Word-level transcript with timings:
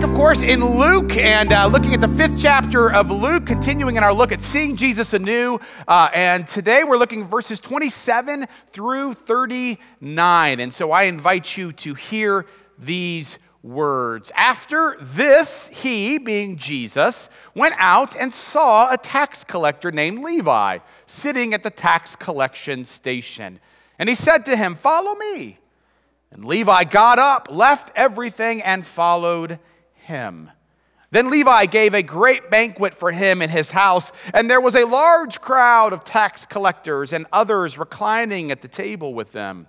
back, 0.00 0.08
of 0.08 0.16
course, 0.16 0.40
in 0.40 0.64
Luke 0.64 1.16
and 1.16 1.52
uh, 1.52 1.66
looking 1.66 1.92
at 1.92 2.00
the 2.00 2.08
fifth 2.08 2.38
chapter 2.38 2.90
of 2.90 3.10
Luke, 3.10 3.44
continuing 3.44 3.96
in 3.96 4.02
our 4.02 4.14
look 4.14 4.32
at 4.32 4.40
seeing 4.40 4.76
Jesus 4.76 5.12
anew. 5.12 5.60
Uh, 5.86 6.08
and 6.14 6.46
today 6.46 6.84
we're 6.84 6.96
looking 6.96 7.26
verses 7.26 7.60
27 7.60 8.46
through 8.72 9.14
39. 9.14 10.60
And 10.60 10.72
so 10.72 10.90
I 10.92 11.02
invite 11.02 11.56
you 11.56 11.72
to 11.72 11.94
hear 11.94 12.46
these 12.78 13.38
words. 13.62 14.32
After 14.34 14.96
this, 15.00 15.68
he, 15.68 16.16
being 16.18 16.56
Jesus, 16.56 17.28
went 17.54 17.74
out 17.76 18.16
and 18.16 18.32
saw 18.32 18.92
a 18.92 18.96
tax 18.96 19.44
collector 19.44 19.92
named 19.92 20.24
Levi 20.24 20.78
sitting 21.04 21.52
at 21.52 21.62
the 21.62 21.70
tax 21.70 22.16
collection 22.16 22.86
station. 22.86 23.60
And 23.98 24.08
he 24.08 24.14
said 24.14 24.46
to 24.46 24.56
him, 24.56 24.76
Follow 24.76 25.14
me. 25.16 25.58
And 26.30 26.44
Levi 26.44 26.84
got 26.84 27.18
up, 27.18 27.48
left 27.50 27.92
everything, 27.96 28.62
and 28.62 28.86
followed 28.86 29.58
him. 30.00 30.50
Then 31.12 31.30
Levi 31.30 31.66
gave 31.66 31.92
a 31.92 32.02
great 32.02 32.50
banquet 32.50 32.94
for 32.94 33.10
him 33.10 33.42
in 33.42 33.50
his 33.50 33.72
house, 33.72 34.12
and 34.32 34.48
there 34.48 34.60
was 34.60 34.76
a 34.76 34.84
large 34.86 35.40
crowd 35.40 35.92
of 35.92 36.04
tax 36.04 36.46
collectors 36.46 37.12
and 37.12 37.26
others 37.32 37.78
reclining 37.78 38.52
at 38.52 38.62
the 38.62 38.68
table 38.68 39.12
with 39.12 39.32
them. 39.32 39.66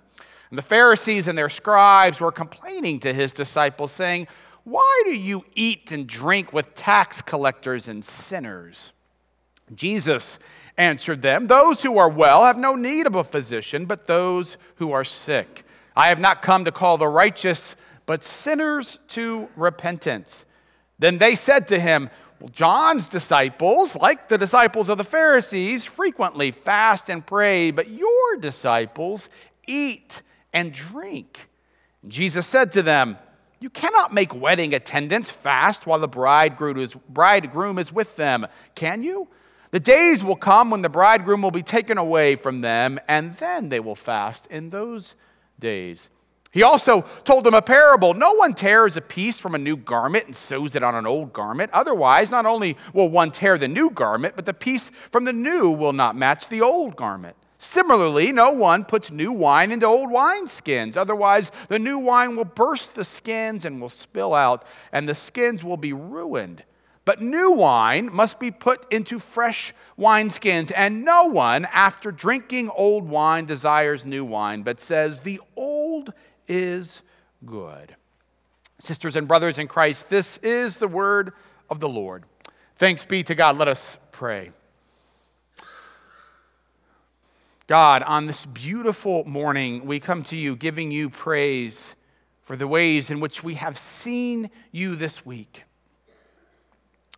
And 0.50 0.58
the 0.58 0.62
Pharisees 0.62 1.26
and 1.26 1.36
their 1.36 1.48
scribes 1.48 2.20
were 2.20 2.30
complaining 2.30 3.00
to 3.00 3.12
his 3.12 3.32
disciples, 3.32 3.90
saying, 3.90 4.28
Why 4.62 5.02
do 5.04 5.18
you 5.18 5.44
eat 5.54 5.90
and 5.90 6.06
drink 6.06 6.52
with 6.52 6.74
tax 6.74 7.22
collectors 7.22 7.88
and 7.88 8.04
sinners? 8.04 8.92
Jesus 9.74 10.38
answered 10.76 11.22
them, 11.22 11.46
Those 11.48 11.82
who 11.82 11.98
are 11.98 12.08
well 12.08 12.44
have 12.44 12.58
no 12.58 12.74
need 12.74 13.06
of 13.06 13.16
a 13.16 13.24
physician, 13.24 13.86
but 13.86 14.06
those 14.06 14.56
who 14.76 14.92
are 14.92 15.04
sick. 15.04 15.64
I 15.96 16.08
have 16.08 16.20
not 16.20 16.42
come 16.42 16.64
to 16.64 16.72
call 16.72 16.98
the 16.98 17.08
righteous, 17.08 17.76
but 18.12 18.22
sinners 18.22 18.98
to 19.08 19.48
repentance. 19.56 20.44
Then 20.98 21.16
they 21.16 21.34
said 21.34 21.66
to 21.68 21.80
him, 21.80 22.10
well, 22.40 22.50
John's 22.50 23.08
disciples, 23.08 23.96
like 23.96 24.28
the 24.28 24.36
disciples 24.36 24.90
of 24.90 24.98
the 24.98 25.02
Pharisees, 25.02 25.86
frequently 25.86 26.50
fast 26.50 27.08
and 27.08 27.24
pray, 27.24 27.70
but 27.70 27.88
your 27.88 28.36
disciples 28.38 29.30
eat 29.66 30.20
and 30.52 30.74
drink. 30.74 31.48
Jesus 32.06 32.46
said 32.46 32.70
to 32.72 32.82
them, 32.82 33.16
You 33.60 33.70
cannot 33.70 34.12
make 34.12 34.34
wedding 34.34 34.74
attendants 34.74 35.30
fast 35.30 35.86
while 35.86 35.98
the 35.98 36.06
bridegroom 36.06 36.76
is, 36.76 36.92
bridegroom 37.08 37.78
is 37.78 37.94
with 37.94 38.16
them, 38.16 38.46
can 38.74 39.00
you? 39.00 39.26
The 39.70 39.80
days 39.80 40.22
will 40.22 40.36
come 40.36 40.68
when 40.68 40.82
the 40.82 40.90
bridegroom 40.90 41.40
will 41.40 41.50
be 41.50 41.62
taken 41.62 41.96
away 41.96 42.34
from 42.36 42.60
them, 42.60 43.00
and 43.08 43.34
then 43.38 43.70
they 43.70 43.80
will 43.80 43.96
fast. 43.96 44.48
In 44.48 44.68
those 44.68 45.14
days. 45.58 46.10
He 46.52 46.62
also 46.62 47.02
told 47.24 47.44
them 47.44 47.54
a 47.54 47.62
parable. 47.62 48.12
No 48.12 48.34
one 48.34 48.52
tears 48.52 48.98
a 48.98 49.00
piece 49.00 49.38
from 49.38 49.54
a 49.54 49.58
new 49.58 49.74
garment 49.74 50.26
and 50.26 50.36
sews 50.36 50.76
it 50.76 50.82
on 50.82 50.94
an 50.94 51.06
old 51.06 51.32
garment. 51.32 51.70
Otherwise, 51.72 52.30
not 52.30 52.44
only 52.44 52.76
will 52.92 53.08
one 53.08 53.30
tear 53.30 53.56
the 53.56 53.68
new 53.68 53.90
garment, 53.90 54.36
but 54.36 54.44
the 54.44 54.52
piece 54.52 54.90
from 55.10 55.24
the 55.24 55.32
new 55.32 55.70
will 55.70 55.94
not 55.94 56.14
match 56.14 56.48
the 56.48 56.60
old 56.60 56.94
garment. 56.94 57.36
Similarly, 57.56 58.32
no 58.32 58.50
one 58.50 58.84
puts 58.84 59.10
new 59.10 59.32
wine 59.32 59.72
into 59.72 59.86
old 59.86 60.10
wineskins. 60.10 60.96
Otherwise, 60.96 61.50
the 61.68 61.78
new 61.78 61.98
wine 61.98 62.36
will 62.36 62.44
burst 62.44 62.96
the 62.96 63.04
skins 63.04 63.64
and 63.64 63.80
will 63.80 63.88
spill 63.88 64.34
out, 64.34 64.66
and 64.92 65.08
the 65.08 65.14
skins 65.14 65.64
will 65.64 65.78
be 65.78 65.94
ruined. 65.94 66.64
But 67.04 67.22
new 67.22 67.52
wine 67.52 68.10
must 68.12 68.38
be 68.38 68.50
put 68.50 68.92
into 68.92 69.18
fresh 69.18 69.72
wineskins, 69.98 70.70
and 70.74 71.04
no 71.04 71.24
one, 71.26 71.64
after 71.72 72.12
drinking 72.12 72.68
old 72.70 73.08
wine, 73.08 73.46
desires 73.46 74.04
new 74.04 74.24
wine, 74.24 74.62
but 74.62 74.78
says, 74.78 75.20
The 75.20 75.40
old 75.56 76.12
is 76.52 77.00
good. 77.46 77.96
Sisters 78.78 79.16
and 79.16 79.26
brothers 79.26 79.58
in 79.58 79.68
Christ, 79.68 80.10
this 80.10 80.36
is 80.38 80.76
the 80.76 80.88
word 80.88 81.32
of 81.70 81.80
the 81.80 81.88
Lord. 81.88 82.24
Thanks 82.76 83.04
be 83.04 83.22
to 83.24 83.34
God. 83.34 83.56
Let 83.56 83.68
us 83.68 83.96
pray. 84.10 84.50
God, 87.66 88.02
on 88.02 88.26
this 88.26 88.44
beautiful 88.44 89.24
morning, 89.24 89.86
we 89.86 89.98
come 89.98 90.22
to 90.24 90.36
you 90.36 90.54
giving 90.54 90.90
you 90.90 91.08
praise 91.08 91.94
for 92.42 92.54
the 92.56 92.66
ways 92.66 93.10
in 93.10 93.20
which 93.20 93.42
we 93.42 93.54
have 93.54 93.78
seen 93.78 94.50
you 94.72 94.94
this 94.94 95.24
week. 95.24 95.62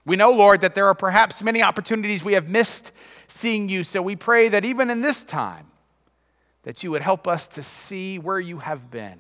We 0.05 0.17
know, 0.17 0.31
Lord, 0.31 0.61
that 0.61 0.75
there 0.75 0.87
are 0.87 0.95
perhaps 0.95 1.43
many 1.43 1.63
opportunities 1.63 2.23
we 2.23 2.35
have 2.35 2.47
missed 2.47 2.93
seeing 3.27 3.69
you, 3.69 3.83
so 3.83 4.01
we 4.01 4.15
pray 4.17 4.49
that 4.51 4.65
even 4.65 4.91
in 4.91 5.01
this 5.01 5.25
time, 5.25 5.67
that 6.65 6.83
you 6.83 6.91
would 6.91 7.03
help 7.03 7.27
us 7.27 7.47
to 7.49 7.63
see 7.63 8.19
where 8.19 8.41
you 8.41 8.59
have 8.59 8.91
been. 8.91 9.19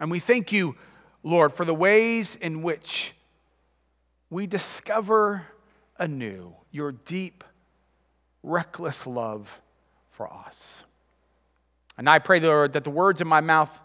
And 0.00 0.10
we 0.10 0.18
thank 0.18 0.52
you, 0.52 0.76
Lord, 1.22 1.52
for 1.52 1.64
the 1.64 1.74
ways 1.74 2.36
in 2.36 2.62
which 2.62 3.14
we 4.30 4.46
discover 4.46 5.46
anew 5.98 6.54
your 6.70 6.92
deep, 6.92 7.44
reckless 8.42 9.06
love 9.06 9.60
for 10.10 10.32
us. 10.32 10.84
And 11.98 12.08
I 12.08 12.18
pray, 12.18 12.40
Lord, 12.40 12.72
that 12.74 12.84
the 12.84 12.90
words 12.90 13.20
of 13.20 13.26
my 13.26 13.40
mouth 13.40 13.80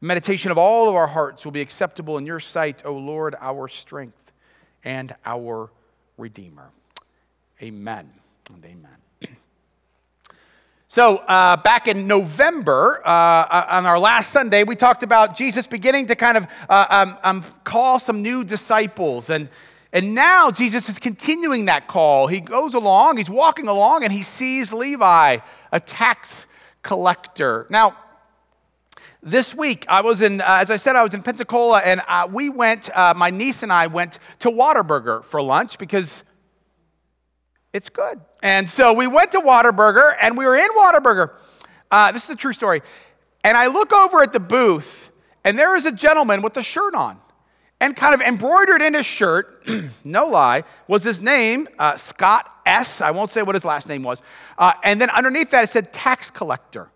Meditation 0.00 0.52
of 0.52 0.58
all 0.58 0.88
of 0.88 0.94
our 0.94 1.08
hearts 1.08 1.44
will 1.44 1.52
be 1.52 1.60
acceptable 1.60 2.18
in 2.18 2.26
your 2.26 2.38
sight, 2.38 2.82
O 2.84 2.92
Lord, 2.92 3.34
our 3.40 3.66
strength 3.66 4.32
and 4.84 5.14
our 5.26 5.70
Redeemer. 6.16 6.70
Amen 7.60 8.08
and 8.54 8.64
amen. 8.64 9.07
So, 10.90 11.18
uh, 11.18 11.58
back 11.58 11.86
in 11.86 12.06
November, 12.06 13.02
uh, 13.04 13.10
uh, 13.10 13.66
on 13.68 13.84
our 13.84 13.98
last 13.98 14.30
Sunday, 14.30 14.64
we 14.64 14.74
talked 14.74 15.02
about 15.02 15.36
Jesus 15.36 15.66
beginning 15.66 16.06
to 16.06 16.16
kind 16.16 16.38
of 16.38 16.46
uh, 16.66 16.86
um, 16.88 17.18
um, 17.22 17.44
call 17.62 18.00
some 18.00 18.22
new 18.22 18.42
disciples. 18.42 19.28
And, 19.28 19.50
and 19.92 20.14
now 20.14 20.50
Jesus 20.50 20.88
is 20.88 20.98
continuing 20.98 21.66
that 21.66 21.88
call. 21.88 22.26
He 22.26 22.40
goes 22.40 22.72
along, 22.72 23.18
he's 23.18 23.28
walking 23.28 23.68
along, 23.68 24.02
and 24.02 24.10
he 24.10 24.22
sees 24.22 24.72
Levi, 24.72 25.40
a 25.72 25.80
tax 25.80 26.46
collector. 26.80 27.66
Now, 27.68 27.94
this 29.22 29.54
week, 29.54 29.84
I 29.90 30.00
was 30.00 30.22
in, 30.22 30.40
uh, 30.40 30.56
as 30.62 30.70
I 30.70 30.78
said, 30.78 30.96
I 30.96 31.02
was 31.02 31.12
in 31.12 31.22
Pensacola, 31.22 31.80
and 31.80 32.00
uh, 32.08 32.26
we 32.32 32.48
went, 32.48 32.88
uh, 32.96 33.12
my 33.14 33.28
niece 33.28 33.62
and 33.62 33.70
I 33.70 33.88
went 33.88 34.18
to 34.38 34.48
Whataburger 34.48 35.22
for 35.22 35.42
lunch 35.42 35.76
because 35.76 36.24
it's 37.72 37.88
good. 37.88 38.20
And 38.42 38.68
so 38.68 38.92
we 38.92 39.06
went 39.06 39.32
to 39.32 39.40
Whataburger, 39.40 40.14
and 40.20 40.36
we 40.36 40.46
were 40.46 40.56
in 40.56 40.68
Whataburger. 40.76 41.32
Uh, 41.90 42.12
this 42.12 42.24
is 42.24 42.30
a 42.30 42.36
true 42.36 42.52
story. 42.52 42.82
And 43.44 43.56
I 43.56 43.66
look 43.66 43.92
over 43.92 44.22
at 44.22 44.32
the 44.32 44.40
booth, 44.40 45.10
and 45.44 45.58
there 45.58 45.76
is 45.76 45.86
a 45.86 45.92
gentleman 45.92 46.42
with 46.42 46.56
a 46.56 46.62
shirt 46.62 46.94
on. 46.94 47.18
And 47.80 47.94
kind 47.94 48.12
of 48.12 48.20
embroidered 48.20 48.82
in 48.82 48.94
his 48.94 49.06
shirt, 49.06 49.64
no 50.04 50.26
lie, 50.26 50.64
was 50.88 51.04
his 51.04 51.22
name, 51.22 51.68
uh, 51.78 51.96
Scott 51.96 52.50
S. 52.66 53.00
I 53.00 53.12
won't 53.12 53.30
say 53.30 53.42
what 53.42 53.54
his 53.54 53.64
last 53.64 53.88
name 53.88 54.02
was. 54.02 54.20
Uh, 54.56 54.72
and 54.82 55.00
then 55.00 55.10
underneath 55.10 55.50
that, 55.50 55.64
it 55.64 55.70
said 55.70 55.92
tax 55.92 56.28
collector. 56.28 56.90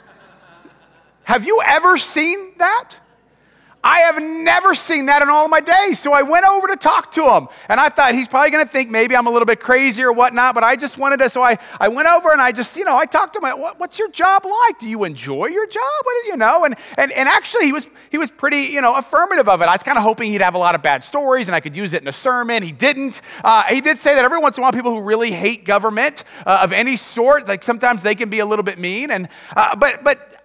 Have 1.24 1.44
you 1.44 1.60
ever 1.66 1.98
seen 1.98 2.52
that? 2.58 2.96
I 3.82 4.00
have 4.00 4.22
never 4.22 4.74
seen 4.74 5.06
that 5.06 5.22
in 5.22 5.28
all 5.30 5.48
my 5.48 5.60
days. 5.60 5.98
So 5.98 6.12
I 6.12 6.22
went 6.22 6.44
over 6.44 6.68
to 6.68 6.76
talk 6.76 7.10
to 7.12 7.22
him. 7.34 7.48
And 7.68 7.80
I 7.80 7.88
thought 7.88 8.14
he's 8.14 8.28
probably 8.28 8.50
going 8.50 8.64
to 8.64 8.70
think 8.70 8.90
maybe 8.90 9.16
I'm 9.16 9.26
a 9.26 9.30
little 9.30 9.46
bit 9.46 9.60
crazy 9.60 10.02
or 10.02 10.12
whatnot, 10.12 10.54
but 10.54 10.64
I 10.64 10.76
just 10.76 10.98
wanted 10.98 11.18
to. 11.18 11.30
So 11.30 11.42
I, 11.42 11.58
I 11.78 11.88
went 11.88 12.06
over 12.06 12.30
and 12.32 12.42
I 12.42 12.52
just, 12.52 12.76
you 12.76 12.84
know, 12.84 12.96
I 12.96 13.06
talked 13.06 13.34
to 13.34 13.38
him. 13.38 13.58
What, 13.58 13.80
what's 13.80 13.98
your 13.98 14.10
job 14.10 14.44
like? 14.44 14.78
Do 14.78 14.88
you 14.88 15.04
enjoy 15.04 15.46
your 15.46 15.66
job? 15.66 15.82
What 16.02 16.14
do 16.22 16.28
you 16.28 16.36
know? 16.36 16.64
And, 16.64 16.76
and, 16.98 17.10
and 17.12 17.28
actually, 17.28 17.66
he 17.66 17.72
was, 17.72 17.86
he 18.10 18.18
was 18.18 18.30
pretty, 18.30 18.72
you 18.72 18.82
know, 18.82 18.96
affirmative 18.96 19.48
of 19.48 19.62
it. 19.62 19.64
I 19.64 19.72
was 19.72 19.82
kind 19.82 19.96
of 19.96 20.04
hoping 20.04 20.30
he'd 20.30 20.42
have 20.42 20.54
a 20.54 20.58
lot 20.58 20.74
of 20.74 20.82
bad 20.82 21.02
stories 21.02 21.48
and 21.48 21.54
I 21.54 21.60
could 21.60 21.74
use 21.74 21.94
it 21.94 22.02
in 22.02 22.08
a 22.08 22.12
sermon. 22.12 22.62
He 22.62 22.72
didn't. 22.72 23.22
Uh, 23.42 23.64
he 23.64 23.80
did 23.80 23.96
say 23.96 24.14
that 24.14 24.24
every 24.24 24.38
once 24.38 24.58
in 24.58 24.62
a 24.62 24.64
while, 24.64 24.72
people 24.72 24.94
who 24.94 25.00
really 25.00 25.30
hate 25.30 25.64
government 25.64 26.24
uh, 26.44 26.60
of 26.62 26.72
any 26.72 26.96
sort, 26.96 27.48
like 27.48 27.64
sometimes 27.64 28.02
they 28.02 28.14
can 28.14 28.28
be 28.28 28.40
a 28.40 28.46
little 28.46 28.62
bit 28.62 28.78
mean. 28.78 29.10
And, 29.10 29.28
uh, 29.56 29.74
but, 29.76 30.04
but 30.04 30.39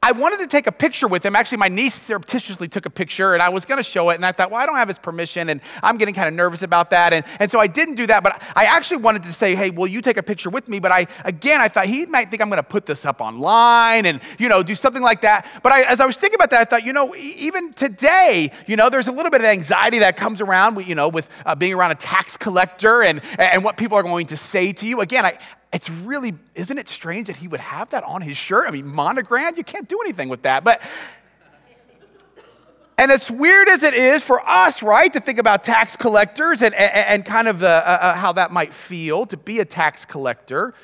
I 0.00 0.12
wanted 0.12 0.38
to 0.38 0.46
take 0.46 0.68
a 0.68 0.72
picture 0.72 1.08
with 1.08 1.26
him. 1.26 1.34
Actually, 1.34 1.58
my 1.58 1.68
niece 1.68 1.94
surreptitiously 1.94 2.68
took 2.68 2.86
a 2.86 2.90
picture 2.90 3.34
and 3.34 3.42
I 3.42 3.48
was 3.48 3.64
going 3.64 3.78
to 3.78 3.82
show 3.82 4.10
it. 4.10 4.14
And 4.14 4.24
I 4.24 4.30
thought, 4.30 4.52
well, 4.52 4.60
I 4.60 4.64
don't 4.64 4.76
have 4.76 4.86
his 4.86 4.98
permission 4.98 5.48
and 5.48 5.60
I'm 5.82 5.98
getting 5.98 6.14
kind 6.14 6.28
of 6.28 6.34
nervous 6.34 6.62
about 6.62 6.90
that. 6.90 7.12
And, 7.12 7.24
and 7.40 7.50
so 7.50 7.58
I 7.58 7.66
didn't 7.66 7.96
do 7.96 8.06
that. 8.06 8.22
But 8.22 8.40
I 8.54 8.66
actually 8.66 8.98
wanted 8.98 9.24
to 9.24 9.32
say, 9.32 9.56
hey, 9.56 9.70
will 9.70 9.88
you 9.88 10.00
take 10.00 10.16
a 10.16 10.22
picture 10.22 10.50
with 10.50 10.68
me? 10.68 10.78
But 10.78 10.92
I, 10.92 11.08
again, 11.24 11.60
I 11.60 11.66
thought 11.66 11.86
he 11.86 12.06
might 12.06 12.30
think 12.30 12.40
I'm 12.40 12.48
going 12.48 12.58
to 12.58 12.62
put 12.62 12.86
this 12.86 13.04
up 13.04 13.20
online 13.20 14.06
and, 14.06 14.20
you 14.38 14.48
know, 14.48 14.62
do 14.62 14.76
something 14.76 15.02
like 15.02 15.22
that. 15.22 15.48
But 15.64 15.72
I, 15.72 15.82
as 15.82 16.00
I 16.00 16.06
was 16.06 16.16
thinking 16.16 16.36
about 16.36 16.50
that, 16.50 16.60
I 16.60 16.64
thought, 16.64 16.86
you 16.86 16.92
know, 16.92 17.16
even 17.16 17.72
today, 17.72 18.52
you 18.68 18.76
know, 18.76 18.90
there's 18.90 19.08
a 19.08 19.12
little 19.12 19.32
bit 19.32 19.40
of 19.40 19.48
anxiety 19.48 19.98
that 19.98 20.16
comes 20.16 20.40
around, 20.40 20.86
you 20.86 20.94
know, 20.94 21.08
with 21.08 21.28
uh, 21.44 21.56
being 21.56 21.74
around 21.74 21.90
a 21.90 21.96
tax 21.96 22.36
collector 22.36 23.02
and, 23.02 23.20
and 23.36 23.64
what 23.64 23.76
people 23.76 23.98
are 23.98 24.04
going 24.04 24.26
to 24.26 24.36
say 24.36 24.72
to 24.74 24.86
you. 24.86 25.00
Again, 25.00 25.26
I, 25.26 25.38
it's 25.72 25.90
really, 25.90 26.34
isn't 26.54 26.78
it 26.78 26.88
strange 26.88 27.26
that 27.26 27.36
he 27.36 27.48
would 27.48 27.60
have 27.60 27.90
that 27.90 28.04
on 28.04 28.22
his 28.22 28.36
shirt? 28.36 28.66
I 28.66 28.70
mean, 28.70 28.86
monogram, 28.86 29.54
you 29.56 29.64
can't 29.64 29.88
do 29.88 30.00
anything 30.00 30.28
with 30.28 30.42
that. 30.42 30.64
But, 30.64 30.80
and 32.96 33.12
as 33.12 33.30
weird 33.30 33.68
as 33.68 33.82
it 33.82 33.94
is 33.94 34.22
for 34.22 34.46
us, 34.48 34.82
right, 34.82 35.12
to 35.12 35.20
think 35.20 35.38
about 35.38 35.64
tax 35.64 35.94
collectors 35.94 36.62
and, 36.62 36.74
and, 36.74 36.92
and 36.92 37.24
kind 37.24 37.48
of 37.48 37.62
uh, 37.62 37.66
uh, 37.66 38.14
how 38.14 38.32
that 38.32 38.50
might 38.50 38.72
feel 38.72 39.26
to 39.26 39.36
be 39.36 39.60
a 39.60 39.64
tax 39.64 40.04
collector, 40.04 40.74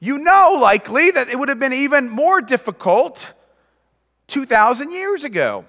you 0.00 0.18
know 0.18 0.58
likely 0.60 1.10
that 1.10 1.28
it 1.28 1.38
would 1.38 1.48
have 1.48 1.58
been 1.58 1.72
even 1.72 2.08
more 2.08 2.42
difficult 2.42 3.32
2,000 4.26 4.90
years 4.90 5.24
ago. 5.24 5.64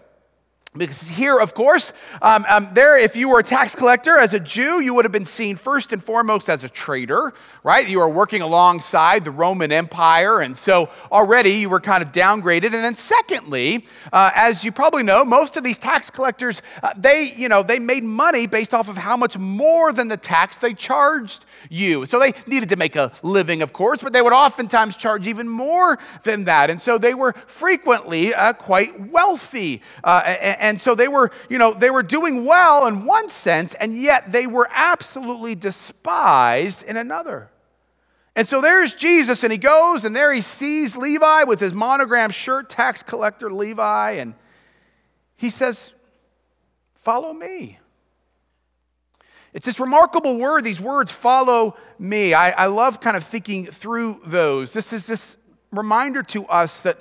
Because 0.78 1.02
here, 1.02 1.40
of 1.40 1.54
course, 1.54 1.94
um, 2.22 2.46
um, 2.50 2.70
there, 2.74 2.98
if 2.98 3.16
you 3.16 3.30
were 3.30 3.40
a 3.40 3.44
tax 3.44 3.76
collector 3.76 4.18
as 4.18 4.34
a 4.34 4.40
Jew, 4.40 4.80
you 4.80 4.94
would 4.94 5.06
have 5.06 5.12
been 5.12 5.26
seen 5.26 5.56
first 5.56 5.94
and 5.94 6.04
foremost 6.04 6.50
as 6.50 6.64
a 6.64 6.70
traitor, 6.70 7.34
right? 7.64 7.88
You 7.88 8.00
were 8.00 8.10
working 8.10 8.42
alongside 8.42 9.26
the 9.26 9.32
Roman 9.32 9.72
Empire, 9.72 10.42
and 10.42 10.56
so 10.56 10.90
already 11.12 11.52
you 11.52 11.70
were 11.70 11.80
kind 11.80 12.04
of 12.04 12.12
downgraded. 12.12 12.66
And 12.66 12.76
then, 12.76 12.96
secondly, 12.96 13.86
uh, 14.14 14.32
as 14.36 14.64
you 14.64 14.72
probably 14.72 15.04
know, 15.04 15.26
most 15.26 15.58
of 15.58 15.64
these 15.64 15.78
tax 15.78 16.10
collectors, 16.10 16.62
uh, 16.84 16.94
they, 16.98 17.34
you 17.36 17.50
know, 17.50 17.64
they 17.64 17.80
made 17.80 18.04
money 18.04 18.48
based 18.48 18.74
off 18.74 18.90
of 18.90 18.98
how 18.98 19.18
much 19.18 19.38
more 19.38 19.92
than 19.94 20.08
the 20.08 20.18
tax 20.18 20.58
they 20.58 20.74
charged 20.74 21.46
you. 21.70 22.06
So 22.06 22.20
they 22.20 22.34
needed 22.46 22.70
to 22.70 22.76
make 22.76 22.96
a 22.96 23.12
living, 23.24 23.62
of 23.62 23.74
course, 23.74 24.02
but 24.02 24.14
they 24.14 24.22
would 24.22 24.34
oftentimes 24.34 24.96
charge 24.96 25.28
even 25.28 25.48
more 25.50 25.98
than 26.24 26.46
that. 26.46 26.70
And 26.70 26.80
so 26.80 26.98
they 26.98 27.14
were 27.14 27.34
frequently 27.48 28.34
uh, 28.34 28.54
quite 28.54 29.12
wealthy. 29.12 29.82
Uh, 30.04 30.22
and, 30.26 30.58
and 30.68 30.82
so 30.82 30.96
they 30.96 31.08
were, 31.08 31.32
you 31.50 31.58
know, 31.58 31.74
they 31.74 31.90
were 31.90 32.04
doing 32.04 32.44
well 32.44 32.88
in 32.88 33.06
one 33.06 33.30
sense, 33.30 33.74
and 33.76 33.96
yet 33.96 34.34
they 34.34 34.48
were 34.48 34.68
absolutely 34.70 35.56
despised 35.56 36.84
in 36.84 36.98
another. 36.98 37.50
And 38.36 38.46
so 38.46 38.60
there's 38.60 38.94
Jesus, 38.94 39.44
and 39.44 39.52
he 39.52 39.58
goes, 39.58 40.04
and 40.04 40.14
there 40.14 40.34
he 40.34 40.42
sees 40.42 40.98
Levi 40.98 41.44
with 41.44 41.62
his 41.62 41.74
monogram 41.74 42.32
shirt, 42.32 42.70
tax 42.70 43.02
collector 43.02 43.50
Levi, 43.50 44.12
and 44.12 44.34
he 45.38 45.50
says, 45.50 45.94
Follow 46.96 47.32
me. 47.32 47.80
It's 49.54 49.66
this 49.66 49.80
remarkable 49.80 50.38
word, 50.38 50.66
these 50.66 50.82
words, 50.82 51.10
follow 51.10 51.78
me. 51.98 52.34
I, 52.34 52.52
I 52.52 52.66
love 52.66 53.00
kind 53.00 53.16
of 53.16 53.24
thinking 53.24 53.68
through 53.68 54.20
those. 54.26 54.74
This 54.74 54.92
is 54.92 55.08
this 55.08 55.38
reminder 55.72 56.22
to 56.24 56.46
us 56.48 56.82
that 56.82 57.00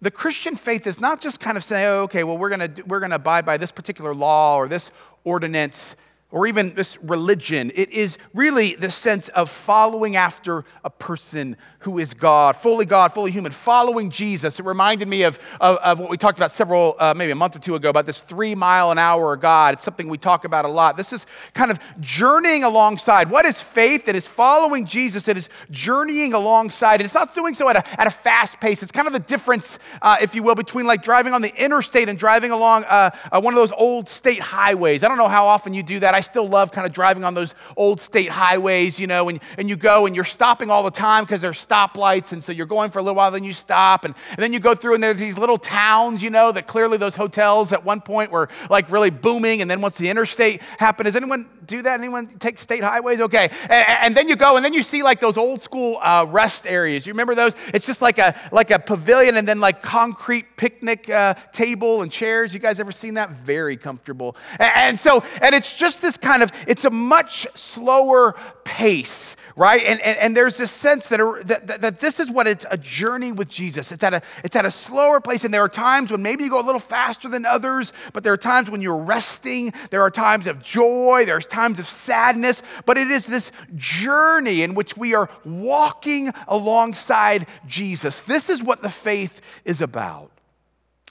the 0.00 0.10
Christian 0.10 0.54
faith 0.54 0.86
is 0.86 1.00
not 1.00 1.20
just 1.20 1.40
kind 1.40 1.56
of 1.56 1.64
saying, 1.64 1.86
oh, 1.86 2.02
okay, 2.02 2.22
well, 2.24 2.38
we're 2.38 2.50
going 2.50 2.84
we're 2.86 3.00
going 3.00 3.10
to 3.10 3.16
abide 3.16 3.44
by 3.44 3.56
this 3.56 3.72
particular 3.72 4.14
law 4.14 4.56
or 4.56 4.68
this 4.68 4.90
ordinance 5.24 5.96
or 6.30 6.46
even 6.46 6.74
this 6.74 6.98
religion. 7.02 7.72
It 7.74 7.90
is 7.90 8.18
really 8.34 8.74
the 8.74 8.90
sense 8.90 9.28
of 9.28 9.50
following 9.50 10.14
after 10.14 10.66
a 10.84 10.90
person 10.90 11.56
who 11.80 11.98
is 11.98 12.12
God, 12.12 12.54
fully 12.56 12.84
God, 12.84 13.14
fully 13.14 13.30
human, 13.30 13.50
following 13.50 14.10
Jesus. 14.10 14.60
It 14.60 14.66
reminded 14.66 15.08
me 15.08 15.22
of, 15.22 15.38
of, 15.58 15.78
of 15.78 15.98
what 15.98 16.10
we 16.10 16.18
talked 16.18 16.38
about 16.38 16.50
several, 16.50 16.96
uh, 16.98 17.14
maybe 17.16 17.32
a 17.32 17.36
month 17.36 17.56
or 17.56 17.60
two 17.60 17.76
ago, 17.76 17.88
about 17.88 18.04
this 18.04 18.22
three 18.22 18.54
mile 18.54 18.90
an 18.90 18.98
hour 18.98 19.36
God. 19.36 19.74
It's 19.74 19.84
something 19.84 20.08
we 20.08 20.18
talk 20.18 20.44
about 20.44 20.66
a 20.66 20.68
lot. 20.68 20.98
This 20.98 21.14
is 21.14 21.24
kind 21.54 21.70
of 21.70 21.78
journeying 21.98 22.62
alongside. 22.62 23.30
What 23.30 23.46
is 23.46 23.62
faith? 23.62 24.06
It 24.06 24.14
is 24.14 24.26
following 24.26 24.84
Jesus, 24.84 25.28
it 25.28 25.38
is 25.38 25.48
journeying 25.70 26.34
alongside. 26.34 26.96
And 26.96 27.02
it's 27.02 27.14
not 27.14 27.34
doing 27.34 27.54
so 27.54 27.70
at 27.70 27.76
a, 27.76 28.00
at 28.00 28.06
a 28.06 28.10
fast 28.10 28.60
pace. 28.60 28.82
It's 28.82 28.92
kind 28.92 29.06
of 29.06 29.14
the 29.14 29.18
difference, 29.20 29.78
uh, 30.02 30.18
if 30.20 30.34
you 30.34 30.42
will, 30.42 30.56
between 30.56 30.86
like 30.86 31.02
driving 31.02 31.32
on 31.32 31.40
the 31.40 31.54
interstate 31.56 32.10
and 32.10 32.18
driving 32.18 32.50
along 32.50 32.84
uh, 32.84 33.10
uh 33.32 33.40
one 33.40 33.54
of 33.54 33.58
those 33.58 33.72
old 33.72 34.10
state 34.10 34.40
highways. 34.40 35.02
I 35.02 35.08
don't 35.08 35.16
know 35.16 35.28
how 35.28 35.46
often 35.46 35.72
you 35.72 35.82
do 35.82 36.00
that. 36.00 36.17
I 36.18 36.20
still 36.20 36.48
love 36.48 36.72
kind 36.72 36.84
of 36.84 36.92
driving 36.92 37.22
on 37.22 37.34
those 37.34 37.54
old 37.76 38.00
state 38.00 38.28
highways, 38.28 38.98
you 38.98 39.06
know, 39.06 39.28
and, 39.28 39.40
and 39.56 39.68
you 39.68 39.76
go 39.76 40.04
and 40.04 40.16
you're 40.16 40.24
stopping 40.24 40.68
all 40.68 40.82
the 40.82 40.90
time 40.90 41.22
because 41.22 41.40
there's 41.40 41.64
stoplights. 41.64 42.32
And 42.32 42.42
so 42.42 42.50
you're 42.50 42.66
going 42.66 42.90
for 42.90 42.98
a 42.98 43.02
little 43.02 43.14
while, 43.14 43.30
then 43.30 43.44
you 43.44 43.52
stop. 43.52 44.04
And, 44.04 44.16
and 44.30 44.38
then 44.38 44.52
you 44.52 44.58
go 44.58 44.74
through 44.74 44.94
and 44.94 45.02
there's 45.02 45.18
these 45.18 45.38
little 45.38 45.58
towns, 45.58 46.20
you 46.20 46.30
know, 46.30 46.50
that 46.50 46.66
clearly 46.66 46.98
those 46.98 47.14
hotels 47.14 47.72
at 47.72 47.84
one 47.84 48.00
point 48.00 48.32
were 48.32 48.48
like 48.68 48.90
really 48.90 49.10
booming. 49.10 49.62
And 49.62 49.70
then 49.70 49.80
once 49.80 49.96
the 49.96 50.10
interstate 50.10 50.60
happened, 50.78 51.04
does 51.04 51.14
anyone 51.14 51.48
do 51.68 51.82
that? 51.82 52.00
Anyone 52.00 52.26
take 52.38 52.58
state 52.58 52.82
highways? 52.82 53.20
Okay. 53.20 53.48
And, 53.62 53.84
and 54.02 54.16
then 54.16 54.28
you 54.28 54.34
go 54.34 54.56
and 54.56 54.64
then 54.64 54.74
you 54.74 54.82
see 54.82 55.04
like 55.04 55.20
those 55.20 55.38
old 55.38 55.60
school 55.60 55.98
uh, 56.02 56.26
rest 56.28 56.66
areas. 56.66 57.06
You 57.06 57.12
remember 57.12 57.36
those? 57.36 57.54
It's 57.72 57.86
just 57.86 58.02
like 58.02 58.18
a, 58.18 58.34
like 58.50 58.72
a 58.72 58.80
pavilion 58.80 59.36
and 59.36 59.46
then 59.46 59.60
like 59.60 59.80
concrete 59.82 60.56
picnic 60.56 61.08
uh, 61.08 61.34
table 61.52 62.02
and 62.02 62.10
chairs. 62.10 62.52
You 62.52 62.58
guys 62.58 62.80
ever 62.80 62.90
seen 62.90 63.14
that? 63.14 63.30
Very 63.30 63.76
comfortable. 63.76 64.34
And, 64.58 64.72
and 64.74 64.98
so, 64.98 65.22
and 65.40 65.54
it's 65.54 65.72
just 65.72 66.02
this 66.02 66.16
kind 66.16 66.42
of 66.42 66.48
of, 66.48 66.64
it's 66.68 66.84
a 66.84 66.90
much 66.90 67.46
slower 67.54 68.34
pace, 68.64 69.36
right? 69.58 69.82
And, 69.82 70.00
and, 70.02 70.16
and 70.18 70.36
there's 70.36 70.56
this 70.56 70.70
sense 70.70 71.08
that, 71.08 71.18
that, 71.44 71.66
that, 71.66 71.80
that, 71.80 71.98
this 71.98 72.20
is 72.20 72.30
what 72.30 72.46
it's 72.46 72.64
a 72.70 72.78
journey 72.78 73.32
with 73.32 73.50
Jesus. 73.50 73.90
It's 73.90 74.04
at, 74.04 74.14
a, 74.14 74.22
it's 74.44 74.54
at 74.54 74.64
a 74.64 74.70
slower 74.70 75.20
place, 75.20 75.42
and 75.42 75.52
there 75.52 75.62
are 75.62 75.68
times 75.68 76.12
when 76.12 76.22
maybe 76.22 76.44
you 76.44 76.50
go 76.50 76.60
a 76.60 76.62
little 76.62 76.80
faster 76.80 77.28
than 77.28 77.44
others, 77.44 77.92
but 78.12 78.22
there 78.22 78.32
are 78.32 78.38
times 78.38 78.70
when 78.70 78.80
you're 78.80 79.02
resting. 79.02 79.74
There 79.90 80.00
are 80.00 80.12
times 80.12 80.46
of 80.46 80.62
joy. 80.62 81.24
There's 81.26 81.44
times 81.44 81.80
of 81.80 81.88
sadness, 81.88 82.62
but 82.86 82.96
it 82.96 83.10
is 83.10 83.26
this 83.26 83.50
journey 83.74 84.62
in 84.62 84.74
which 84.74 84.96
we 84.96 85.14
are 85.14 85.28
walking 85.44 86.30
alongside 86.46 87.48
Jesus. 87.66 88.20
This 88.20 88.48
is 88.48 88.62
what 88.62 88.80
the 88.80 88.90
faith 88.90 89.40
is 89.64 89.80
about. 89.80 90.30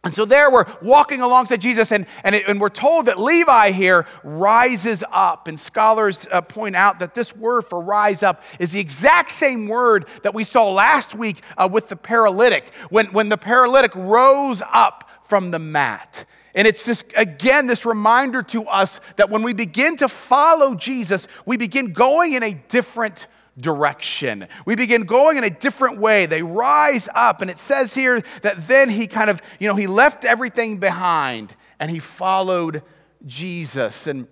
And 0.08 0.16
so 0.16 0.24
there 0.24 0.50
we're 0.50 0.66
walking 0.82 1.22
alongside 1.22 1.62
Jesus, 1.62 1.92
and, 1.92 2.06
and, 2.24 2.34
it, 2.34 2.48
and 2.48 2.62
we're 2.62 2.70
told 2.70 3.08
that 3.08 3.20
Levi 3.20 3.72
here 3.72 4.06
rises 4.24 5.04
up. 5.12 5.48
And 5.48 5.60
scholars 5.60 6.26
uh, 6.32 6.42
point 6.42 6.78
out 6.78 7.00
that 7.00 7.14
this 7.14 7.36
word 7.36 7.64
for 7.64 7.82
rise 7.82 8.24
up 8.24 8.42
is 8.58 8.72
the 8.72 8.80
exact 8.80 9.32
same 9.32 9.68
word 9.68 10.08
that 10.24 10.34
we 10.34 10.46
saw 10.46 10.72
last 10.72 11.14
week 11.14 11.42
uh, 11.58 11.68
with 11.70 11.90
the 11.90 11.98
paralytic, 11.98 12.70
when, 12.90 13.08
when 13.08 13.28
the 13.28 13.38
paralytic 13.38 13.94
rose 13.96 14.64
up 14.72 15.10
from 15.28 15.52
the 15.52 15.60
mat. 15.60 16.26
And 16.56 16.66
it's 16.66 16.86
this, 16.86 17.04
again, 17.16 17.68
this 17.68 17.86
reminder 17.86 18.42
to 18.44 18.64
us 18.64 19.02
that 19.18 19.30
when 19.30 19.44
we 19.44 19.52
begin 19.52 19.98
to 19.98 20.08
follow 20.08 20.74
Jesus, 20.74 21.28
we 21.46 21.58
begin 21.58 21.92
going 21.92 22.34
in 22.34 22.44
a 22.44 22.54
different 22.54 23.28
direction. 23.60 24.48
We 24.66 24.76
begin 24.76 25.04
going 25.04 25.38
in 25.38 25.44
a 25.44 25.50
different 25.50 26.00
way. 26.00 26.26
They 26.26 26.44
rise 26.44 27.08
up, 27.14 27.42
and 27.42 27.50
it 27.52 27.58
says 27.58 27.94
here 27.94 28.22
that 28.42 28.68
then 28.68 28.90
he 28.90 29.08
kind 29.08 29.30
of, 29.30 29.42
you 29.60 29.68
know, 29.68 29.76
he 29.76 29.88
left 29.88 30.26
everything 30.26 30.78
behind 30.78 31.56
and 31.80 31.92
he 31.92 32.00
followed 32.00 32.84
Jesus. 33.26 34.08
And 34.08 34.28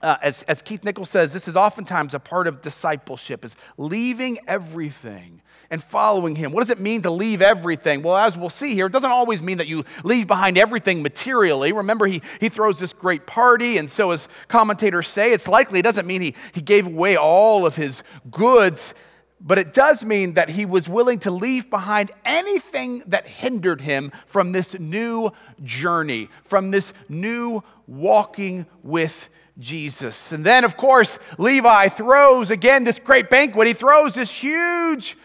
uh, 0.00 0.16
as, 0.22 0.42
as 0.44 0.62
Keith 0.62 0.84
Nichols 0.84 1.10
says, 1.10 1.32
this 1.32 1.48
is 1.48 1.56
oftentimes 1.56 2.14
a 2.14 2.18
part 2.18 2.46
of 2.46 2.60
discipleship, 2.60 3.44
is 3.44 3.56
leaving 3.76 4.38
everything 4.48 5.41
and 5.72 5.82
following 5.82 6.36
him. 6.36 6.52
What 6.52 6.60
does 6.60 6.68
it 6.68 6.78
mean 6.78 7.00
to 7.00 7.10
leave 7.10 7.40
everything? 7.40 8.02
Well, 8.02 8.14
as 8.14 8.36
we'll 8.36 8.50
see 8.50 8.74
here, 8.74 8.86
it 8.86 8.92
doesn't 8.92 9.10
always 9.10 9.42
mean 9.42 9.56
that 9.56 9.66
you 9.66 9.84
leave 10.04 10.26
behind 10.26 10.58
everything 10.58 11.02
materially. 11.02 11.72
Remember, 11.72 12.06
he, 12.06 12.20
he 12.40 12.50
throws 12.50 12.78
this 12.78 12.92
great 12.92 13.26
party, 13.26 13.78
and 13.78 13.88
so 13.88 14.10
as 14.10 14.28
commentators 14.48 15.08
say, 15.08 15.32
it's 15.32 15.48
likely 15.48 15.78
it 15.78 15.82
doesn't 15.82 16.06
mean 16.06 16.20
he, 16.20 16.34
he 16.52 16.60
gave 16.60 16.86
away 16.86 17.16
all 17.16 17.64
of 17.64 17.74
his 17.74 18.02
goods, 18.30 18.92
but 19.40 19.58
it 19.58 19.72
does 19.72 20.04
mean 20.04 20.34
that 20.34 20.50
he 20.50 20.66
was 20.66 20.90
willing 20.90 21.18
to 21.20 21.30
leave 21.30 21.70
behind 21.70 22.10
anything 22.26 23.02
that 23.06 23.26
hindered 23.26 23.80
him 23.80 24.12
from 24.26 24.52
this 24.52 24.78
new 24.78 25.32
journey, 25.62 26.28
from 26.44 26.70
this 26.70 26.92
new 27.08 27.64
walking 27.86 28.66
with 28.82 29.30
Jesus. 29.58 30.32
And 30.32 30.44
then, 30.44 30.64
of 30.64 30.76
course, 30.76 31.18
Levi 31.38 31.88
throws 31.88 32.50
again 32.50 32.84
this 32.84 32.98
great 32.98 33.30
banquet. 33.30 33.66
He 33.66 33.72
throws 33.72 34.14
this 34.14 34.30
huge 34.30 35.16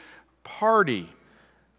party. 0.57 1.07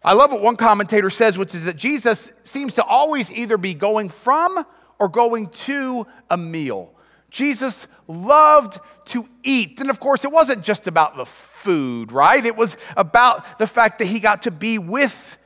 I 0.01 0.13
love 0.13 0.31
what 0.31 0.41
one 0.41 0.55
commentator 0.55 1.09
says, 1.09 1.37
which 1.37 1.53
is 1.53 1.65
that 1.65 1.75
Jesus 1.75 2.31
seems 2.43 2.75
to 2.75 2.83
always 2.83 3.29
either 3.29 3.57
be 3.57 3.73
going 3.73 4.07
from 4.07 4.65
or 4.99 5.09
going 5.09 5.49
to 5.49 6.07
a 6.29 6.37
meal. 6.37 6.93
Jesus 7.29 7.87
loved 8.07 8.79
to 9.05 9.27
eat. 9.43 9.81
And 9.81 9.89
of 9.89 9.99
course, 9.99 10.23
it 10.23 10.31
wasn't 10.31 10.63
just 10.63 10.87
about 10.87 11.17
the 11.17 11.25
food, 11.25 12.13
right? 12.13 12.45
It 12.45 12.55
was 12.55 12.77
about 12.95 13.59
the 13.59 13.67
fact 13.67 13.99
that 13.99 14.05
he 14.05 14.21
got 14.21 14.43
to 14.43 14.51
be 14.51 14.77
with 14.77 15.37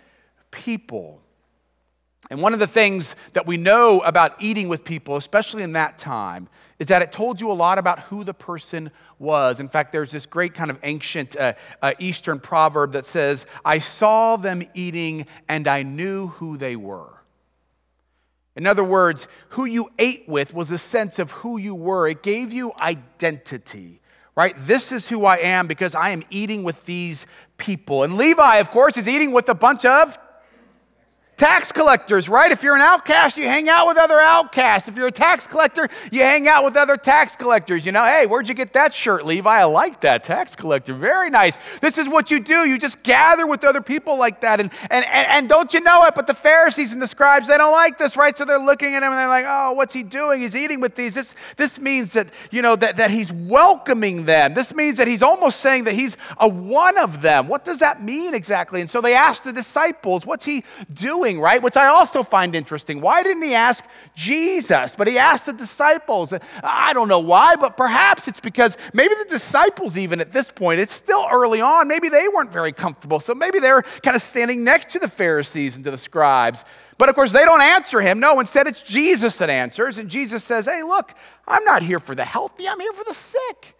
people. 0.51 1.22
And 2.33 2.41
one 2.41 2.55
of 2.55 2.59
the 2.59 2.65
things 2.65 3.15
that 3.33 3.45
we 3.45 3.57
know 3.57 3.99
about 3.99 4.41
eating 4.41 4.67
with 4.67 4.83
people, 4.83 5.17
especially 5.17 5.61
in 5.61 5.73
that 5.73 5.99
time, 5.99 6.49
is 6.79 6.87
that 6.87 7.03
it 7.03 7.11
told 7.11 7.39
you 7.39 7.51
a 7.51 7.53
lot 7.53 7.77
about 7.77 7.99
who 7.99 8.23
the 8.23 8.33
person 8.33 8.89
was. 9.19 9.59
In 9.59 9.69
fact, 9.69 9.91
there's 9.91 10.09
this 10.09 10.25
great 10.25 10.55
kind 10.55 10.71
of 10.71 10.79
ancient 10.81 11.35
uh, 11.35 11.53
uh, 11.79 11.93
Eastern 11.99 12.39
proverb 12.39 12.93
that 12.93 13.05
says, 13.05 13.45
I 13.63 13.77
saw 13.77 14.37
them 14.37 14.63
eating 14.73 15.27
and 15.47 15.67
I 15.67 15.83
knew 15.83 16.29
who 16.29 16.57
they 16.57 16.75
were. 16.75 17.21
In 18.55 18.65
other 18.65 18.83
words, 18.83 19.27
who 19.49 19.65
you 19.65 19.91
ate 19.99 20.27
with 20.27 20.55
was 20.55 20.71
a 20.71 20.79
sense 20.79 21.19
of 21.19 21.29
who 21.29 21.59
you 21.59 21.75
were, 21.75 22.07
it 22.07 22.23
gave 22.23 22.51
you 22.51 22.73
identity. 22.81 24.01
Right? 24.35 24.55
This 24.57 24.91
is 24.91 25.07
who 25.07 25.25
I 25.25 25.37
am 25.37 25.67
because 25.67 25.93
I 25.93 26.09
am 26.09 26.23
eating 26.31 26.63
with 26.63 26.83
these 26.85 27.27
people. 27.57 28.01
And 28.01 28.17
Levi, 28.17 28.55
of 28.55 28.71
course, 28.71 28.97
is 28.97 29.07
eating 29.07 29.33
with 29.33 29.49
a 29.49 29.53
bunch 29.53 29.85
of 29.85 30.17
Tax 31.35 31.71
collectors, 31.71 32.29
right? 32.29 32.51
If 32.51 32.61
you're 32.61 32.75
an 32.75 32.81
outcast, 32.81 33.37
you 33.37 33.45
hang 33.45 33.67
out 33.67 33.87
with 33.87 33.97
other 33.97 34.19
outcasts. 34.19 34.87
If 34.87 34.97
you're 34.97 35.07
a 35.07 35.11
tax 35.11 35.47
collector, 35.47 35.89
you 36.11 36.21
hang 36.21 36.47
out 36.47 36.63
with 36.63 36.77
other 36.77 36.95
tax 36.95 37.35
collectors. 37.35 37.87
You 37.87 37.91
know, 37.91 38.05
hey, 38.05 38.27
where'd 38.27 38.47
you 38.47 38.53
get 38.53 38.73
that 38.73 38.93
shirt, 38.93 39.25
Levi? 39.25 39.49
I 39.49 39.63
like 39.63 40.01
that 40.01 40.23
tax 40.23 40.55
collector. 40.55 40.93
Very 40.93 41.31
nice. 41.31 41.57
This 41.81 41.97
is 41.97 42.07
what 42.07 42.29
you 42.29 42.39
do. 42.39 42.67
You 42.67 42.77
just 42.77 43.01
gather 43.01 43.47
with 43.47 43.63
other 43.63 43.81
people 43.81 44.15
like 44.19 44.41
that. 44.41 44.59
And, 44.59 44.71
and, 44.91 45.03
and, 45.05 45.27
and 45.27 45.49
don't 45.49 45.73
you 45.73 45.81
know 45.81 46.05
it? 46.05 46.13
But 46.13 46.27
the 46.27 46.35
Pharisees 46.35 46.93
and 46.93 47.01
the 47.01 47.07
scribes, 47.07 47.47
they 47.47 47.57
don't 47.57 47.71
like 47.71 47.97
this, 47.97 48.15
right? 48.15 48.37
So 48.37 48.45
they're 48.45 48.59
looking 48.59 48.93
at 48.93 49.01
him 49.01 49.11
and 49.11 49.17
they're 49.17 49.27
like, 49.27 49.45
oh, 49.47 49.73
what's 49.73 49.95
he 49.95 50.03
doing? 50.03 50.41
He's 50.41 50.55
eating 50.55 50.81
with 50.81 50.93
these. 50.93 51.15
This, 51.15 51.33
this 51.57 51.79
means 51.79 52.13
that, 52.13 52.29
you 52.51 52.61
know, 52.61 52.75
that, 52.75 52.97
that 52.97 53.09
he's 53.09 53.31
welcoming 53.31 54.25
them. 54.25 54.53
This 54.53 54.71
means 54.71 54.97
that 54.97 55.07
he's 55.07 55.23
almost 55.23 55.61
saying 55.61 55.85
that 55.85 55.95
he's 55.95 56.15
a 56.37 56.47
one 56.47 56.99
of 56.99 57.23
them. 57.23 57.47
What 57.47 57.65
does 57.65 57.79
that 57.79 58.03
mean 58.03 58.35
exactly? 58.35 58.81
And 58.81 58.89
so 58.89 59.01
they 59.01 59.15
asked 59.15 59.45
the 59.45 59.51
disciples, 59.51 60.27
what's 60.27 60.45
he 60.45 60.63
doing? 60.93 61.22
Doing, 61.23 61.39
right? 61.39 61.61
Which 61.61 61.77
I 61.77 61.87
also 61.87 62.21
find 62.23 62.55
interesting. 62.55 62.99
Why 62.99 63.23
didn't 63.23 63.43
he 63.43 63.53
ask 63.53 63.83
Jesus, 64.15 64.95
but 64.95 65.07
he 65.07 65.17
asked 65.17 65.45
the 65.45 65.53
disciples? 65.53 66.33
I 66.61 66.93
don't 66.93 67.07
know 67.07 67.19
why, 67.19 67.55
but 67.55 67.77
perhaps 67.77 68.27
it's 68.27 68.39
because 68.39 68.77
maybe 68.93 69.13
the 69.15 69.29
disciples, 69.29 69.97
even 69.97 70.19
at 70.19 70.31
this 70.31 70.51
point, 70.51 70.81
it's 70.81 70.93
still 70.93 71.25
early 71.31 71.61
on, 71.61 71.87
maybe 71.87 72.09
they 72.09 72.27
weren't 72.27 72.51
very 72.51 72.73
comfortable. 72.73 73.19
So 73.19 73.33
maybe 73.33 73.59
they're 73.59 73.83
kind 74.03 74.15
of 74.15 74.21
standing 74.21 74.63
next 74.63 74.89
to 74.91 74.99
the 74.99 75.07
Pharisees 75.07 75.75
and 75.75 75.85
to 75.85 75.91
the 75.91 75.97
scribes. 75.97 76.65
But 76.97 77.09
of 77.09 77.15
course, 77.15 77.31
they 77.31 77.45
don't 77.45 77.61
answer 77.61 78.01
him. 78.01 78.19
No, 78.19 78.39
instead, 78.39 78.67
it's 78.67 78.81
Jesus 78.81 79.37
that 79.37 79.49
answers. 79.49 79.97
And 79.97 80.09
Jesus 80.09 80.43
says, 80.43 80.65
Hey, 80.65 80.83
look, 80.83 81.13
I'm 81.47 81.63
not 81.63 81.83
here 81.83 81.99
for 81.99 82.15
the 82.15 82.25
healthy, 82.25 82.67
I'm 82.67 82.79
here 82.79 82.93
for 82.93 83.05
the 83.05 83.13
sick. 83.13 83.75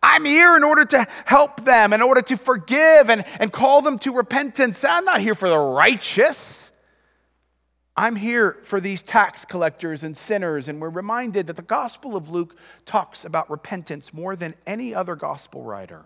I'm 0.00 0.24
here 0.24 0.56
in 0.56 0.62
order 0.62 0.84
to 0.84 1.08
help 1.24 1.64
them, 1.64 1.92
in 1.92 2.02
order 2.02 2.22
to 2.22 2.36
forgive 2.36 3.10
and, 3.10 3.24
and 3.40 3.52
call 3.52 3.82
them 3.82 3.98
to 4.00 4.12
repentance. 4.12 4.84
I'm 4.84 5.04
not 5.04 5.20
here 5.20 5.34
for 5.34 5.48
the 5.48 5.58
righteous. 5.58 6.67
I'm 7.98 8.14
here 8.14 8.58
for 8.62 8.80
these 8.80 9.02
tax 9.02 9.44
collectors 9.44 10.04
and 10.04 10.16
sinners. 10.16 10.68
And 10.68 10.80
we're 10.80 10.88
reminded 10.88 11.48
that 11.48 11.56
the 11.56 11.62
Gospel 11.62 12.14
of 12.14 12.30
Luke 12.30 12.56
talks 12.86 13.24
about 13.24 13.50
repentance 13.50 14.14
more 14.14 14.36
than 14.36 14.54
any 14.68 14.94
other 14.94 15.16
gospel 15.16 15.64
writer. 15.64 16.04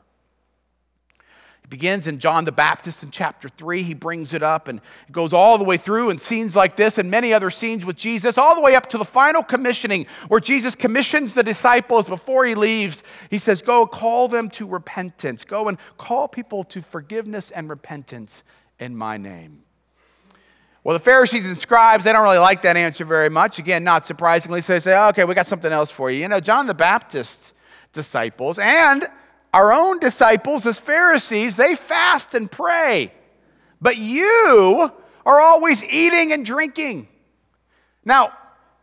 It 1.62 1.68
begins 1.68 2.08
in 2.08 2.18
John 2.18 2.46
the 2.46 2.50
Baptist 2.50 3.02
in 3.02 3.11
chapter 3.11 3.46
3. 3.46 3.82
He 3.82 3.92
brings 3.92 4.32
it 4.32 4.42
up 4.42 4.68
and 4.68 4.80
it 5.06 5.12
goes 5.12 5.34
all 5.34 5.58
the 5.58 5.64
way 5.64 5.76
through 5.76 6.08
in 6.08 6.16
scenes 6.16 6.56
like 6.56 6.76
this 6.76 6.96
and 6.96 7.11
many 7.11 7.34
other 7.34 7.50
scenes 7.50 7.84
with 7.84 7.96
Jesus, 7.96 8.38
all 8.38 8.54
the 8.54 8.62
way 8.62 8.75
up 8.75 8.88
to 8.88 8.96
the 8.96 9.04
final 9.04 9.42
commissioning 9.42 10.06
where 10.28 10.40
Jesus 10.40 10.75
commissions 10.75 11.34
the 11.34 11.42
disciples 11.42 12.08
before 12.08 12.46
he 12.46 12.54
leaves. 12.54 13.02
He 13.28 13.37
says, 13.37 13.61
Go 13.61 13.87
call 13.87 14.28
them 14.28 14.49
to 14.52 14.66
repentance. 14.66 15.44
Go 15.44 15.68
and 15.68 15.76
call 15.99 16.26
people 16.26 16.64
to 16.64 16.80
forgiveness 16.80 17.50
and 17.50 17.68
repentance 17.68 18.44
in 18.78 18.96
my 18.96 19.18
name. 19.18 19.64
Well, 20.84 20.94
the 20.94 21.04
Pharisees 21.04 21.46
and 21.46 21.56
scribes, 21.56 22.04
they 22.04 22.12
don't 22.12 22.22
really 22.22 22.38
like 22.38 22.62
that 22.62 22.76
answer 22.76 23.04
very 23.04 23.30
much. 23.30 23.58
Again, 23.58 23.84
not 23.84 24.04
surprisingly, 24.04 24.60
so 24.60 24.72
they 24.72 24.80
say, 24.80 24.96
oh, 24.96 25.08
okay, 25.08 25.24
we 25.24 25.34
got 25.34 25.46
something 25.46 25.72
else 25.72 25.90
for 25.90 26.10
you. 26.10 26.20
You 26.20 26.28
know, 26.28 26.40
John 26.40 26.66
the 26.66 26.74
Baptist's 26.74 27.52
disciples 27.92 28.58
and 28.58 29.06
our 29.54 29.72
own 29.72 29.98
disciples 30.00 30.66
as 30.66 30.78
Pharisees, 30.78 31.56
they 31.56 31.76
fast 31.76 32.34
and 32.34 32.50
pray. 32.50 33.12
But 33.80 33.96
you 33.96 34.90
are 35.24 35.40
always 35.40 35.84
eating 35.84 36.32
and 36.32 36.44
drinking. 36.44 37.06
Now, 38.04 38.32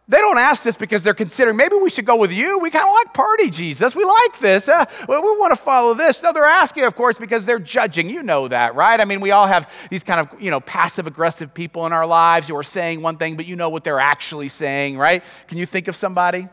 they 0.10 0.18
don't 0.18 0.40
ask 0.40 0.64
this 0.64 0.76
because 0.76 1.04
they're 1.04 1.14
considering 1.14 1.56
maybe 1.56 1.76
we 1.76 1.92
should 1.92 2.06
go 2.06 2.16
with 2.16 2.32
you. 2.32 2.58
We 2.58 2.72
kind 2.72 2.84
of 2.84 2.92
like 2.92 3.14
party, 3.14 3.52
Jesus. 3.52 3.96
We 3.96 4.04
like 4.04 4.40
this. 4.40 4.68
Uh, 4.68 4.84
we, 5.08 5.16
we 5.16 5.22
want 5.22 5.52
to 5.52 5.56
follow 5.56 5.94
this. 5.94 6.24
No, 6.24 6.34
they're 6.34 6.46
asking, 6.46 6.86
of 6.86 6.96
course, 6.96 7.20
because 7.20 7.46
they're 7.46 7.60
judging. 7.60 8.10
You 8.10 8.24
know 8.24 8.48
that, 8.48 8.74
right? 8.74 9.00
I 9.00 9.06
mean, 9.06 9.22
we 9.22 9.30
all 9.30 9.46
have 9.46 9.72
these 9.92 10.04
kind 10.04 10.20
of, 10.20 10.42
you 10.42 10.50
know, 10.50 10.62
passive 10.62 11.06
aggressive 11.06 11.54
people 11.54 11.86
in 11.86 11.94
our 11.94 12.08
lives 12.08 12.48
who 12.48 12.58
are 12.58 12.64
saying 12.64 13.04
one 13.04 13.18
thing, 13.18 13.38
but 13.38 13.46
you 13.46 13.56
know 13.56 13.70
what 13.70 13.84
they're 13.84 14.00
actually 14.00 14.50
saying, 14.50 14.98
right? 14.98 15.24
Can 15.48 15.60
you 15.60 15.68
think 15.68 15.88
of 15.88 15.96
somebody? 15.96 16.48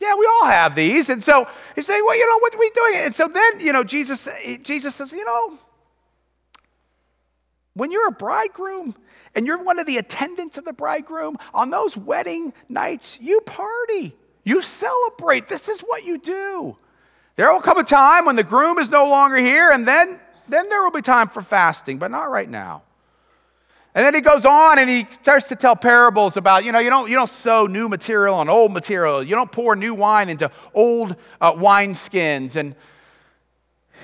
Yeah, 0.00 0.14
we 0.16 0.30
all 0.40 0.46
have 0.46 0.76
these. 0.76 1.08
And 1.08 1.20
so 1.20 1.48
he's 1.74 1.86
saying, 1.86 2.04
well, 2.06 2.16
you 2.16 2.28
know, 2.28 2.38
what 2.38 2.54
are 2.54 2.58
we 2.58 2.70
doing? 2.70 2.94
And 3.06 3.14
so 3.14 3.26
then, 3.26 3.58
you 3.58 3.72
know, 3.72 3.82
Jesus, 3.82 4.28
Jesus 4.62 4.94
says, 4.94 5.12
you 5.12 5.24
know, 5.24 5.58
when 7.74 7.90
you're 7.90 8.06
a 8.06 8.12
bridegroom 8.12 8.94
and 9.34 9.46
you're 9.46 9.62
one 9.62 9.78
of 9.78 9.86
the 9.86 9.98
attendants 9.98 10.58
of 10.58 10.64
the 10.64 10.72
bridegroom, 10.72 11.36
on 11.54 11.70
those 11.70 11.96
wedding 11.96 12.52
nights, 12.68 13.18
you 13.20 13.40
party, 13.42 14.14
you 14.44 14.62
celebrate. 14.62 15.48
This 15.48 15.68
is 15.68 15.80
what 15.80 16.04
you 16.04 16.18
do. 16.18 16.76
There 17.36 17.52
will 17.52 17.60
come 17.60 17.78
a 17.78 17.84
time 17.84 18.24
when 18.24 18.36
the 18.36 18.44
groom 18.44 18.78
is 18.78 18.90
no 18.90 19.08
longer 19.08 19.36
here, 19.36 19.70
and 19.70 19.86
then, 19.86 20.18
then 20.48 20.68
there 20.68 20.82
will 20.82 20.90
be 20.90 21.02
time 21.02 21.28
for 21.28 21.42
fasting, 21.42 21.98
but 21.98 22.10
not 22.10 22.30
right 22.30 22.48
now. 22.48 22.82
And 23.94 24.04
then 24.04 24.14
he 24.14 24.20
goes 24.20 24.44
on 24.44 24.78
and 24.78 24.88
he 24.88 25.04
starts 25.06 25.48
to 25.48 25.56
tell 25.56 25.74
parables 25.74 26.36
about, 26.36 26.64
you 26.64 26.72
know, 26.72 26.78
you 26.78 26.90
don't, 26.90 27.08
you 27.08 27.16
don't 27.16 27.28
sow 27.28 27.66
new 27.66 27.88
material 27.88 28.34
on 28.36 28.48
old 28.48 28.72
material. 28.72 29.22
You 29.22 29.34
don't 29.34 29.50
pour 29.50 29.74
new 29.74 29.94
wine 29.94 30.28
into 30.28 30.50
old 30.74 31.16
uh, 31.40 31.52
wineskins. 31.52 32.54
And 32.54 32.76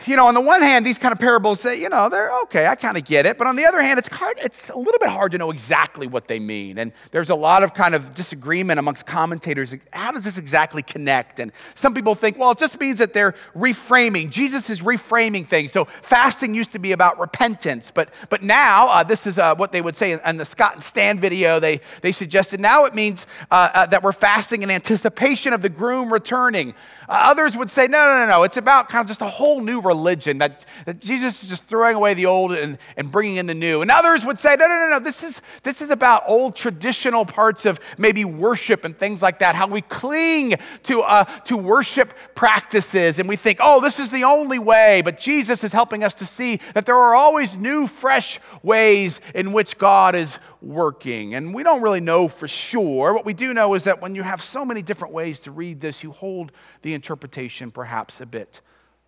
you 0.06 0.16
know, 0.16 0.26
on 0.26 0.34
the 0.34 0.40
one 0.40 0.62
hand, 0.62 0.84
these 0.84 0.98
kind 0.98 1.12
of 1.12 1.18
parables 1.18 1.60
say, 1.60 1.80
you 1.80 1.88
know, 1.88 2.08
they're 2.08 2.30
okay, 2.42 2.66
I 2.66 2.74
kind 2.74 2.96
of 2.96 3.04
get 3.04 3.26
it. 3.26 3.38
But 3.38 3.46
on 3.46 3.56
the 3.56 3.66
other 3.66 3.80
hand, 3.80 3.98
it's 3.98 4.08
hard, 4.08 4.38
it's 4.42 4.68
a 4.68 4.76
little 4.76 4.98
bit 4.98 5.08
hard 5.08 5.32
to 5.32 5.38
know 5.38 5.50
exactly 5.50 6.06
what 6.06 6.28
they 6.28 6.38
mean. 6.38 6.78
And 6.78 6.92
there's 7.10 7.30
a 7.30 7.34
lot 7.34 7.62
of 7.62 7.74
kind 7.74 7.94
of 7.94 8.14
disagreement 8.14 8.78
amongst 8.78 9.06
commentators. 9.06 9.74
How 9.92 10.12
does 10.12 10.24
this 10.24 10.38
exactly 10.38 10.82
connect? 10.82 11.40
And 11.40 11.52
some 11.74 11.94
people 11.94 12.14
think, 12.14 12.38
well, 12.38 12.50
it 12.50 12.58
just 12.58 12.78
means 12.78 12.98
that 12.98 13.12
they're 13.12 13.34
reframing. 13.56 14.30
Jesus 14.30 14.68
is 14.70 14.82
reframing 14.82 15.46
things. 15.46 15.72
So 15.72 15.86
fasting 15.86 16.54
used 16.54 16.72
to 16.72 16.78
be 16.78 16.92
about 16.92 17.18
repentance, 17.18 17.90
but 17.90 18.12
but 18.28 18.42
now 18.42 18.88
uh, 18.88 19.02
this 19.02 19.26
is 19.26 19.38
uh, 19.38 19.54
what 19.54 19.72
they 19.72 19.80
would 19.80 19.96
say 19.96 20.12
in, 20.12 20.36
the 20.36 20.44
Scott 20.44 20.74
and 20.74 20.82
Stan 20.82 21.18
video. 21.18 21.60
They 21.60 21.80
they 22.02 22.12
suggested 22.12 22.60
now 22.60 22.84
it 22.84 22.94
means 22.94 23.26
uh, 23.50 23.70
uh 23.72 23.86
that 23.86 24.02
we're 24.02 24.12
fasting 24.12 24.62
in 24.62 24.70
anticipation 24.70 25.52
of 25.52 25.62
the 25.62 25.68
groom 25.68 26.12
returning. 26.12 26.74
Uh, 27.08 27.12
others 27.24 27.56
would 27.56 27.70
say, 27.70 27.86
no, 27.86 28.04
no, 28.04 28.18
no, 28.20 28.26
no. 28.26 28.42
It's 28.42 28.56
about 28.56 28.88
kind 28.88 29.02
of 29.02 29.08
just 29.08 29.20
a 29.20 29.26
whole 29.26 29.60
new 29.60 29.80
religion, 29.94 30.38
that, 30.38 30.64
that 30.86 31.00
Jesus 31.00 31.42
is 31.42 31.48
just 31.48 31.64
throwing 31.64 31.96
away 31.96 32.14
the 32.14 32.26
old 32.26 32.52
and, 32.52 32.78
and 32.96 33.10
bringing 33.10 33.36
in 33.36 33.46
the 33.46 33.54
new. 33.54 33.82
And 33.82 33.90
others 33.90 34.24
would 34.24 34.38
say, 34.38 34.56
no, 34.58 34.66
no, 34.66 34.78
no, 34.78 34.88
no, 34.90 34.98
this 34.98 35.22
is, 35.22 35.40
this 35.62 35.80
is 35.80 35.90
about 35.90 36.24
old 36.26 36.56
traditional 36.56 37.24
parts 37.24 37.64
of 37.66 37.80
maybe 37.98 38.24
worship 38.24 38.84
and 38.84 38.96
things 38.98 39.22
like 39.22 39.38
that, 39.38 39.54
how 39.54 39.66
we 39.66 39.82
cling 39.82 40.54
to, 40.84 41.02
uh, 41.02 41.24
to 41.44 41.56
worship 41.56 42.14
practices 42.34 43.18
and 43.18 43.28
we 43.28 43.36
think, 43.36 43.58
oh, 43.60 43.80
this 43.80 43.98
is 43.98 44.10
the 44.10 44.24
only 44.24 44.58
way. 44.58 45.02
But 45.02 45.18
Jesus 45.18 45.64
is 45.64 45.72
helping 45.72 46.04
us 46.04 46.14
to 46.14 46.26
see 46.26 46.60
that 46.74 46.86
there 46.86 46.96
are 46.96 47.14
always 47.14 47.56
new, 47.56 47.86
fresh 47.86 48.40
ways 48.62 49.20
in 49.34 49.52
which 49.52 49.78
God 49.78 50.14
is 50.14 50.38
working. 50.60 51.34
And 51.34 51.54
we 51.54 51.62
don't 51.62 51.82
really 51.82 52.00
know 52.00 52.28
for 52.28 52.48
sure. 52.48 53.12
What 53.14 53.24
we 53.24 53.34
do 53.34 53.54
know 53.54 53.74
is 53.74 53.84
that 53.84 54.00
when 54.00 54.14
you 54.14 54.22
have 54.22 54.42
so 54.42 54.64
many 54.64 54.82
different 54.82 55.14
ways 55.14 55.40
to 55.40 55.50
read 55.50 55.80
this, 55.80 56.02
you 56.02 56.12
hold 56.12 56.52
the 56.82 56.94
interpretation 56.94 57.70
perhaps 57.70 58.20
a 58.20 58.26
bit 58.26 58.60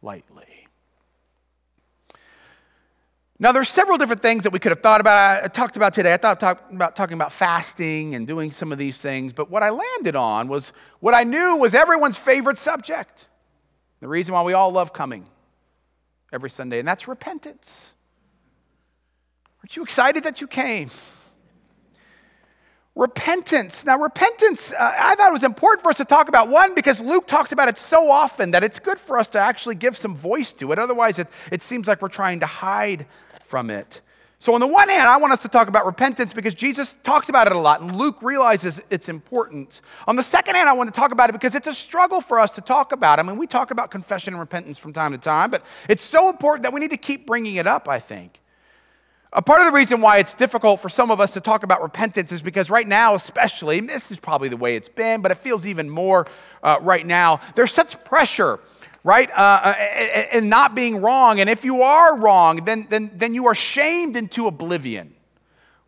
lightly. 0.02 0.55
Now, 3.38 3.52
there's 3.52 3.68
several 3.68 3.98
different 3.98 4.22
things 4.22 4.44
that 4.44 4.52
we 4.52 4.58
could 4.58 4.72
have 4.72 4.80
thought 4.80 5.00
about. 5.00 5.44
I 5.44 5.48
talked 5.48 5.76
about 5.76 5.92
today. 5.92 6.14
I 6.14 6.16
thought 6.16 6.40
talk, 6.40 6.70
about 6.72 6.96
talking 6.96 7.14
about 7.14 7.32
fasting 7.32 8.14
and 8.14 8.26
doing 8.26 8.50
some 8.50 8.72
of 8.72 8.78
these 8.78 8.96
things, 8.96 9.34
but 9.34 9.50
what 9.50 9.62
I 9.62 9.68
landed 9.70 10.16
on 10.16 10.48
was 10.48 10.72
what 11.00 11.14
I 11.14 11.22
knew 11.22 11.56
was 11.56 11.74
everyone's 11.74 12.16
favorite 12.16 12.56
subject. 12.56 13.26
The 14.00 14.08
reason 14.08 14.32
why 14.32 14.42
we 14.42 14.54
all 14.54 14.70
love 14.70 14.94
coming 14.94 15.26
every 16.32 16.48
Sunday, 16.48 16.78
and 16.78 16.88
that's 16.88 17.06
repentance. 17.06 17.92
Aren't 19.60 19.76
you 19.76 19.82
excited 19.82 20.24
that 20.24 20.40
you 20.40 20.46
came? 20.46 20.90
Repentance. 22.96 23.84
Now, 23.84 23.98
repentance, 23.98 24.72
uh, 24.72 24.94
I 24.98 25.14
thought 25.16 25.28
it 25.28 25.32
was 25.32 25.44
important 25.44 25.82
for 25.82 25.90
us 25.90 25.98
to 25.98 26.04
talk 26.06 26.30
about. 26.30 26.48
One, 26.48 26.74
because 26.74 26.98
Luke 26.98 27.26
talks 27.26 27.52
about 27.52 27.68
it 27.68 27.76
so 27.76 28.10
often 28.10 28.52
that 28.52 28.64
it's 28.64 28.80
good 28.80 28.98
for 28.98 29.18
us 29.18 29.28
to 29.28 29.38
actually 29.38 29.74
give 29.74 29.98
some 29.98 30.16
voice 30.16 30.54
to 30.54 30.72
it. 30.72 30.78
Otherwise, 30.78 31.18
it, 31.18 31.28
it 31.52 31.60
seems 31.60 31.86
like 31.86 32.00
we're 32.00 32.08
trying 32.08 32.40
to 32.40 32.46
hide 32.46 33.04
from 33.44 33.68
it. 33.68 34.00
So, 34.38 34.54
on 34.54 34.60
the 34.60 34.66
one 34.66 34.88
hand, 34.88 35.02
I 35.02 35.18
want 35.18 35.34
us 35.34 35.42
to 35.42 35.48
talk 35.48 35.68
about 35.68 35.84
repentance 35.84 36.32
because 36.32 36.54
Jesus 36.54 36.96
talks 37.02 37.28
about 37.28 37.46
it 37.46 37.52
a 37.52 37.58
lot 37.58 37.82
and 37.82 37.94
Luke 37.94 38.22
realizes 38.22 38.80
its 38.88 39.10
importance. 39.10 39.82
On 40.08 40.16
the 40.16 40.22
second 40.22 40.54
hand, 40.54 40.66
I 40.66 40.72
want 40.72 40.92
to 40.92 40.98
talk 40.98 41.12
about 41.12 41.28
it 41.28 41.34
because 41.34 41.54
it's 41.54 41.68
a 41.68 41.74
struggle 41.74 42.22
for 42.22 42.38
us 42.38 42.52
to 42.52 42.62
talk 42.62 42.92
about. 42.92 43.18
I 43.18 43.22
mean, 43.22 43.36
we 43.36 43.46
talk 43.46 43.72
about 43.72 43.90
confession 43.90 44.32
and 44.32 44.40
repentance 44.40 44.78
from 44.78 44.94
time 44.94 45.12
to 45.12 45.18
time, 45.18 45.50
but 45.50 45.62
it's 45.86 46.02
so 46.02 46.30
important 46.30 46.62
that 46.62 46.72
we 46.72 46.80
need 46.80 46.92
to 46.92 46.96
keep 46.96 47.26
bringing 47.26 47.56
it 47.56 47.66
up, 47.66 47.90
I 47.90 48.00
think. 48.00 48.40
A 49.36 49.42
part 49.42 49.60
of 49.60 49.66
the 49.66 49.72
reason 49.72 50.00
why 50.00 50.16
it's 50.16 50.34
difficult 50.34 50.80
for 50.80 50.88
some 50.88 51.10
of 51.10 51.20
us 51.20 51.32
to 51.32 51.42
talk 51.42 51.62
about 51.62 51.82
repentance 51.82 52.32
is 52.32 52.40
because 52.40 52.70
right 52.70 52.88
now, 52.88 53.14
especially, 53.14 53.80
this 53.80 54.10
is 54.10 54.18
probably 54.18 54.48
the 54.48 54.56
way 54.56 54.76
it's 54.76 54.88
been, 54.88 55.20
but 55.20 55.30
it 55.30 55.36
feels 55.36 55.66
even 55.66 55.90
more 55.90 56.26
uh, 56.62 56.78
right 56.80 57.06
now. 57.06 57.40
There's 57.54 57.70
such 57.70 58.02
pressure, 58.02 58.60
right, 59.04 59.30
uh, 59.36 59.74
and 60.32 60.46
uh, 60.46 60.48
not 60.48 60.74
being 60.74 61.02
wrong. 61.02 61.38
And 61.40 61.50
if 61.50 61.66
you 61.66 61.82
are 61.82 62.16
wrong, 62.16 62.64
then, 62.64 62.86
then, 62.88 63.10
then 63.14 63.34
you 63.34 63.46
are 63.46 63.54
shamed 63.54 64.16
into 64.16 64.46
oblivion 64.46 65.15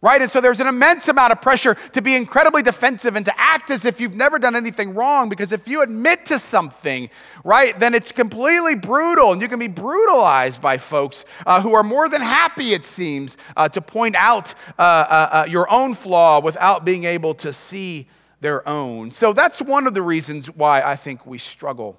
right? 0.00 0.22
And 0.22 0.30
so 0.30 0.40
there's 0.40 0.60
an 0.60 0.68
immense 0.68 1.08
amount 1.08 1.32
of 1.32 1.42
pressure 1.42 1.74
to 1.92 2.00
be 2.00 2.14
incredibly 2.14 2.62
defensive 2.62 3.16
and 3.16 3.26
to 3.26 3.40
act 3.40 3.70
as 3.70 3.84
if 3.84 4.00
you've 4.00 4.14
never 4.14 4.38
done 4.38 4.54
anything 4.54 4.94
wrong 4.94 5.28
because 5.28 5.52
if 5.52 5.66
you 5.66 5.82
admit 5.82 6.26
to 6.26 6.38
something, 6.38 7.10
right, 7.42 7.78
then 7.78 7.94
it's 7.94 8.12
completely 8.12 8.76
brutal 8.76 9.32
and 9.32 9.42
you 9.42 9.48
can 9.48 9.58
be 9.58 9.68
brutalized 9.68 10.62
by 10.62 10.78
folks 10.78 11.24
uh, 11.46 11.60
who 11.60 11.74
are 11.74 11.82
more 11.82 12.08
than 12.08 12.22
happy, 12.22 12.72
it 12.74 12.84
seems, 12.84 13.36
uh, 13.56 13.68
to 13.68 13.80
point 13.80 14.14
out 14.14 14.54
uh, 14.78 14.82
uh, 14.82 15.28
uh 15.32 15.46
your 15.48 15.68
own 15.70 15.94
flaw 15.94 16.40
without 16.40 16.84
being 16.84 17.04
able 17.04 17.34
to 17.34 17.52
see 17.52 18.06
their 18.40 18.66
own. 18.68 19.10
So 19.10 19.32
that's 19.32 19.60
one 19.60 19.88
of 19.88 19.94
the 19.94 20.02
reasons 20.02 20.48
why 20.48 20.80
I 20.82 20.94
think 20.94 21.26
we 21.26 21.38
struggle 21.38 21.98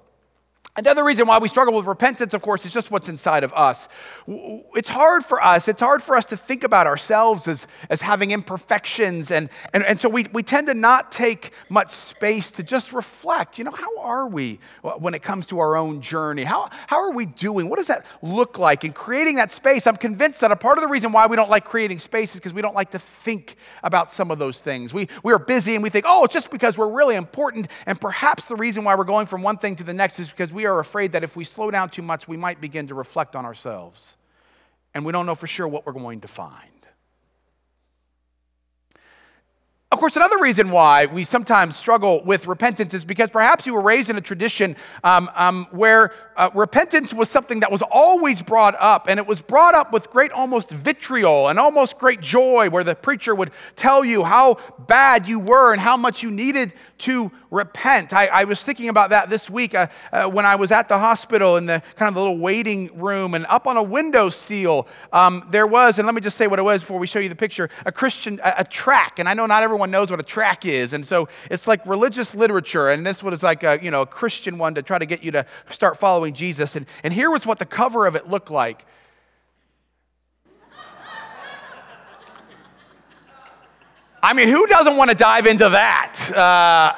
Another 0.80 1.04
reason 1.04 1.26
why 1.26 1.36
we 1.36 1.46
struggle 1.46 1.74
with 1.74 1.84
repentance, 1.84 2.32
of 2.32 2.40
course, 2.40 2.64
is 2.64 2.72
just 2.72 2.90
what's 2.90 3.10
inside 3.10 3.44
of 3.44 3.52
us. 3.52 3.86
It's 4.26 4.88
hard 4.88 5.26
for 5.26 5.44
us, 5.44 5.68
it's 5.68 5.82
hard 5.82 6.02
for 6.02 6.16
us 6.16 6.24
to 6.26 6.38
think 6.38 6.64
about 6.64 6.86
ourselves 6.86 7.46
as, 7.48 7.66
as 7.90 8.00
having 8.00 8.30
imperfections. 8.30 9.30
And, 9.30 9.50
and, 9.74 9.84
and 9.84 10.00
so 10.00 10.08
we, 10.08 10.24
we 10.32 10.42
tend 10.42 10.68
to 10.68 10.74
not 10.74 11.12
take 11.12 11.52
much 11.68 11.90
space 11.90 12.50
to 12.52 12.62
just 12.62 12.94
reflect. 12.94 13.58
You 13.58 13.64
know, 13.64 13.72
how 13.72 13.98
are 13.98 14.26
we 14.26 14.58
when 14.80 15.12
it 15.12 15.22
comes 15.22 15.46
to 15.48 15.58
our 15.58 15.76
own 15.76 16.00
journey? 16.00 16.44
How, 16.44 16.70
how 16.86 16.96
are 16.96 17.12
we 17.12 17.26
doing? 17.26 17.68
What 17.68 17.78
does 17.78 17.88
that 17.88 18.06
look 18.22 18.58
like? 18.58 18.82
And 18.82 18.94
creating 18.94 19.36
that 19.36 19.52
space, 19.52 19.86
I'm 19.86 19.98
convinced 19.98 20.40
that 20.40 20.50
a 20.50 20.56
part 20.56 20.78
of 20.78 20.82
the 20.82 20.88
reason 20.88 21.12
why 21.12 21.26
we 21.26 21.36
don't 21.36 21.50
like 21.50 21.66
creating 21.66 21.98
space 21.98 22.30
is 22.32 22.36
because 22.36 22.54
we 22.54 22.62
don't 22.62 22.74
like 22.74 22.92
to 22.92 22.98
think 22.98 23.56
about 23.82 24.10
some 24.10 24.30
of 24.30 24.38
those 24.38 24.62
things. 24.62 24.94
We, 24.94 25.08
we 25.22 25.34
are 25.34 25.38
busy 25.38 25.74
and 25.74 25.82
we 25.82 25.90
think, 25.90 26.06
oh, 26.08 26.24
it's 26.24 26.32
just 26.32 26.50
because 26.50 26.78
we're 26.78 26.90
really 26.90 27.16
important. 27.16 27.68
And 27.84 28.00
perhaps 28.00 28.46
the 28.46 28.56
reason 28.56 28.82
why 28.82 28.94
we're 28.94 29.04
going 29.04 29.26
from 29.26 29.42
one 29.42 29.58
thing 29.58 29.76
to 29.76 29.84
the 29.84 29.92
next 29.92 30.18
is 30.18 30.30
because 30.30 30.54
we 30.54 30.64
are 30.64 30.69
are 30.70 30.80
afraid 30.80 31.12
that 31.12 31.24
if 31.24 31.36
we 31.36 31.44
slow 31.44 31.70
down 31.70 31.90
too 31.90 32.02
much, 32.02 32.26
we 32.26 32.36
might 32.36 32.60
begin 32.60 32.88
to 32.88 32.94
reflect 32.94 33.36
on 33.36 33.44
ourselves. 33.44 34.16
And 34.94 35.04
we 35.04 35.12
don't 35.12 35.26
know 35.26 35.34
for 35.34 35.46
sure 35.46 35.68
what 35.68 35.86
we're 35.86 35.92
going 35.92 36.20
to 36.22 36.28
find. 36.28 36.69
Of 39.92 39.98
course, 39.98 40.14
another 40.14 40.38
reason 40.38 40.70
why 40.70 41.06
we 41.06 41.24
sometimes 41.24 41.76
struggle 41.76 42.22
with 42.22 42.46
repentance 42.46 42.94
is 42.94 43.04
because 43.04 43.28
perhaps 43.28 43.66
you 43.66 43.74
were 43.74 43.80
raised 43.80 44.08
in 44.08 44.16
a 44.16 44.20
tradition 44.20 44.76
um, 45.02 45.28
um, 45.34 45.66
where 45.72 46.12
uh, 46.36 46.48
repentance 46.54 47.12
was 47.12 47.28
something 47.28 47.58
that 47.58 47.72
was 47.72 47.82
always 47.82 48.40
brought 48.40 48.76
up, 48.78 49.08
and 49.08 49.18
it 49.18 49.26
was 49.26 49.42
brought 49.42 49.74
up 49.74 49.92
with 49.92 50.08
great 50.08 50.30
almost 50.30 50.70
vitriol 50.70 51.48
and 51.48 51.58
almost 51.58 51.98
great 51.98 52.20
joy, 52.20 52.70
where 52.70 52.84
the 52.84 52.94
preacher 52.94 53.34
would 53.34 53.50
tell 53.74 54.04
you 54.04 54.22
how 54.22 54.58
bad 54.86 55.26
you 55.26 55.40
were 55.40 55.72
and 55.72 55.80
how 55.80 55.96
much 55.96 56.22
you 56.22 56.30
needed 56.30 56.72
to 56.98 57.32
repent. 57.50 58.12
I, 58.12 58.26
I 58.26 58.44
was 58.44 58.62
thinking 58.62 58.90
about 58.90 59.10
that 59.10 59.28
this 59.28 59.50
week 59.50 59.74
uh, 59.74 59.88
uh, 60.12 60.28
when 60.28 60.46
I 60.46 60.54
was 60.54 60.70
at 60.70 60.88
the 60.88 61.00
hospital 61.00 61.56
in 61.56 61.66
the 61.66 61.82
kind 61.96 62.08
of 62.08 62.14
the 62.14 62.20
little 62.20 62.38
waiting 62.38 62.96
room, 62.96 63.34
and 63.34 63.44
up 63.46 63.66
on 63.66 63.76
a 63.76 63.82
window 63.82 64.30
seal, 64.30 64.86
um, 65.12 65.48
there 65.50 65.66
was, 65.66 65.98
and 65.98 66.06
let 66.06 66.14
me 66.14 66.20
just 66.20 66.36
say 66.36 66.46
what 66.46 66.60
it 66.60 66.62
was 66.62 66.80
before 66.80 67.00
we 67.00 67.08
show 67.08 67.18
you 67.18 67.28
the 67.28 67.34
picture, 67.34 67.68
a 67.84 67.90
Christian, 67.90 68.40
a, 68.44 68.54
a 68.58 68.64
tract. 68.64 69.18
And 69.18 69.28
I 69.28 69.34
know 69.34 69.46
not 69.46 69.64
everyone 69.64 69.79
knows 69.88 70.10
what 70.10 70.20
a 70.20 70.24
track 70.24 70.66
is, 70.66 70.92
and 70.92 71.06
so 71.06 71.28
it's 71.50 71.66
like 71.66 71.86
religious 71.86 72.34
literature, 72.34 72.90
and 72.90 73.06
this 73.06 73.22
was 73.22 73.42
like 73.42 73.62
a, 73.62 73.78
you 73.80 73.90
know, 73.90 74.02
a 74.02 74.06
Christian 74.06 74.58
one 74.58 74.74
to 74.74 74.82
try 74.82 74.98
to 74.98 75.06
get 75.06 75.22
you 75.22 75.30
to 75.30 75.46
start 75.70 75.96
following 75.96 76.34
Jesus. 76.34 76.76
And, 76.76 76.86
and 77.04 77.14
here 77.14 77.30
was 77.30 77.46
what 77.46 77.58
the 77.58 77.64
cover 77.64 78.06
of 78.06 78.16
it 78.16 78.28
looked 78.28 78.50
like. 78.50 78.84
I 84.22 84.34
mean, 84.34 84.48
who 84.48 84.66
doesn't 84.66 84.96
want 84.96 85.10
to 85.10 85.16
dive 85.16 85.46
into 85.46 85.70
that? 85.70 86.30
Uh, 86.30 86.92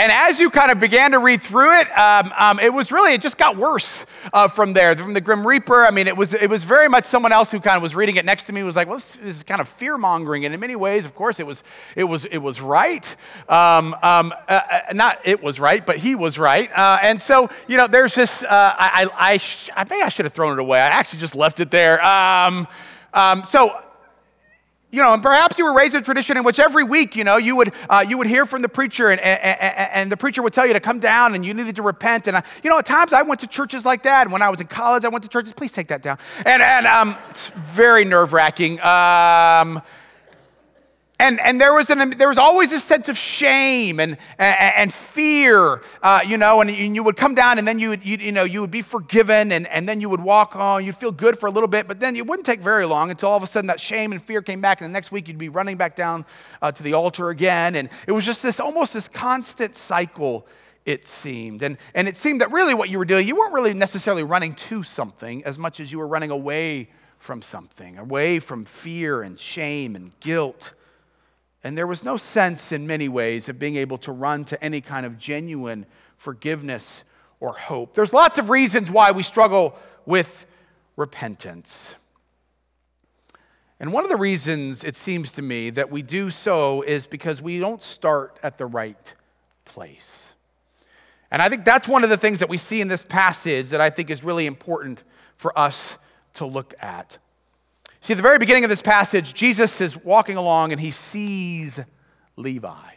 and 0.00 0.10
as 0.10 0.40
you 0.40 0.48
kind 0.48 0.70
of 0.70 0.80
began 0.80 1.10
to 1.10 1.18
read 1.18 1.42
through 1.42 1.78
it, 1.78 1.98
um, 1.98 2.32
um, 2.38 2.58
it 2.58 2.72
was 2.72 2.90
really, 2.90 3.12
it 3.12 3.20
just 3.20 3.36
got 3.36 3.58
worse 3.58 4.06
uh, 4.32 4.48
from 4.48 4.72
there. 4.72 4.96
From 4.96 5.12
the 5.12 5.20
Grim 5.20 5.46
Reaper, 5.46 5.84
I 5.84 5.90
mean, 5.90 6.08
it 6.08 6.16
was, 6.16 6.32
it 6.32 6.48
was 6.48 6.64
very 6.64 6.88
much 6.88 7.04
someone 7.04 7.32
else 7.32 7.50
who 7.50 7.60
kind 7.60 7.76
of 7.76 7.82
was 7.82 7.94
reading 7.94 8.16
it 8.16 8.24
next 8.24 8.44
to 8.44 8.54
me 8.54 8.62
was 8.62 8.76
like, 8.76 8.88
well, 8.88 8.96
this 8.96 9.16
is 9.16 9.42
kind 9.42 9.60
of 9.60 9.68
fear 9.68 9.98
mongering. 9.98 10.46
And 10.46 10.54
in 10.54 10.60
many 10.60 10.74
ways, 10.74 11.04
of 11.04 11.14
course, 11.14 11.38
it 11.38 11.46
was, 11.46 11.62
it 11.96 12.04
was, 12.04 12.24
it 12.24 12.38
was 12.38 12.62
right. 12.62 13.14
Um, 13.46 13.94
um 14.02 14.32
uh, 14.48 14.52
uh, 14.52 14.80
not 14.94 15.18
it 15.24 15.42
was 15.42 15.60
right, 15.60 15.84
but 15.84 15.98
he 15.98 16.14
was 16.14 16.38
right. 16.38 16.72
Uh, 16.74 16.96
and 17.02 17.20
so, 17.20 17.50
you 17.68 17.76
know, 17.76 17.86
there's 17.86 18.14
this, 18.14 18.42
uh, 18.42 18.46
I, 18.48 19.04
I, 19.04 19.32
I, 19.32 19.36
sh- 19.36 19.68
I 19.76 19.84
think 19.84 20.02
I 20.02 20.08
should 20.08 20.24
have 20.24 20.32
thrown 20.32 20.54
it 20.54 20.60
away. 20.60 20.80
I 20.80 20.88
actually 20.88 21.18
just 21.18 21.36
left 21.36 21.60
it 21.60 21.70
there. 21.70 22.02
Um, 22.02 22.66
um, 23.12 23.44
so, 23.44 23.78
you 24.92 25.00
know, 25.00 25.14
and 25.14 25.22
perhaps 25.22 25.56
you 25.56 25.64
were 25.64 25.74
raised 25.74 25.94
in 25.94 26.00
a 26.00 26.04
tradition 26.04 26.36
in 26.36 26.42
which 26.42 26.58
every 26.58 26.82
week, 26.82 27.14
you 27.14 27.22
know, 27.22 27.36
you 27.36 27.54
would, 27.56 27.72
uh, 27.88 28.04
you 28.06 28.18
would 28.18 28.26
hear 28.26 28.44
from 28.44 28.62
the 28.62 28.68
preacher 28.68 29.10
and, 29.10 29.20
and, 29.20 29.90
and, 29.92 30.12
the 30.12 30.16
preacher 30.16 30.42
would 30.42 30.52
tell 30.52 30.66
you 30.66 30.72
to 30.72 30.80
come 30.80 30.98
down 30.98 31.34
and 31.34 31.46
you 31.46 31.54
needed 31.54 31.76
to 31.76 31.82
repent. 31.82 32.26
And, 32.26 32.36
I, 32.36 32.42
you 32.64 32.70
know, 32.70 32.78
at 32.78 32.86
times 32.86 33.12
I 33.12 33.22
went 33.22 33.40
to 33.40 33.46
churches 33.46 33.84
like 33.84 34.02
that. 34.02 34.22
And 34.22 34.32
when 34.32 34.42
I 34.42 34.48
was 34.48 34.60
in 34.60 34.66
college, 34.66 35.04
I 35.04 35.08
went 35.08 35.22
to 35.22 35.28
churches. 35.28 35.52
Please 35.52 35.70
take 35.70 35.88
that 35.88 36.02
down. 36.02 36.18
And, 36.44 36.60
and 36.60 36.86
um, 36.86 37.16
it's 37.30 37.48
very 37.56 38.04
nerve 38.04 38.32
wracking. 38.32 38.80
Um, 38.80 39.80
and, 41.20 41.38
and 41.40 41.60
there, 41.60 41.74
was 41.74 41.90
an, 41.90 42.10
there 42.16 42.28
was 42.28 42.38
always 42.38 42.72
a 42.72 42.80
sense 42.80 43.08
of 43.08 43.18
shame 43.18 44.00
and, 44.00 44.16
and, 44.38 44.74
and 44.76 44.94
fear, 44.94 45.82
uh, 46.02 46.20
you 46.26 46.38
know, 46.38 46.62
and, 46.62 46.70
and, 46.70 46.96
you 46.96 47.04
would 47.04 47.16
come 47.16 47.34
down 47.34 47.58
and 47.58 47.68
then 47.68 47.78
you 47.78 47.90
would, 47.90 48.06
you, 48.06 48.16
you, 48.16 48.32
know, 48.32 48.44
you 48.44 48.62
would 48.62 48.70
be 48.70 48.80
forgiven 48.80 49.52
and, 49.52 49.66
and 49.68 49.86
then 49.86 50.00
you 50.00 50.08
would 50.08 50.22
walk 50.22 50.56
on, 50.56 50.84
you'd 50.84 50.96
feel 50.96 51.12
good 51.12 51.38
for 51.38 51.46
a 51.46 51.50
little 51.50 51.68
bit, 51.68 51.86
but 51.86 52.00
then 52.00 52.16
it 52.16 52.26
wouldn't 52.26 52.46
take 52.46 52.60
very 52.60 52.86
long 52.86 53.10
until 53.10 53.28
all 53.28 53.36
of 53.36 53.42
a 53.42 53.46
sudden 53.46 53.68
that 53.68 53.78
shame 53.78 54.12
and 54.12 54.22
fear 54.22 54.40
came 54.40 54.62
back 54.62 54.80
and 54.80 54.90
the 54.90 54.92
next 54.92 55.12
week 55.12 55.28
you'd 55.28 55.36
be 55.36 55.50
running 55.50 55.76
back 55.76 55.94
down 55.94 56.24
uh, 56.62 56.72
to 56.72 56.82
the 56.82 56.94
altar 56.94 57.28
again. 57.28 57.76
And 57.76 57.90
it 58.06 58.12
was 58.12 58.24
just 58.24 58.42
this, 58.42 58.58
almost 58.58 58.94
this 58.94 59.06
constant 59.06 59.76
cycle 59.76 60.46
it 60.86 61.04
seemed. 61.04 61.62
And, 61.62 61.76
and 61.94 62.08
it 62.08 62.16
seemed 62.16 62.40
that 62.40 62.50
really 62.50 62.72
what 62.72 62.88
you 62.88 62.98
were 62.98 63.04
doing, 63.04 63.28
you 63.28 63.36
weren't 63.36 63.52
really 63.52 63.74
necessarily 63.74 64.22
running 64.22 64.54
to 64.54 64.82
something 64.82 65.44
as 65.44 65.58
much 65.58 65.80
as 65.80 65.92
you 65.92 65.98
were 65.98 66.08
running 66.08 66.30
away 66.30 66.88
from 67.18 67.42
something, 67.42 67.98
away 67.98 68.38
from 68.38 68.64
fear 68.64 69.20
and 69.20 69.38
shame 69.38 69.94
and 69.94 70.18
guilt. 70.20 70.72
And 71.62 71.76
there 71.76 71.86
was 71.86 72.04
no 72.04 72.16
sense, 72.16 72.72
in 72.72 72.86
many 72.86 73.08
ways, 73.08 73.48
of 73.48 73.58
being 73.58 73.76
able 73.76 73.98
to 73.98 74.12
run 74.12 74.44
to 74.46 74.62
any 74.64 74.80
kind 74.80 75.04
of 75.04 75.18
genuine 75.18 75.86
forgiveness 76.16 77.02
or 77.38 77.52
hope. 77.52 77.94
There's 77.94 78.12
lots 78.12 78.38
of 78.38 78.50
reasons 78.50 78.90
why 78.90 79.10
we 79.10 79.22
struggle 79.22 79.76
with 80.06 80.46
repentance. 80.96 81.94
And 83.78 83.92
one 83.92 84.04
of 84.04 84.10
the 84.10 84.16
reasons 84.16 84.84
it 84.84 84.94
seems 84.94 85.32
to 85.32 85.42
me 85.42 85.70
that 85.70 85.90
we 85.90 86.02
do 86.02 86.30
so 86.30 86.82
is 86.82 87.06
because 87.06 87.40
we 87.40 87.58
don't 87.58 87.80
start 87.80 88.38
at 88.42 88.58
the 88.58 88.66
right 88.66 89.14
place. 89.64 90.32
And 91.30 91.40
I 91.40 91.48
think 91.48 91.64
that's 91.64 91.88
one 91.88 92.04
of 92.04 92.10
the 92.10 92.16
things 92.16 92.40
that 92.40 92.48
we 92.48 92.58
see 92.58 92.80
in 92.80 92.88
this 92.88 93.02
passage 93.02 93.70
that 93.70 93.80
I 93.80 93.88
think 93.88 94.10
is 94.10 94.22
really 94.22 94.46
important 94.46 95.02
for 95.36 95.58
us 95.58 95.96
to 96.34 96.44
look 96.44 96.74
at. 96.80 97.18
See, 98.00 98.14
at 98.14 98.16
the 98.16 98.22
very 98.22 98.38
beginning 98.38 98.64
of 98.64 98.70
this 98.70 98.80
passage, 98.80 99.34
Jesus 99.34 99.80
is 99.80 99.96
walking 99.96 100.36
along 100.36 100.72
and 100.72 100.80
he 100.80 100.90
sees 100.90 101.80
Levi. 102.36 102.90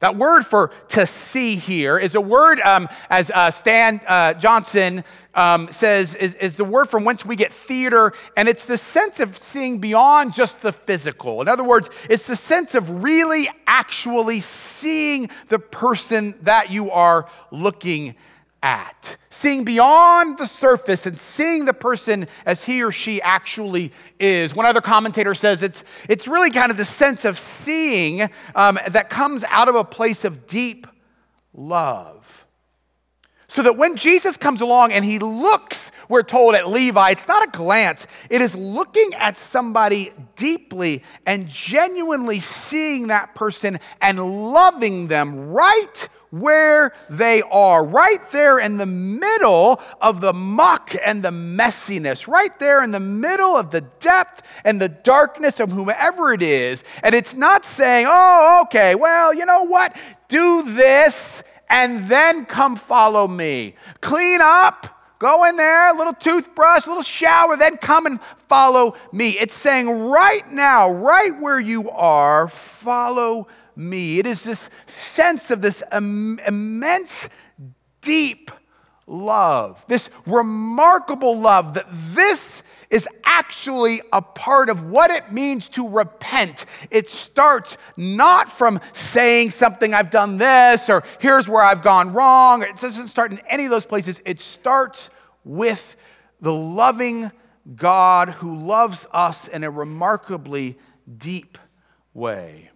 That 0.00 0.16
word 0.16 0.44
for 0.44 0.72
to 0.88 1.06
see 1.06 1.56
here 1.56 1.98
is 1.98 2.14
a 2.14 2.20
word, 2.20 2.60
um, 2.60 2.88
as 3.08 3.30
uh, 3.30 3.50
Stan 3.50 4.00
uh, 4.06 4.34
Johnson 4.34 5.04
um, 5.34 5.70
says, 5.72 6.14
is, 6.14 6.34
is 6.34 6.56
the 6.56 6.64
word 6.64 6.86
from 6.86 7.04
whence 7.04 7.24
we 7.24 7.34
get 7.34 7.50
theater, 7.52 8.12
and 8.36 8.46
it's 8.46 8.66
the 8.66 8.76
sense 8.76 9.20
of 9.20 9.38
seeing 9.38 9.78
beyond 9.78 10.34
just 10.34 10.60
the 10.60 10.72
physical. 10.72 11.40
In 11.40 11.48
other 11.48 11.64
words, 11.64 11.88
it's 12.10 12.26
the 12.26 12.36
sense 12.36 12.74
of 12.74 13.02
really 13.02 13.48
actually 13.66 14.40
seeing 14.40 15.30
the 15.48 15.58
person 15.58 16.34
that 16.42 16.70
you 16.70 16.90
are 16.90 17.26
looking 17.50 18.16
at, 18.62 19.16
seeing 19.30 19.64
beyond 19.64 20.38
the 20.38 20.46
surface 20.46 21.06
and 21.06 21.18
seeing 21.18 21.64
the 21.66 21.74
person 21.74 22.26
as 22.44 22.64
he 22.64 22.82
or 22.82 22.90
she 22.90 23.20
actually 23.22 23.92
is. 24.18 24.54
One 24.54 24.66
other 24.66 24.80
commentator 24.80 25.34
says 25.34 25.62
it's, 25.62 25.84
it's 26.08 26.26
really 26.26 26.50
kind 26.50 26.70
of 26.70 26.76
the 26.76 26.84
sense 26.84 27.24
of 27.24 27.38
seeing 27.38 28.28
um, 28.54 28.78
that 28.88 29.10
comes 29.10 29.44
out 29.44 29.68
of 29.68 29.74
a 29.74 29.84
place 29.84 30.24
of 30.24 30.46
deep 30.46 30.86
love. 31.52 32.46
So 33.48 33.62
that 33.62 33.76
when 33.76 33.96
Jesus 33.96 34.36
comes 34.36 34.60
along 34.60 34.92
and 34.92 35.04
he 35.04 35.18
looks, 35.18 35.90
we're 36.08 36.24
told 36.24 36.54
at 36.54 36.68
Levi, 36.68 37.10
it's 37.10 37.28
not 37.28 37.46
a 37.46 37.50
glance, 37.56 38.06
it 38.28 38.40
is 38.40 38.54
looking 38.54 39.14
at 39.14 39.38
somebody 39.38 40.12
deeply 40.34 41.02
and 41.24 41.48
genuinely 41.48 42.40
seeing 42.40 43.06
that 43.06 43.34
person 43.34 43.78
and 44.00 44.52
loving 44.52 45.08
them 45.08 45.50
right 45.50 46.08
where 46.40 46.92
they 47.08 47.42
are, 47.42 47.84
right 47.84 48.30
there 48.30 48.58
in 48.58 48.76
the 48.78 48.86
middle 48.86 49.80
of 50.00 50.20
the 50.20 50.32
muck 50.32 50.94
and 51.04 51.22
the 51.22 51.30
messiness, 51.30 52.28
right 52.28 52.58
there 52.58 52.82
in 52.82 52.90
the 52.90 53.00
middle 53.00 53.56
of 53.56 53.70
the 53.70 53.82
depth 54.00 54.42
and 54.64 54.80
the 54.80 54.88
darkness 54.88 55.60
of 55.60 55.70
whomever 55.70 56.32
it 56.32 56.42
is. 56.42 56.84
And 57.02 57.14
it's 57.14 57.34
not 57.34 57.64
saying, 57.64 58.06
oh, 58.08 58.62
okay, 58.66 58.94
well, 58.94 59.34
you 59.34 59.46
know 59.46 59.64
what? 59.64 59.96
Do 60.28 60.62
this 60.62 61.42
and 61.68 62.04
then 62.06 62.44
come 62.46 62.76
follow 62.76 63.26
me. 63.26 63.74
Clean 64.00 64.40
up. 64.40 64.92
Go 65.18 65.44
in 65.44 65.56
there, 65.56 65.94
a 65.94 65.96
little 65.96 66.12
toothbrush, 66.12 66.84
a 66.84 66.90
little 66.90 67.02
shower, 67.02 67.56
then 67.56 67.78
come 67.78 68.04
and 68.04 68.20
follow 68.48 68.96
me. 69.12 69.30
It's 69.30 69.54
saying 69.54 69.88
right 69.88 70.52
now, 70.52 70.92
right 70.92 71.40
where 71.40 71.58
you 71.58 71.88
are, 71.88 72.48
follow 72.48 73.48
me. 73.76 74.18
It 74.18 74.26
is 74.26 74.42
this 74.42 74.68
sense 74.86 75.50
of 75.50 75.60
this 75.60 75.82
Im- 75.92 76.40
immense, 76.46 77.28
deep 78.00 78.50
love, 79.06 79.84
this 79.88 80.10
remarkable 80.26 81.38
love 81.38 81.74
that 81.74 81.86
this 81.90 82.62
is 82.90 83.08
actually 83.24 84.00
a 84.12 84.22
part 84.22 84.70
of 84.70 84.88
what 84.88 85.10
it 85.10 85.32
means 85.32 85.68
to 85.68 85.88
repent. 85.88 86.64
It 86.90 87.08
starts 87.08 87.76
not 87.96 88.50
from 88.50 88.80
saying 88.92 89.50
something, 89.50 89.92
I've 89.92 90.10
done 90.10 90.38
this, 90.38 90.88
or 90.88 91.02
here's 91.18 91.48
where 91.48 91.62
I've 91.62 91.82
gone 91.82 92.12
wrong. 92.12 92.62
It 92.62 92.76
doesn't 92.76 93.08
start 93.08 93.32
in 93.32 93.40
any 93.48 93.64
of 93.64 93.70
those 93.70 93.86
places. 93.86 94.20
It 94.24 94.40
starts 94.40 95.10
with 95.44 95.96
the 96.40 96.52
loving 96.52 97.30
God 97.74 98.30
who 98.30 98.56
loves 98.56 99.06
us 99.12 99.48
in 99.48 99.64
a 99.64 99.70
remarkably 99.70 100.78
deep 101.18 101.58
way. 102.14 102.70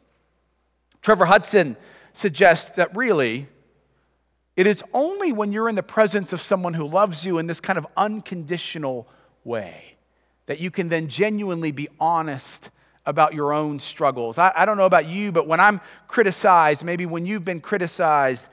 Trevor 1.03 1.27
Hudson 1.27 1.77
suggests 2.13 2.77
that 2.77 2.95
really 2.97 3.49
It 4.57 4.67
is 4.67 4.83
only 4.93 5.33
when 5.33 5.53
you're 5.53 5.69
in 5.69 5.75
the 5.75 5.83
presence 5.83 6.33
of 6.33 6.41
someone 6.41 6.75
who 6.75 6.87
loves 6.87 7.25
you 7.25 7.39
in 7.39 7.47
this 7.47 7.61
kind 7.61 7.79
of 7.79 7.87
unconditional 7.97 9.09
way 9.45 9.97
that 10.47 10.61
you 10.61 10.71
can 10.71 10.89
then 10.89 11.09
genuinely 11.09 11.73
be 11.73 11.89
honest 11.99 12.71
about 13.07 13.33
your 13.33 13.53
own 13.53 13.79
struggles. 13.79 14.37
I, 14.37 14.53
I, 14.55 14.67
don't 14.67 14.77
know 14.77 14.85
about 14.85 15.07
you, 15.07 15.33
but 15.33 15.47
when 15.47 15.61
I'm 15.61 15.81
criticized, 16.09 16.85
maybe 16.85 17.07
when 17.07 17.25
you've 17.25 17.45
been 17.45 17.61
criticized, 17.61 18.49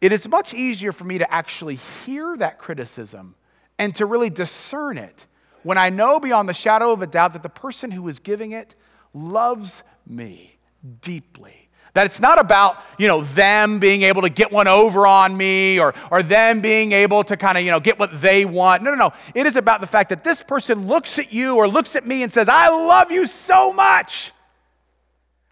it 0.00 0.12
is 0.12 0.28
much 0.28 0.52
easier 0.52 0.92
for 0.92 1.04
me 1.04 1.18
to 1.18 1.34
actually 1.34 1.76
hear 1.76 2.36
that 2.36 2.58
criticism 2.58 3.34
and 3.78 3.94
to 3.94 4.04
really 4.04 4.30
discern 4.30 4.98
it 4.98 5.26
when 5.62 5.78
I 5.78 5.88
know 5.88 6.20
beyond 6.20 6.48
the 6.48 6.54
shadow 6.54 6.92
of 6.92 7.02
a 7.02 7.06
doubt 7.06 7.32
that 7.32 7.42
the 7.42 7.48
person 7.48 7.90
who 7.90 8.06
is 8.08 8.18
giving 8.18 8.52
it 8.52 8.74
loves 9.14 9.82
me 10.06 10.58
deeply 11.00 11.67
that 11.94 12.06
it's 12.06 12.20
not 12.20 12.38
about, 12.38 12.78
you 12.98 13.08
know, 13.08 13.22
them 13.22 13.78
being 13.78 14.02
able 14.02 14.22
to 14.22 14.28
get 14.28 14.52
one 14.52 14.68
over 14.68 15.06
on 15.06 15.36
me 15.36 15.78
or, 15.80 15.94
or 16.10 16.22
them 16.22 16.60
being 16.60 16.92
able 16.92 17.24
to 17.24 17.36
kind 17.36 17.58
of, 17.58 17.64
you 17.64 17.70
know, 17.70 17.80
get 17.80 17.98
what 17.98 18.20
they 18.20 18.44
want. 18.44 18.82
No, 18.82 18.90
no, 18.90 18.96
no. 18.96 19.12
It 19.34 19.46
is 19.46 19.56
about 19.56 19.80
the 19.80 19.86
fact 19.86 20.10
that 20.10 20.24
this 20.24 20.42
person 20.42 20.86
looks 20.86 21.18
at 21.18 21.32
you 21.32 21.56
or 21.56 21.68
looks 21.68 21.96
at 21.96 22.06
me 22.06 22.22
and 22.22 22.32
says, 22.32 22.48
I 22.48 22.68
love 22.68 23.10
you 23.10 23.26
so 23.26 23.72
much. 23.72 24.32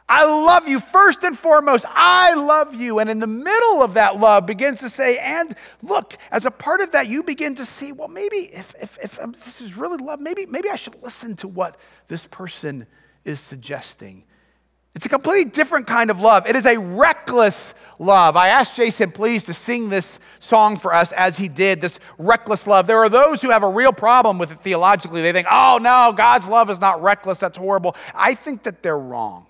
I 0.08 0.24
love 0.24 0.68
you 0.68 0.78
first 0.78 1.24
and 1.24 1.36
foremost. 1.36 1.84
I 1.88 2.34
love 2.34 2.74
you. 2.74 3.00
And 3.00 3.10
in 3.10 3.18
the 3.18 3.26
middle 3.26 3.82
of 3.82 3.94
that 3.94 4.20
love 4.20 4.46
begins 4.46 4.78
to 4.80 4.88
say, 4.88 5.18
and 5.18 5.52
look, 5.82 6.16
as 6.30 6.46
a 6.46 6.50
part 6.50 6.80
of 6.80 6.92
that, 6.92 7.08
you 7.08 7.24
begin 7.24 7.56
to 7.56 7.64
see, 7.64 7.90
well, 7.90 8.06
maybe 8.06 8.36
if, 8.36 8.72
if, 8.80 8.98
if 9.02 9.20
um, 9.20 9.32
this 9.32 9.60
is 9.60 9.76
really 9.76 9.98
love, 9.98 10.20
maybe, 10.20 10.46
maybe 10.46 10.70
I 10.70 10.76
should 10.76 11.02
listen 11.02 11.34
to 11.36 11.48
what 11.48 11.76
this 12.06 12.24
person 12.26 12.86
is 13.24 13.40
suggesting. 13.40 14.22
It's 14.96 15.04
a 15.04 15.10
completely 15.10 15.50
different 15.50 15.86
kind 15.86 16.10
of 16.10 16.20
love. 16.20 16.46
It 16.46 16.56
is 16.56 16.64
a 16.64 16.78
reckless 16.78 17.74
love. 17.98 18.34
I 18.34 18.48
asked 18.48 18.74
Jason, 18.74 19.12
please, 19.12 19.44
to 19.44 19.52
sing 19.52 19.90
this 19.90 20.18
song 20.40 20.78
for 20.78 20.94
us 20.94 21.12
as 21.12 21.36
he 21.36 21.48
did, 21.48 21.82
this 21.82 21.98
reckless 22.16 22.66
love. 22.66 22.86
There 22.86 22.98
are 23.00 23.10
those 23.10 23.42
who 23.42 23.50
have 23.50 23.62
a 23.62 23.68
real 23.68 23.92
problem 23.92 24.38
with 24.38 24.52
it 24.52 24.60
theologically. 24.60 25.20
They 25.20 25.32
think, 25.32 25.48
oh, 25.50 25.78
no, 25.82 26.14
God's 26.16 26.48
love 26.48 26.70
is 26.70 26.80
not 26.80 27.02
reckless. 27.02 27.38
That's 27.38 27.58
horrible. 27.58 27.94
I 28.14 28.34
think 28.34 28.62
that 28.62 28.82
they're 28.82 28.98
wrong. 28.98 29.45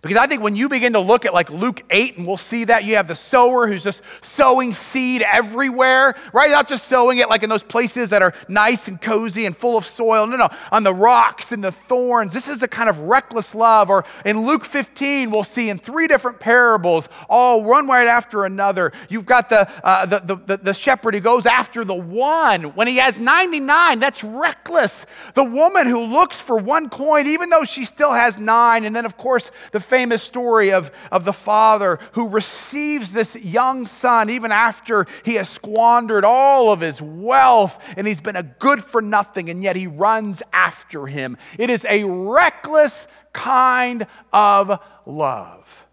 Because 0.00 0.16
I 0.16 0.26
think 0.26 0.42
when 0.42 0.56
you 0.56 0.68
begin 0.68 0.94
to 0.94 1.00
look 1.00 1.24
at 1.24 1.34
like 1.34 1.50
Luke 1.50 1.82
8, 1.90 2.18
and 2.18 2.26
we'll 2.26 2.36
see 2.36 2.64
that 2.64 2.84
you 2.84 2.96
have 2.96 3.08
the 3.08 3.14
sower 3.14 3.66
who's 3.66 3.84
just 3.84 4.02
sowing 4.20 4.72
seed 4.72 5.22
everywhere, 5.22 6.14
right? 6.32 6.50
Not 6.50 6.68
just 6.68 6.88
sowing 6.88 7.18
it 7.18 7.28
like 7.28 7.42
in 7.42 7.50
those 7.50 7.62
places 7.62 8.10
that 8.10 8.22
are 8.22 8.32
nice 8.48 8.88
and 8.88 9.00
cozy 9.00 9.46
and 9.46 9.56
full 9.56 9.76
of 9.76 9.84
soil. 9.84 10.26
No, 10.26 10.36
no, 10.36 10.48
on 10.70 10.82
the 10.82 10.94
rocks 10.94 11.52
and 11.52 11.62
the 11.62 11.72
thorns. 11.72 12.32
This 12.32 12.48
is 12.48 12.62
a 12.62 12.68
kind 12.68 12.88
of 12.88 12.98
reckless 13.00 13.54
love. 13.54 13.90
Or 13.90 14.04
in 14.24 14.46
Luke 14.46 14.64
15, 14.64 15.30
we'll 15.30 15.44
see 15.44 15.68
in 15.70 15.78
three 15.78 16.06
different 16.06 16.40
parables, 16.40 17.08
all 17.28 17.62
one 17.62 17.86
right 17.86 18.08
after 18.08 18.44
another. 18.44 18.92
You've 19.08 19.26
got 19.26 19.48
the, 19.48 19.68
uh, 19.84 20.06
the, 20.06 20.18
the, 20.20 20.36
the, 20.36 20.56
the 20.56 20.74
shepherd 20.74 21.14
who 21.14 21.20
goes 21.20 21.46
after 21.46 21.84
the 21.84 21.94
one 21.94 22.74
when 22.74 22.86
he 22.86 22.96
has 22.96 23.18
99. 23.18 24.00
That's 24.00 24.24
reckless. 24.24 25.06
The 25.34 25.44
woman 25.44 25.86
who 25.86 26.04
looks 26.04 26.40
for 26.40 26.56
one 26.56 26.88
coin, 26.88 27.26
even 27.26 27.50
though 27.50 27.64
she 27.64 27.84
still 27.84 28.12
has 28.12 28.38
nine. 28.38 28.84
And 28.84 28.94
then, 28.94 29.04
of 29.04 29.16
course, 29.16 29.50
the 29.72 29.80
famous 29.82 30.22
story 30.22 30.72
of, 30.72 30.90
of 31.10 31.24
the 31.24 31.32
father 31.32 31.98
who 32.12 32.28
receives 32.28 33.12
this 33.12 33.36
young 33.36 33.86
son 33.86 34.30
even 34.30 34.52
after 34.52 35.06
he 35.24 35.34
has 35.34 35.48
squandered 35.48 36.24
all 36.24 36.72
of 36.72 36.80
his 36.80 37.02
wealth 37.02 37.82
and 37.96 38.06
he's 38.06 38.20
been 38.20 38.36
a 38.36 38.42
good 38.42 38.82
for 38.82 39.02
nothing, 39.02 39.50
and 39.50 39.62
yet 39.62 39.76
he 39.76 39.86
runs 39.86 40.42
after 40.52 41.06
him. 41.06 41.36
It 41.58 41.70
is 41.70 41.86
a 41.88 42.04
reckless 42.04 43.06
kind 43.32 44.06
of 44.32 44.78
love. 45.06 45.86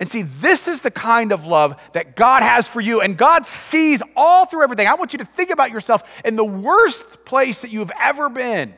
And 0.00 0.10
see, 0.10 0.22
this 0.22 0.66
is 0.66 0.80
the 0.80 0.90
kind 0.90 1.30
of 1.30 1.44
love 1.44 1.78
that 1.92 2.16
God 2.16 2.42
has 2.42 2.66
for 2.66 2.80
you. 2.80 3.02
And 3.02 3.18
God 3.18 3.44
sees 3.44 4.02
all 4.16 4.46
through 4.46 4.62
everything. 4.62 4.86
I 4.88 4.94
want 4.94 5.12
you 5.12 5.18
to 5.18 5.26
think 5.26 5.50
about 5.50 5.70
yourself 5.70 6.02
in 6.24 6.36
the 6.36 6.44
worst 6.44 7.26
place 7.26 7.60
that 7.60 7.70
you've 7.70 7.92
ever 8.00 8.30
been. 8.30 8.74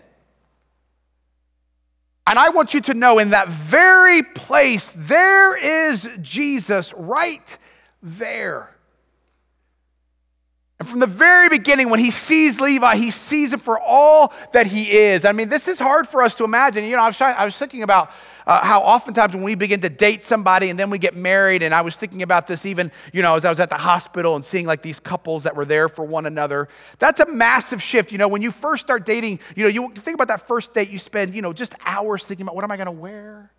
And 2.27 2.39
I 2.39 2.51
want 2.51 2.73
you 2.73 2.81
to 2.83 2.95
know 2.95 3.19
in 3.19 3.31
that 3.31 3.49
very 3.49 4.23
place, 4.23 4.91
there 4.95 5.57
is 5.57 6.09
Jesus 6.21 6.95
right 6.97 7.59
there. 8.03 8.77
And 10.79 10.89
from 10.89 11.01
the 11.01 11.07
very 11.07 11.49
beginning, 11.49 11.91
when 11.91 12.01
he 12.01 12.11
sees 12.11 12.59
Levi, 12.59 12.97
he 12.97 13.11
sees 13.11 13.53
him 13.53 13.61
for 13.61 13.79
all 13.79 14.33
that 14.53 14.67
he 14.67 14.91
is. 14.91 15.25
I 15.25 15.33
mean, 15.33 15.49
this 15.49 15.69
is 15.69 15.79
hard 15.79 16.09
for 16.09 16.23
us 16.23 16.35
to 16.37 16.45
imagine. 16.45 16.85
You 16.85 16.97
know, 16.97 17.03
I 17.03 17.07
was, 17.07 17.17
trying, 17.17 17.37
I 17.37 17.45
was 17.45 17.57
thinking 17.57 17.83
about 17.83 18.11
uh, 18.47 18.65
how 18.65 18.81
oftentimes 18.81 19.35
when 19.35 19.43
we 19.43 19.55
begin 19.55 19.81
to 19.81 19.89
date 19.89 20.23
somebody 20.23 20.71
and 20.71 20.79
then 20.79 20.91
we 20.91 20.99
get 20.99 21.17
married, 21.17 21.63
and 21.63 21.75
I 21.75 21.83
was 21.83 21.97
thinking 21.97 22.23
about 22.23 22.47
this 22.47 22.67
even, 22.67 22.91
you 23.13 23.23
know, 23.23 23.35
as 23.35 23.45
I 23.45 23.51
was 23.51 23.61
at 23.61 23.71
the 23.71 23.77
hospital 23.77 24.35
and 24.35 24.45
seeing 24.45 24.67
like 24.67 24.83
these 24.83 25.01
couples 25.01 25.45
that 25.45 25.57
were 25.57 25.65
there 25.65 25.89
for 25.89 26.05
one 26.05 26.27
another. 26.27 26.69
That's 26.99 27.21
a 27.21 27.27
massive 27.27 27.83
shift. 27.83 28.13
You 28.13 28.19
know, 28.19 28.29
when 28.29 28.43
you 28.43 28.51
first 28.51 28.83
start 28.83 29.07
dating, 29.07 29.41
you 29.55 29.63
know, 29.65 29.69
you 29.69 29.93
think 29.95 30.15
about 30.15 30.29
that 30.29 30.47
first 30.49 30.75
date, 30.75 30.91
you 30.91 30.99
spend, 30.99 31.35
you 31.35 31.43
know, 31.43 31.53
just 31.53 31.75
hours 31.85 32.25
thinking 32.25 32.45
about 32.45 32.55
what 32.55 32.65
am 32.65 32.71
I 32.71 32.77
going 32.77 32.87
to 32.87 32.93
wear? 32.93 33.51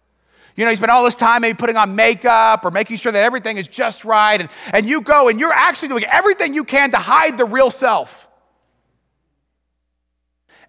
You 0.56 0.66
know, 0.66 0.70
you 0.70 0.78
spend 0.78 0.92
all 0.92 1.04
this 1.04 1.16
time 1.16 1.42
maybe 1.42 1.58
putting 1.58 1.78
on 1.78 1.96
makeup 1.96 2.64
or 2.64 2.72
making 2.72 2.98
sure 2.98 3.12
that 3.12 3.24
everything 3.24 3.58
is 3.58 3.68
just 3.68 4.06
right. 4.06 4.40
And, 4.40 4.50
and 4.72 4.88
you 4.88 5.02
go 5.02 5.28
and 5.28 5.40
you're 5.40 5.54
actually 5.54 5.88
doing 5.88 6.04
everything 6.06 6.54
you 6.54 6.64
can 6.64 6.92
to 6.92 6.98
hide 6.98 7.38
the 7.38 7.46
real 7.46 7.72
self. 7.72 8.28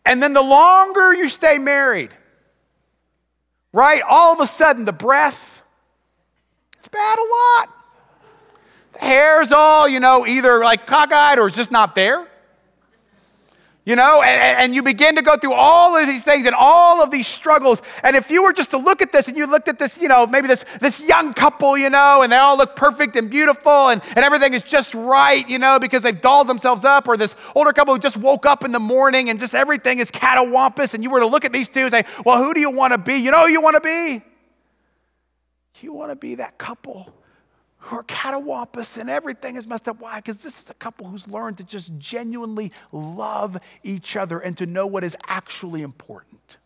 And 0.07 0.23
then 0.23 0.33
the 0.33 0.43
longer 0.43 1.13
you 1.13 1.29
stay 1.29 1.59
married, 1.59 2.11
right? 3.75 4.01
All 4.09 4.33
of 4.33 4.41
a 4.41 4.47
sudden, 4.47 4.85
the 4.85 4.93
breath, 4.93 5.61
it's 6.79 6.89
bad 6.89 7.19
a 7.19 7.23
lot. 7.23 7.69
The 8.93 8.99
hair's 9.01 9.51
all, 9.51 9.89
you 9.89 9.99
know, 9.99 10.27
either 10.27 10.61
like 10.61 10.87
cockeyed 10.87 11.39
or 11.39 11.49
it's 11.49 11.57
just 11.57 11.73
not 11.73 11.97
there. 11.97 12.27
You 13.87 13.97
know, 13.97 14.23
and, 14.23 14.61
and, 14.61 14.75
you 14.75 14.83
begin 14.83 15.17
to 15.17 15.21
go 15.21 15.37
through 15.37 15.53
all 15.53 15.95
of 15.95 16.07
these 16.07 16.25
things 16.25 16.47
and 16.47 16.55
all 16.55 17.03
of 17.03 17.11
these 17.11 17.27
struggles. 17.27 17.83
And 18.03 18.17
if 18.17 18.31
you 18.31 18.43
were 18.43 18.55
just 18.55 18.71
to 18.71 18.79
look 18.79 19.03
at 19.03 19.13
this 19.13 19.29
and 19.29 19.37
you 19.37 19.47
looked 19.47 19.69
at 19.69 19.79
this, 19.79 19.99
you 19.99 20.09
know, 20.09 20.27
maybe 20.27 20.49
this, 20.49 20.65
this 20.81 21.01
young 21.01 21.35
couple, 21.35 21.77
you 21.77 21.91
know, 21.91 22.23
and 22.23 22.33
they 22.33 22.37
all 22.39 22.57
look 22.57 22.77
perfect 22.77 23.15
and 23.15 23.29
beautiful 23.29 23.91
and, 23.91 24.01
and 24.17 24.25
everything 24.25 24.55
is 24.55 24.63
just 24.63 24.95
right, 24.95 25.47
you 25.51 25.59
know, 25.59 25.79
because 25.79 26.03
they've 26.03 26.19
dolled 26.19 26.47
themselves 26.47 26.87
up, 26.87 27.07
or 27.07 27.19
this 27.19 27.37
older 27.55 27.75
couple 27.75 27.93
who 27.93 28.01
just 28.01 28.17
woke 28.17 28.47
up 28.47 28.65
in 28.65 28.73
the 28.73 28.81
morning 28.81 29.29
and 29.29 29.39
just 29.39 29.55
everything 29.55 29.99
is 29.99 30.11
catawampus, 30.11 30.95
and 30.95 31.05
you 31.05 31.11
were 31.11 31.21
to 31.21 31.27
look 31.27 31.45
at 31.45 31.53
these 31.53 31.69
two 31.69 31.81
and 31.81 31.91
say, 31.91 32.05
well, 32.25 32.43
who 32.43 32.55
do 32.55 32.61
you 32.61 32.71
want 32.71 32.93
to 32.93 32.99
be? 32.99 33.17
You 33.17 33.33
know 33.33 33.45
who 33.45 33.53
you 33.53 33.61
want 33.61 33.75
to 33.75 33.83
be? 33.83 34.23
You 35.83 35.93
want 35.93 36.11
to 36.11 36.17
be 36.17 36.37
that 36.37 36.57
couple 36.57 37.13
who 37.85 37.97
are 37.97 38.03
catawampus 38.05 38.97
and 38.97 39.11
everything 39.11 39.57
is 39.57 39.67
messed 39.67 39.89
up. 39.89 40.01
Why? 40.01 40.17
Because 40.17 40.43
this 40.43 40.63
is 40.63 40.71
a 40.71 40.75
couple 40.75 41.07
who's 41.07 41.29
learned 41.29 41.59
to 41.59 41.65
just 41.65 41.93
genuinely 41.99 42.73
love 42.93 43.59
each 43.83 44.17
other 44.17 44.39
and 44.39 44.57
to 44.57 44.65
know 44.65 44.87
what 44.87 45.05
is 45.05 45.15
actually 45.27 45.83
important. 45.83 46.57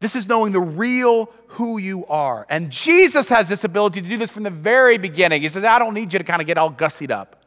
This 0.00 0.14
is 0.14 0.28
knowing 0.28 0.52
the 0.52 0.60
real 0.60 1.32
who 1.48 1.78
you 1.78 2.04
are. 2.06 2.46
And 2.50 2.70
Jesus 2.70 3.30
has 3.30 3.48
this 3.48 3.64
ability 3.64 4.02
to 4.02 4.08
do 4.08 4.18
this 4.18 4.30
from 4.30 4.42
the 4.42 4.50
very 4.50 4.98
beginning. 4.98 5.40
He 5.40 5.48
says, 5.48 5.64
I 5.64 5.78
don't 5.78 5.94
need 5.94 6.12
you 6.12 6.18
to 6.18 6.24
kind 6.24 6.42
of 6.42 6.46
get 6.46 6.58
all 6.58 6.70
gussied 6.70 7.10
up. 7.10 7.44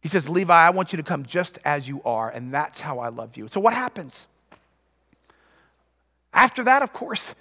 He 0.00 0.08
says, 0.08 0.28
Levi, 0.28 0.54
I 0.54 0.70
want 0.70 0.92
you 0.92 0.96
to 0.98 1.02
come 1.02 1.26
just 1.26 1.58
as 1.64 1.88
you 1.88 2.02
are, 2.04 2.30
and 2.30 2.54
that's 2.54 2.78
how 2.80 3.00
I 3.00 3.08
love 3.08 3.36
you. 3.36 3.48
So, 3.48 3.60
what 3.60 3.74
happens? 3.74 4.26
After 6.32 6.64
that, 6.64 6.82
of 6.82 6.92
course, 6.92 7.34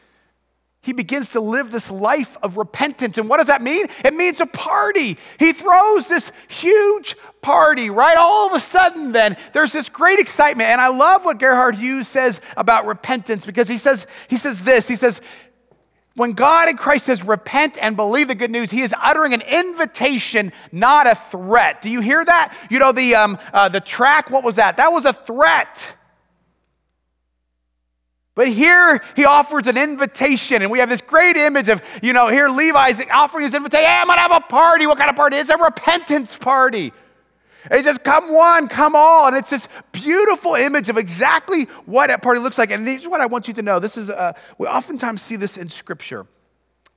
he 0.84 0.94
begins 0.94 1.30
to 1.30 1.40
live 1.40 1.72
this 1.72 1.92
life 1.92 2.38
of 2.42 2.58
repentance. 2.58 3.20
And 3.20 3.30
what 3.30 3.38
does 3.38 3.48
that 3.48 3.62
mean? 3.62 3.86
It 4.04 4.16
means 4.16 4.42
a 4.42 4.48
party. 4.48 5.18
He 5.38 5.54
throws 5.54 6.08
this 6.08 6.32
huge 6.48 7.16
party, 7.42 7.92
right? 7.92 8.18
All 8.18 8.48
of 8.48 8.54
a 8.54 8.60
sudden, 8.60 9.12
then, 9.12 9.38
there's 9.54 9.72
this 9.72 9.90
great 9.90 10.18
excitement. 10.18 10.70
And 10.70 10.82
I 10.82 10.88
love 10.88 11.24
what 11.24 11.40
Gerard 11.40 11.76
Hughes 11.76 12.08
says 12.08 12.42
about 12.58 12.88
repentance 12.88 13.46
because 13.46 13.70
he 13.70 13.78
says, 13.78 14.08
he 14.28 14.38
says 14.38 14.64
this. 14.64 14.88
He 14.88 14.96
says, 14.96 15.22
when 16.16 16.34
God 16.34 16.68
in 16.68 16.78
Christ 16.78 17.06
says 17.06 17.24
repent 17.24 17.78
and 17.80 17.96
believe 17.96 18.28
the 18.28 18.36
good 18.36 18.52
news, 18.52 18.70
He 18.70 18.82
is 18.82 18.94
uttering 19.00 19.34
an 19.34 19.42
invitation, 19.42 20.52
not 20.72 21.08
a 21.08 21.16
threat. 21.16 21.82
Do 21.82 21.90
you 21.90 22.02
hear 22.02 22.26
that? 22.26 22.54
You 22.70 22.80
know, 22.80 22.92
the, 22.92 23.16
um, 23.16 23.38
uh, 23.54 23.70
the 23.70 23.80
track, 23.80 24.30
what 24.30 24.44
was 24.44 24.58
that? 24.58 24.78
That 24.78 24.92
was 24.92 25.06
a 25.06 25.14
threat. 25.14 25.96
But 28.34 28.48
here 28.48 29.04
he 29.16 29.26
offers 29.26 29.68
an 29.68 29.78
invitation, 29.78 30.62
and 30.62 30.72
we 30.72 30.80
have 30.80 30.90
this 30.90 31.02
great 31.02 31.36
image 31.36 31.68
of, 31.68 31.82
you 32.02 32.14
know, 32.14 32.30
here 32.30 32.48
Levi's 32.48 33.02
offering 33.12 33.44
his 33.44 33.54
invitation. 33.54 33.86
Hey, 33.86 33.92
I'm 33.92 34.08
gonna 34.08 34.22
have 34.22 34.32
a 34.32 34.40
party. 34.40 34.88
What 34.88 34.98
kind 34.98 35.10
of 35.10 35.16
party? 35.18 35.38
It's 35.38 35.50
a 35.50 35.58
repentance 35.58 36.38
party. 36.38 36.94
And 37.66 37.76
he 37.76 37.84
says, 37.84 37.98
Come 37.98 38.34
one, 38.34 38.68
come 38.68 38.96
all. 38.96 39.28
And 39.28 39.36
it's 39.36 39.50
this 39.50 39.68
beautiful 39.92 40.56
image 40.56 40.90
of 40.90 40.98
exactly 40.98 41.66
what 41.86 42.08
that 42.08 42.22
party 42.22 42.40
looks 42.40 42.58
like. 42.58 42.72
And 42.72 42.88
this 42.88 43.04
is 43.04 43.08
what 43.08 43.22
I 43.22 43.26
want 43.26 43.48
you 43.48 43.54
to 43.56 43.62
know. 43.62 43.80
This 43.80 43.98
is, 43.98 44.10
uh, 44.10 44.34
we 44.58 44.68
oftentimes 44.68 45.22
see 45.22 45.36
this 45.36 45.58
in 45.58 45.70
scripture. 45.70 46.26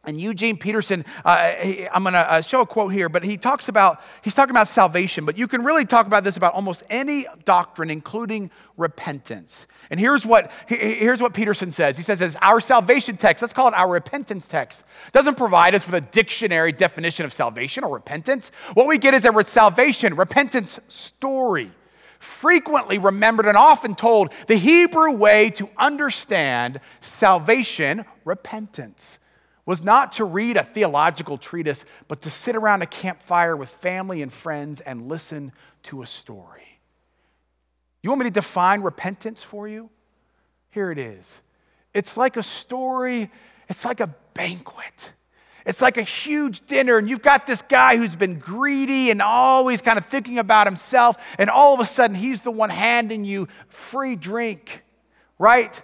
And 0.06 0.20
Eugene 0.20 0.56
Peterson, 0.56 1.04
uh, 1.24 1.52
he, 1.52 1.88
I'm 1.88 2.02
going 2.02 2.12
to 2.12 2.32
uh, 2.32 2.40
show 2.40 2.60
a 2.60 2.66
quote 2.66 2.92
here, 2.92 3.08
but 3.08 3.24
he 3.24 3.36
talks 3.36 3.68
about, 3.68 4.00
he's 4.22 4.34
talking 4.34 4.50
about 4.50 4.68
salvation, 4.68 5.24
but 5.24 5.38
you 5.38 5.48
can 5.48 5.64
really 5.64 5.84
talk 5.84 6.06
about 6.06 6.24
this 6.24 6.36
about 6.36 6.54
almost 6.54 6.82
any 6.90 7.26
doctrine, 7.44 7.90
including 7.90 8.50
repentance. 8.76 9.66
And 9.90 10.00
here's 10.00 10.26
what, 10.26 10.50
here's 10.66 11.20
what 11.20 11.34
Peterson 11.34 11.70
says. 11.70 11.96
He 11.96 12.02
says, 12.02 12.20
as 12.22 12.36
our 12.40 12.60
salvation 12.60 13.16
text, 13.16 13.42
let's 13.42 13.54
call 13.54 13.68
it 13.68 13.74
our 13.74 13.90
repentance 13.90 14.48
text, 14.48 14.84
doesn't 15.12 15.36
provide 15.36 15.74
us 15.74 15.86
with 15.86 15.94
a 15.94 16.00
dictionary 16.00 16.72
definition 16.72 17.24
of 17.24 17.32
salvation 17.32 17.84
or 17.84 17.94
repentance. 17.94 18.50
What 18.74 18.86
we 18.86 18.98
get 18.98 19.14
is 19.14 19.24
a 19.24 19.44
salvation, 19.44 20.14
repentance 20.16 20.80
story 20.88 21.70
frequently 22.18 22.98
remembered 22.98 23.46
and 23.46 23.56
often 23.56 23.94
told 23.94 24.32
the 24.46 24.56
Hebrew 24.56 25.12
way 25.12 25.50
to 25.50 25.68
understand 25.76 26.80
salvation, 27.00 28.04
repentance 28.24 29.18
was 29.66 29.83
not 29.83 30.12
to 30.12 30.24
read 30.24 30.57
a 30.57 30.62
theological 30.62 31.38
treatise, 31.38 31.85
but 32.09 32.20
to 32.22 32.31
sit 32.31 32.55
around 32.55 32.83
a 32.83 32.87
campfire 32.87 33.57
with 33.57 33.68
family 33.68 34.20
and 34.22 34.33
friends 34.33 34.81
and 34.81 35.09
listen 35.09 35.53
to 35.85 36.03
a 36.03 36.07
story. 36.07 36.81
You 38.03 38.11
want 38.11 38.20
me 38.20 38.27
to 38.27 38.31
define 38.31 38.83
repentance 38.83 39.42
for 39.42 39.66
you? 39.66 39.88
Here 40.70 40.90
it 40.90 40.98
is. 40.98 41.40
It's 41.94 42.16
like 42.16 42.37
a 42.37 42.42
story, 42.42 43.31
it's 43.68 43.85
like 43.85 44.00
a 44.00 44.14
banquet. 44.35 45.12
It's 45.64 45.81
like 45.81 45.96
a 45.96 46.03
huge 46.03 46.66
dinner, 46.66 46.98
and 46.98 47.09
you've 47.09 47.22
got 47.22 47.46
this 47.46 47.62
guy 47.62 47.96
who's 47.96 48.16
been 48.16 48.38
greedy 48.38 49.11
and 49.11 49.22
always 49.22 49.81
kind 49.81 49.96
of 49.96 50.05
thinking 50.05 50.38
about 50.38 50.66
himself, 50.66 51.16
and 51.38 51.48
all 51.48 51.72
of 51.72 51.81
a 51.81 51.87
sudden 51.87 52.14
he's 52.14 52.42
the 52.42 52.50
one 52.50 52.68
handing 52.68 53.24
you 53.24 53.48
free 53.68 54.14
drink, 54.14 54.83
right? 55.38 55.81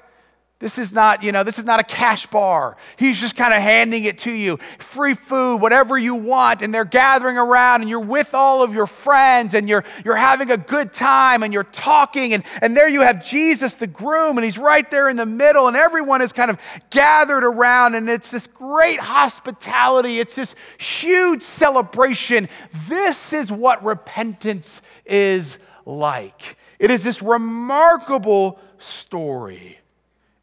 This 0.61 0.77
is 0.77 0.93
not, 0.93 1.23
you 1.23 1.33
know, 1.33 1.43
this 1.43 1.59
is 1.59 1.65
not 1.65 1.81
a 1.81 1.83
cash 1.83 2.27
bar. 2.27 2.77
He's 2.99 3.19
just 3.19 3.35
kind 3.35 3.55
of 3.55 3.63
handing 3.63 4.05
it 4.05 4.19
to 4.19 4.31
you. 4.31 4.59
Free 4.79 5.15
food, 5.15 5.57
whatever 5.57 5.97
you 5.97 6.15
want. 6.15 6.61
And 6.61 6.73
they're 6.73 6.85
gathering 6.85 7.39
around 7.39 7.81
and 7.81 7.89
you're 7.89 7.99
with 7.99 8.35
all 8.35 8.63
of 8.63 8.75
your 8.75 8.87
friends 8.87 9.55
and 9.55 9.71
you're, 9.71 9.85
you're 10.05 10.17
having 10.17 10.51
a 10.51 10.59
good 10.59 10.93
time 10.93 11.43
and 11.43 11.55
you're 11.55 11.65
talking. 11.65 12.35
And, 12.35 12.45
and 12.61 12.77
there 12.77 12.89
you 12.89 13.01
have 13.01 13.25
Jesus, 13.25 13.77
the 13.77 13.87
groom, 13.87 14.37
and 14.37 14.45
he's 14.45 14.59
right 14.59 14.89
there 14.91 15.09
in 15.09 15.17
the 15.17 15.25
middle. 15.25 15.67
And 15.67 15.79
everyone 15.79 16.21
is 16.21 16.31
kind 16.31 16.51
of 16.51 16.59
gathered 16.91 17.43
around. 17.43 17.95
And 17.95 18.11
it's 18.11 18.31
this 18.31 18.47
great 18.47 19.01
hospitality. 19.01 20.21
It's 20.21 20.35
this 20.35 20.55
huge 20.77 21.41
celebration. 21.41 22.51
This 22.87 23.33
is 23.33 23.51
what 23.51 23.83
repentance 23.83 24.83
is 25.07 25.57
like. 25.87 26.59
It 26.79 26.91
is 26.91 27.03
this 27.03 27.23
remarkable 27.23 28.61
story. 28.77 29.80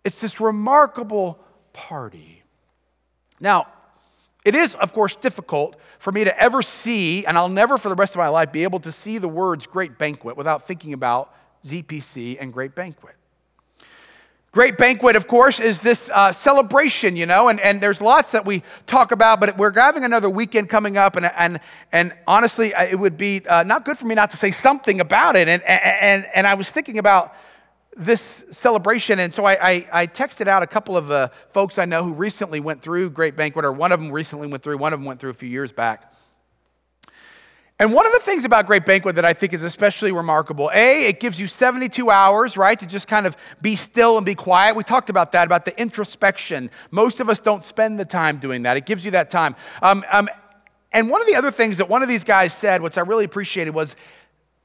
It's 0.08 0.22
this 0.22 0.40
remarkable 0.40 1.38
party. 1.74 2.44
Now, 3.42 3.68
it 4.46 4.56
is, 4.56 4.74
of 4.76 4.94
course, 4.94 5.18
difficult 5.18 5.76
for 6.00 6.14
me 6.14 6.24
to 6.24 6.42
ever 6.42 6.62
see, 6.62 7.26
and 7.26 7.38
I'll 7.38 7.50
never 7.50 7.78
for 7.78 7.90
the 7.90 7.96
rest 7.96 8.16
of 8.16 8.20
my 8.20 8.30
life 8.30 8.54
be 8.54 8.64
able 8.64 8.80
to 8.80 8.92
see 8.94 9.18
the 9.18 9.28
words 9.28 9.68
great 9.68 9.98
banquet 9.98 10.38
without 10.38 10.66
thinking 10.66 10.94
about 10.94 11.34
ZPC 11.66 12.38
and 12.40 12.54
great 12.54 12.74
banquet. 12.74 13.16
Great 14.54 14.78
banquet, 14.78 15.18
of 15.18 15.28
course, 15.28 15.60
is 15.60 15.82
this 15.82 16.10
uh, 16.14 16.32
celebration, 16.32 17.18
you 17.18 17.26
know, 17.26 17.50
and, 17.50 17.60
and 17.60 17.82
there's 17.82 18.00
lots 18.00 18.32
that 18.32 18.46
we 18.46 18.64
talk 18.86 19.12
about, 19.12 19.42
but 19.42 19.58
we're 19.58 19.74
having 19.74 20.06
another 20.06 20.30
weekend 20.30 20.70
coming 20.70 20.96
up, 20.96 21.18
and, 21.18 21.26
and, 21.26 21.60
and 21.92 22.14
honestly, 22.26 22.72
it 22.78 22.98
would 22.98 23.18
be 23.18 23.46
uh, 23.46 23.64
not 23.64 23.84
good 23.84 23.98
for 23.98 24.06
me 24.06 24.16
not 24.16 24.30
to 24.32 24.38
say 24.38 24.52
something 24.52 25.02
about 25.02 25.36
it. 25.36 25.50
And, 25.50 25.62
and, 25.64 26.26
and 26.34 26.48
I 26.48 26.54
was 26.54 26.72
thinking 26.72 26.98
about 26.98 27.36
this 27.98 28.44
celebration. 28.52 29.20
And 29.20 29.34
so 29.34 29.46
I, 29.46 29.70
I, 29.70 29.88
I, 29.92 30.08
texted 30.08 30.48
out 30.48 30.62
a 30.62 30.68
couple 30.68 30.96
of 30.96 31.10
uh, 31.10 31.30
folks 31.50 31.80
I 31.80 31.86
know 31.86 32.04
who 32.04 32.14
recently 32.14 32.60
went 32.60 32.82
through 32.82 33.10
Great 33.10 33.36
Banquet, 33.36 33.66
or 33.66 33.72
one 33.72 33.92
of 33.92 34.00
them 34.00 34.12
recently 34.12 34.48
went 34.48 34.64
through, 34.64 34.78
one 34.78 34.94
of 34.94 35.00
them 35.00 35.06
went 35.06 35.20
through 35.20 35.32
a 35.32 35.36
few 35.36 35.50
years 35.50 35.72
back. 35.72 36.14
And 37.80 37.94
one 37.94 38.08
of 38.08 38.14
the 38.14 38.20
things 38.20 38.44
about 38.44 38.66
Great 38.66 38.86
Banquet 38.86 39.16
that 39.16 39.26
I 39.26 39.34
think 39.34 39.54
is 39.54 39.62
especially 39.62 40.12
remarkable, 40.12 40.72
A, 40.74 41.08
it 41.08 41.20
gives 41.20 41.40
you 41.40 41.46
72 41.46 42.10
hours, 42.10 42.58
right, 42.58 42.78
to 42.80 42.88
just 42.88 43.08
kind 43.08 43.28
of 43.28 43.38
be 43.62 43.76
still 43.76 44.18
and 44.18 44.26
be 44.26 44.34
quiet. 44.34 44.76
We 44.76 44.84
talked 44.84 45.12
about 45.12 45.32
that, 45.34 45.46
about 45.46 45.66
the 45.66 45.80
introspection. 45.80 46.72
Most 46.90 47.20
of 47.20 47.30
us 47.30 47.40
don't 47.40 47.64
spend 47.64 48.00
the 48.00 48.06
time 48.06 48.38
doing 48.38 48.64
that. 48.64 48.78
It 48.78 48.88
gives 48.88 49.06
you 49.06 49.12
that 49.12 49.30
time. 49.30 49.56
Um, 49.84 50.04
um, 50.12 50.28
and 50.92 51.10
one 51.10 51.22
of 51.22 51.28
the 51.28 51.36
other 51.36 51.52
things 51.52 51.78
that 51.78 51.88
one 51.88 52.02
of 52.02 52.10
these 52.10 52.24
guys 52.24 52.52
said, 52.52 52.82
which 52.82 52.98
I 52.98 53.02
really 53.02 53.26
appreciated, 53.26 53.76
was 53.76 53.96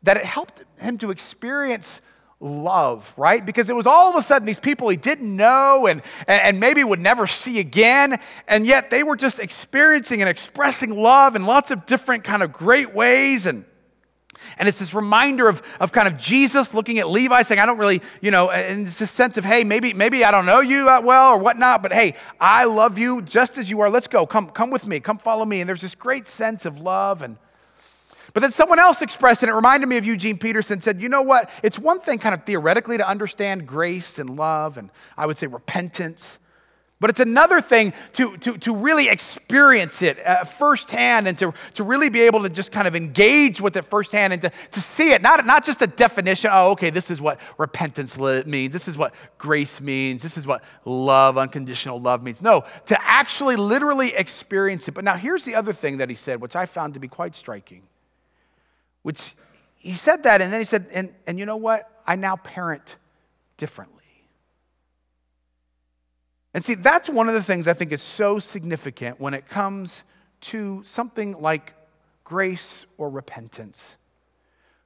that 0.03 0.17
it 0.17 0.25
helped 0.25 0.65
him 0.79 0.97
to 0.99 1.11
experience 1.11 2.01
love, 2.43 3.15
right? 3.17 3.45
Because 3.45 3.71
it 3.71 3.77
was 3.77 3.87
all 3.87 4.11
of 4.11 4.17
a 4.17 4.23
sudden 4.23 4.47
these 4.47 4.59
people 4.59 4.89
he 4.89 4.97
didn't 4.97 5.35
know 5.35 5.87
and, 5.87 6.03
and, 6.27 6.43
and, 6.43 6.61
maybe 6.61 6.83
would 6.83 7.01
never 7.01 7.27
see 7.27 7.61
again, 7.61 8.19
and 8.49 8.67
yet 8.67 8.91
they 8.91 9.03
were 9.03 9.17
just 9.17 9.39
experiencing 9.39 10.21
and 10.21 10.29
expressing 10.29 10.91
love 10.91 11.37
in 11.37 11.47
lots 11.47 11.71
of 11.71 11.87
different 11.87 12.25
kind 12.25 12.43
of 12.43 12.53
great 12.53 12.93
ways. 12.93 13.47
And, 13.47 13.65
and 14.59 14.69
it's 14.69 14.81
this 14.81 14.93
reminder 14.93 15.49
of, 15.49 15.63
of 15.79 15.93
kind 15.93 16.09
of 16.09 16.19
Jesus 16.19 16.75
looking 16.75 16.99
at 16.99 17.09
Levi 17.09 17.43
saying, 17.43 17.61
I 17.61 17.67
don't 17.67 17.79
really, 17.79 18.03
you 18.21 18.33
know, 18.33 18.51
and 18.51 18.87
it's 18.87 18.99
this 18.99 19.11
sense 19.11 19.37
of, 19.37 19.45
hey, 19.45 19.63
maybe, 19.63 19.93
maybe 19.93 20.25
I 20.25 20.33
don't 20.33 20.47
know 20.47 20.61
you 20.61 20.87
that 20.87 21.05
well 21.05 21.33
or 21.33 21.39
whatnot, 21.39 21.83
but 21.83 21.93
hey, 21.93 22.17
I 22.41 22.65
love 22.65 22.99
you 22.99 23.23
just 23.23 23.57
as 23.57 23.71
you 23.71 23.81
are. 23.81 23.91
Let's 23.91 24.09
go. 24.09 24.27
Come, 24.27 24.51
come 24.51 24.71
with 24.71 24.87
me. 24.87 24.99
Come 24.99 25.19
follow 25.19 25.45
me. 25.45 25.61
And 25.61 25.69
there's 25.69 25.81
this 25.81 25.95
great 25.95 26.27
sense 26.27 26.67
of 26.67 26.81
love 26.81 27.23
and 27.23 27.37
but 28.33 28.41
then 28.41 28.51
someone 28.51 28.79
else 28.79 29.03
expressed, 29.03 29.43
and 29.43 29.51
it 29.51 29.55
reminded 29.55 29.89
me 29.89 29.97
of 29.99 30.07
Eugene 30.07 30.39
Peterson, 30.39 30.81
said, 30.81 31.01
you 31.01 31.09
know 31.09 31.23
what? 31.23 31.51
It's 31.63 31.79
one 31.79 32.01
thing 32.01 32.19
kind 32.19 32.35
of 32.35 32.45
theoretically 32.45 32.97
to 32.97 33.07
understand 33.07 33.67
grace 33.67 34.19
and 34.19 34.37
love, 34.37 34.79
and 34.79 34.91
I 35.17 35.27
would 35.27 35.37
say 35.37 35.47
repentance. 35.47 36.39
But 37.03 37.11
it's 37.11 37.19
another 37.19 37.61
thing 37.61 37.95
to, 38.13 38.37
to, 38.37 38.57
to 38.59 38.77
really 38.77 39.09
experience 39.09 40.03
it 40.03 40.25
uh, 40.25 40.45
firsthand 40.45 41.27
and 41.27 41.37
to, 41.39 41.53
to 41.75 41.83
really 41.83 42.11
be 42.11 42.21
able 42.21 42.45
to 42.45 42.49
just 42.49 42.71
kind 42.71 42.87
of 42.87 42.95
engage 42.95 43.61
with 43.61 43.77
it 43.77 43.87
firsthand 43.87 44.33
and 44.33 44.41
to, 44.43 44.53
to 44.71 44.81
see 44.81 45.11
it, 45.11 45.21
not, 45.21 45.45
not 45.45 45.65
just 45.65 45.83
a 45.83 45.89
definition, 45.89 46.51
oh, 46.53 46.71
okay, 46.71 46.91
this 46.91 47.11
is 47.11 47.21
what 47.21 47.41
repentance 47.59 48.17
means, 48.47 48.73
this 48.73 48.87
is 48.87 48.97
what 48.97 49.13
grace 49.37 49.81
means, 49.81 50.23
this 50.23 50.37
is 50.37 50.47
what 50.47 50.63
love, 50.85 51.37
unconditional 51.37 52.01
love 52.01 52.23
means. 52.23 52.41
No, 52.41 52.65
to 52.87 52.97
actually 53.03 53.57
literally 53.57 54.15
experience 54.15 54.87
it. 54.87 54.93
But 54.93 55.03
now 55.03 55.17
here's 55.17 55.45
the 55.45 55.57
other 55.57 55.73
thing 55.73 55.97
that 55.97 56.09
he 56.09 56.15
said, 56.15 56.41
which 56.41 56.55
I 56.55 56.67
found 56.67 56.95
to 56.95 57.01
be 57.01 57.09
quite 57.09 57.35
striking. 57.35 57.83
Which 59.03 59.35
he 59.77 59.95
said 59.95 60.23
that, 60.25 60.41
and 60.41 60.53
then 60.53 60.61
he 60.61 60.65
said, 60.65 60.87
and, 60.93 61.13
and 61.27 61.39
you 61.39 61.47
know 61.47 61.57
what? 61.57 61.89
I 62.07 62.17
now 62.17 62.37
parent 62.37 62.97
differently. 63.57 64.03
And 66.55 66.63
see, 66.63 66.75
that's 66.75 67.09
one 67.09 67.29
of 67.29 67.35
the 67.35 67.43
things 67.43 67.67
I 67.67 67.73
think 67.73 67.93
is 67.93 68.03
so 68.03 68.39
significant 68.39 69.21
when 69.21 69.35
it 69.35 69.49
comes 69.49 70.03
to 70.43 70.83
something 70.85 71.41
like 71.41 71.75
grace 72.25 72.87
or 72.99 73.09
repentance, 73.09 73.97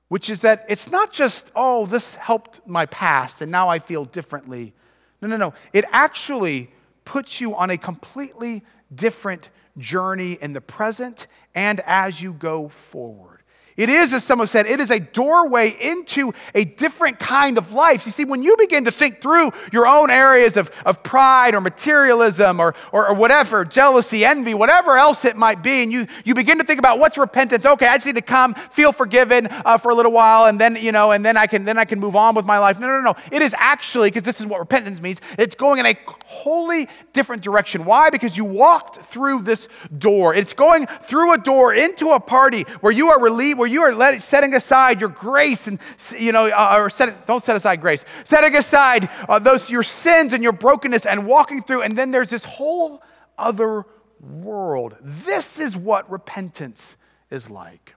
which 0.09 0.31
is 0.31 0.43
that 0.43 0.65
it's 0.69 0.91
not 0.91 1.13
just, 1.13 1.51
oh, 1.57 1.87
this 1.87 2.15
helped 2.15 2.61
my 2.67 2.87
past 2.87 3.41
and 3.41 3.51
now 3.51 3.69
I 3.69 3.79
feel 3.79 4.05
differently. 4.05 4.75
No, 5.21 5.29
no, 5.29 5.37
no. 5.37 5.55
It 5.73 5.85
actually 5.91 6.71
puts 7.05 7.41
you 7.41 7.55
on 7.57 7.71
a 7.71 7.79
completely 7.79 8.63
different 8.95 9.51
journey 9.79 10.39
in 10.41 10.53
the 10.53 10.61
present 10.61 11.27
and 11.55 11.81
as 11.81 12.23
you 12.23 12.33
go 12.33 12.69
forward. 12.69 13.36
It 13.77 13.91
is, 13.91 14.13
as 14.13 14.25
someone 14.25 14.49
said, 14.49 14.67
it 14.67 14.81
is 14.81 14.91
a 14.91 14.99
doorway 14.99 15.77
into 15.81 16.33
a 16.55 16.65
different 16.65 17.19
kind 17.19 17.59
of 17.59 17.73
life. 17.73 18.07
You 18.07 18.13
see, 18.13 18.25
when 18.25 18.43
you 18.43 18.57
begin 18.57 18.85
to 18.85 18.91
think 18.91 19.21
through 19.21 19.53
your 19.71 19.87
own 19.87 20.11
areas 20.11 20.57
of, 20.57 20.71
of 20.87 21.03
pride 21.03 21.55
or 21.55 21.61
materialism 21.61 22.59
or, 22.59 22.75
or, 22.93 23.09
or 23.09 23.15
whatever, 23.15 23.65
jealousy, 23.67 24.25
envy, 24.25 24.55
whatever 24.55 24.97
else 24.97 25.25
it 25.27 25.37
might 25.37 25.63
be, 25.63 25.83
and 25.83 25.93
you, 25.93 26.07
you 26.25 26.35
begin 26.35 26.57
to 26.59 26.65
think 26.65 26.79
about 26.79 26.99
what's 26.99 27.19
repentance. 27.19 27.67
Okay, 27.67 27.87
I 27.87 27.97
just 27.97 28.07
need 28.07 28.17
to 28.17 28.23
come, 28.23 28.55
feel 28.55 28.93
forgiven 28.93 29.49
uh, 29.51 29.77
for 29.77 29.91
a 29.91 29.95
little 29.95 30.13
while, 30.13 30.47
and 30.47 30.59
then, 30.59 30.77
you 30.77 30.93
know, 30.93 31.11
and 31.11 31.25
then 31.25 31.37
I 31.37 31.47
can 31.47 31.65
then 31.65 31.77
I 31.77 31.85
can 31.85 32.01
move 32.01 32.17
on 32.17 32.35
with 32.35 32.47
my 32.47 32.59
life. 32.59 32.81
No, 32.81 32.87
no, 32.87 33.01
no. 33.01 33.13
no. 33.13 33.17
It 33.31 33.43
is 33.43 33.55
actually, 33.59 34.09
because 34.09 34.23
this 34.23 34.41
is 34.41 34.47
what 34.47 34.59
repentance 34.61 35.03
means, 35.03 35.21
it's 35.39 35.55
going 35.55 35.81
in 35.81 35.87
a 35.87 35.97
wholly 36.25 36.89
different 37.13 37.43
direction. 37.43 37.85
Why? 37.85 38.09
Because 38.09 38.37
you 38.37 38.45
walked 38.45 39.03
through 39.03 39.43
this 39.43 39.69
door. 39.99 40.35
It's 40.35 40.55
going 40.55 40.87
through 40.87 41.35
a 41.35 41.39
door 41.39 41.75
into 41.75 42.11
a 42.11 42.21
party 42.21 42.63
where 42.81 42.93
you 42.93 43.11
are 43.11 43.21
relieved 43.21 43.66
where 43.67 43.73
you 43.73 43.83
are 43.83 43.93
letting, 43.93 44.21
setting 44.21 44.55
aside 44.55 45.01
your 45.01 45.09
grace 45.09 45.67
and, 45.67 45.81
you 46.17 46.31
know, 46.31 46.47
uh, 46.47 46.77
or 46.79 46.89
set, 46.89 47.27
don't 47.27 47.43
set 47.43 47.57
aside 47.57 47.81
grace, 47.81 48.05
setting 48.23 48.55
aside 48.55 49.11
uh, 49.29 49.41
those, 49.41 49.69
your 49.69 49.83
sins 49.83 50.33
and 50.33 50.41
your 50.41 50.53
brokenness 50.53 51.05
and 51.05 51.27
walking 51.27 51.61
through, 51.61 51.83
and 51.83 51.99
then 51.99 52.13
there's 52.13 52.31
this 52.31 52.45
whole 52.45 53.03
other 53.37 53.85
world. 54.21 54.95
This 55.01 55.59
is 55.59 55.77
what 55.77 56.09
repentance 56.09 56.97
is 57.29 57.51
like. 57.51 57.97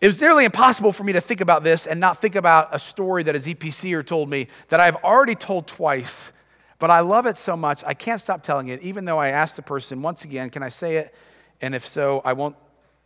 It 0.00 0.08
was 0.08 0.20
nearly 0.20 0.44
impossible 0.44 0.90
for 0.90 1.04
me 1.04 1.12
to 1.12 1.20
think 1.20 1.40
about 1.40 1.62
this 1.62 1.86
and 1.86 2.00
not 2.00 2.20
think 2.20 2.34
about 2.34 2.74
a 2.74 2.80
story 2.80 3.22
that 3.22 3.36
a 3.36 3.38
ZPCer 3.38 4.04
told 4.04 4.28
me 4.28 4.48
that 4.70 4.80
I've 4.80 4.96
already 4.96 5.36
told 5.36 5.68
twice, 5.68 6.32
but 6.80 6.90
I 6.90 6.98
love 6.98 7.26
it 7.26 7.36
so 7.36 7.56
much, 7.56 7.84
I 7.86 7.94
can't 7.94 8.20
stop 8.20 8.42
telling 8.42 8.70
it, 8.70 8.82
even 8.82 9.04
though 9.04 9.18
I 9.18 9.28
asked 9.28 9.54
the 9.54 9.62
person 9.62 10.02
once 10.02 10.24
again, 10.24 10.50
can 10.50 10.64
I 10.64 10.68
say 10.68 10.96
it? 10.96 11.14
And 11.60 11.76
if 11.76 11.86
so, 11.86 12.22
I 12.24 12.32
won't 12.32 12.56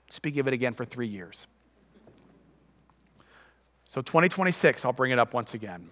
speak 0.08 0.36
of 0.36 0.46
it 0.46 0.54
again 0.54 0.74
for 0.74 0.84
three 0.84 1.08
years. 1.08 1.46
So, 3.84 4.02
2026, 4.02 4.84
I'll 4.84 4.92
bring 4.92 5.12
it 5.12 5.18
up 5.18 5.32
once 5.32 5.54
again. 5.54 5.88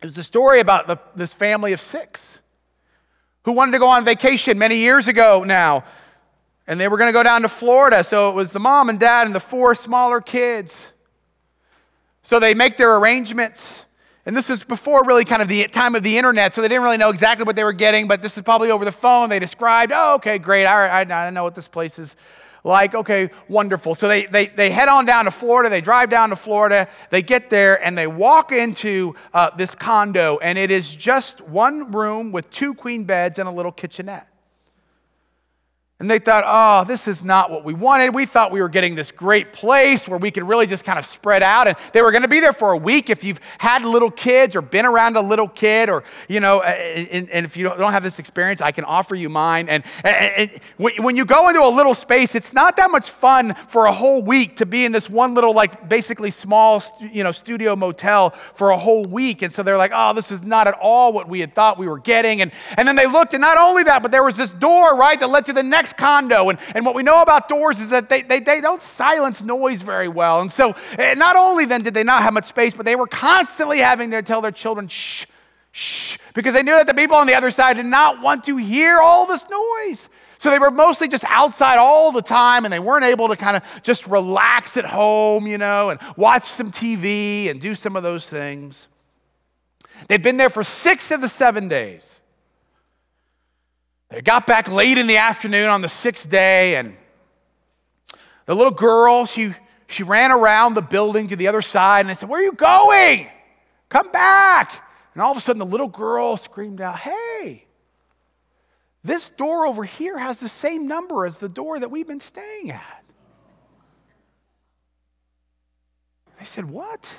It 0.00 0.06
was 0.06 0.18
a 0.18 0.24
story 0.24 0.60
about 0.60 0.86
the, 0.86 0.98
this 1.14 1.32
family 1.32 1.72
of 1.72 1.80
six 1.80 2.40
who 3.44 3.52
wanted 3.52 3.72
to 3.72 3.78
go 3.78 3.88
on 3.88 4.04
vacation 4.04 4.58
many 4.58 4.76
years 4.76 5.08
ago 5.08 5.44
now. 5.44 5.84
And 6.66 6.80
they 6.80 6.88
were 6.88 6.96
going 6.96 7.08
to 7.08 7.12
go 7.12 7.22
down 7.22 7.42
to 7.42 7.48
Florida. 7.48 8.02
So 8.02 8.30
it 8.30 8.34
was 8.34 8.52
the 8.52 8.60
mom 8.60 8.88
and 8.88 8.98
dad 8.98 9.26
and 9.26 9.34
the 9.34 9.40
four 9.40 9.74
smaller 9.74 10.20
kids. 10.20 10.90
So 12.22 12.40
they 12.40 12.54
make 12.54 12.78
their 12.78 12.96
arrangements. 12.96 13.84
And 14.24 14.34
this 14.34 14.48
was 14.48 14.64
before 14.64 15.04
really 15.04 15.26
kind 15.26 15.42
of 15.42 15.48
the 15.48 15.68
time 15.68 15.94
of 15.94 16.02
the 16.02 16.16
internet, 16.16 16.54
so 16.54 16.62
they 16.62 16.68
didn't 16.68 16.82
really 16.82 16.96
know 16.96 17.10
exactly 17.10 17.44
what 17.44 17.56
they 17.56 17.64
were 17.64 17.74
getting, 17.74 18.08
but 18.08 18.22
this 18.22 18.38
is 18.38 18.42
probably 18.42 18.70
over 18.70 18.86
the 18.86 18.92
phone. 18.92 19.28
They 19.28 19.38
described, 19.38 19.92
oh, 19.94 20.14
okay, 20.14 20.38
great. 20.38 20.64
I, 20.64 21.02
I, 21.02 21.26
I 21.26 21.30
know 21.30 21.44
what 21.44 21.54
this 21.54 21.68
place 21.68 21.98
is 21.98 22.16
like. 22.64 22.94
Okay, 22.94 23.30
wonderful. 23.48 23.94
So 23.94 24.08
they, 24.08 24.26
they, 24.26 24.46
they 24.46 24.70
head 24.70 24.88
on 24.88 25.04
down 25.04 25.26
to 25.26 25.30
Florida. 25.30 25.70
They 25.70 25.80
drive 25.80 26.10
down 26.10 26.30
to 26.30 26.36
Florida. 26.36 26.88
They 27.10 27.22
get 27.22 27.50
there 27.50 27.82
and 27.84 27.96
they 27.96 28.06
walk 28.06 28.50
into 28.50 29.14
uh, 29.32 29.50
this 29.56 29.74
condo, 29.74 30.38
and 30.38 30.58
it 30.58 30.70
is 30.70 30.94
just 30.94 31.40
one 31.42 31.92
room 31.92 32.32
with 32.32 32.50
two 32.50 32.74
queen 32.74 33.04
beds 33.04 33.38
and 33.38 33.48
a 33.48 33.52
little 33.52 33.72
kitchenette. 33.72 34.28
And 36.00 36.10
they 36.10 36.18
thought, 36.18 36.42
oh, 36.44 36.84
this 36.84 37.06
is 37.06 37.22
not 37.22 37.52
what 37.52 37.64
we 37.64 37.72
wanted. 37.72 38.12
We 38.12 38.26
thought 38.26 38.50
we 38.50 38.60
were 38.60 38.68
getting 38.68 38.96
this 38.96 39.12
great 39.12 39.52
place 39.52 40.08
where 40.08 40.18
we 40.18 40.32
could 40.32 40.42
really 40.42 40.66
just 40.66 40.84
kind 40.84 40.98
of 40.98 41.06
spread 41.06 41.40
out. 41.40 41.68
And 41.68 41.76
they 41.92 42.02
were 42.02 42.10
going 42.10 42.22
to 42.22 42.28
be 42.28 42.40
there 42.40 42.52
for 42.52 42.72
a 42.72 42.76
week. 42.76 43.10
If 43.10 43.22
you've 43.22 43.38
had 43.58 43.84
little 43.84 44.10
kids 44.10 44.56
or 44.56 44.60
been 44.60 44.86
around 44.86 45.16
a 45.16 45.20
little 45.20 45.46
kid, 45.46 45.88
or, 45.88 46.02
you 46.28 46.40
know, 46.40 46.62
and, 46.62 47.30
and 47.30 47.46
if 47.46 47.56
you 47.56 47.64
don't 47.64 47.92
have 47.92 48.02
this 48.02 48.18
experience, 48.18 48.60
I 48.60 48.72
can 48.72 48.82
offer 48.82 49.14
you 49.14 49.28
mine. 49.28 49.68
And, 49.68 49.84
and, 50.02 50.50
and, 50.76 50.94
when 50.98 51.14
you 51.14 51.24
go 51.24 51.48
into 51.48 51.62
a 51.62 51.70
little 51.70 51.94
space, 51.94 52.34
it's 52.34 52.52
not 52.52 52.76
that 52.76 52.90
much 52.90 53.10
fun 53.10 53.54
for 53.68 53.86
a 53.86 53.92
whole 53.92 54.20
week 54.20 54.56
to 54.56 54.66
be 54.66 54.84
in 54.84 54.90
this 54.90 55.08
one 55.08 55.34
little, 55.34 55.54
like, 55.54 55.88
basically 55.88 56.32
small, 56.32 56.82
you 57.00 57.22
know, 57.22 57.30
studio 57.30 57.76
motel 57.76 58.30
for 58.54 58.70
a 58.70 58.76
whole 58.76 59.04
week. 59.04 59.42
And 59.42 59.52
so 59.52 59.62
they're 59.62 59.78
like, 59.78 59.92
oh, 59.94 60.12
this 60.12 60.32
is 60.32 60.42
not 60.42 60.66
at 60.66 60.74
all 60.74 61.12
what 61.12 61.28
we 61.28 61.38
had 61.38 61.54
thought 61.54 61.78
we 61.78 61.86
were 61.86 62.00
getting. 62.00 62.42
And, 62.42 62.50
and 62.76 62.86
then 62.88 62.96
they 62.96 63.06
looked, 63.06 63.32
and 63.32 63.40
not 63.40 63.58
only 63.58 63.84
that, 63.84 64.02
but 64.02 64.10
there 64.10 64.24
was 64.24 64.36
this 64.36 64.50
door, 64.50 64.96
right, 64.96 65.18
that 65.20 65.28
led 65.28 65.46
to 65.46 65.52
the 65.52 65.62
next 65.62 65.93
condo. 65.96 66.50
And, 66.50 66.58
and 66.74 66.84
what 66.84 66.94
we 66.94 67.02
know 67.02 67.22
about 67.22 67.48
doors 67.48 67.80
is 67.80 67.90
that 67.90 68.08
they, 68.08 68.22
they, 68.22 68.40
they 68.40 68.60
don't 68.60 68.80
silence 68.80 69.42
noise 69.42 69.82
very 69.82 70.08
well. 70.08 70.40
And 70.40 70.50
so 70.50 70.74
eh, 70.98 71.14
not 71.14 71.36
only 71.36 71.64
then 71.64 71.82
did 71.82 71.94
they 71.94 72.04
not 72.04 72.22
have 72.22 72.34
much 72.34 72.44
space, 72.44 72.74
but 72.74 72.84
they 72.84 72.96
were 72.96 73.06
constantly 73.06 73.78
having 73.78 74.10
to 74.10 74.22
tell 74.22 74.40
their 74.40 74.52
children, 74.52 74.88
shh, 74.88 75.26
shh, 75.72 76.18
because 76.34 76.54
they 76.54 76.62
knew 76.62 76.76
that 76.76 76.86
the 76.86 76.94
people 76.94 77.16
on 77.16 77.26
the 77.26 77.34
other 77.34 77.50
side 77.50 77.76
did 77.76 77.86
not 77.86 78.20
want 78.20 78.44
to 78.44 78.56
hear 78.56 78.98
all 78.98 79.26
this 79.26 79.46
noise. 79.48 80.08
So 80.38 80.50
they 80.50 80.58
were 80.58 80.70
mostly 80.70 81.08
just 81.08 81.24
outside 81.28 81.78
all 81.78 82.12
the 82.12 82.20
time 82.20 82.64
and 82.64 82.72
they 82.72 82.78
weren't 82.78 83.04
able 83.04 83.28
to 83.28 83.36
kind 83.36 83.56
of 83.56 83.62
just 83.82 84.06
relax 84.06 84.76
at 84.76 84.84
home, 84.84 85.46
you 85.46 85.58
know, 85.58 85.90
and 85.90 86.00
watch 86.16 86.44
some 86.44 86.70
TV 86.70 87.48
and 87.48 87.60
do 87.60 87.74
some 87.74 87.96
of 87.96 88.02
those 88.02 88.28
things. 88.28 88.88
They've 90.08 90.22
been 90.22 90.36
there 90.36 90.50
for 90.50 90.64
six 90.64 91.10
of 91.10 91.20
the 91.20 91.28
seven 91.28 91.68
days. 91.68 92.20
They 94.14 94.22
got 94.22 94.46
back 94.46 94.68
late 94.68 94.96
in 94.96 95.08
the 95.08 95.16
afternoon 95.16 95.68
on 95.70 95.80
the 95.80 95.88
sixth 95.88 96.30
day, 96.30 96.76
and 96.76 96.96
the 98.46 98.54
little 98.54 98.70
girl, 98.70 99.26
she, 99.26 99.52
she 99.88 100.04
ran 100.04 100.30
around 100.30 100.74
the 100.74 100.82
building 100.82 101.26
to 101.28 101.36
the 101.36 101.48
other 101.48 101.60
side, 101.60 102.00
and 102.00 102.10
they 102.10 102.14
said, 102.14 102.28
Where 102.28 102.40
are 102.40 102.44
you 102.44 102.52
going? 102.52 103.26
Come 103.88 104.12
back. 104.12 104.84
And 105.14 105.22
all 105.22 105.32
of 105.32 105.36
a 105.36 105.40
sudden, 105.40 105.58
the 105.58 105.66
little 105.66 105.88
girl 105.88 106.36
screamed 106.36 106.80
out, 106.80 106.96
Hey, 106.96 107.64
this 109.02 109.30
door 109.30 109.66
over 109.66 109.82
here 109.82 110.16
has 110.16 110.38
the 110.38 110.48
same 110.48 110.86
number 110.86 111.26
as 111.26 111.40
the 111.40 111.48
door 111.48 111.80
that 111.80 111.90
we've 111.90 112.06
been 112.06 112.20
staying 112.20 112.70
at. 112.70 113.04
They 116.38 116.44
said, 116.44 116.70
What? 116.70 117.12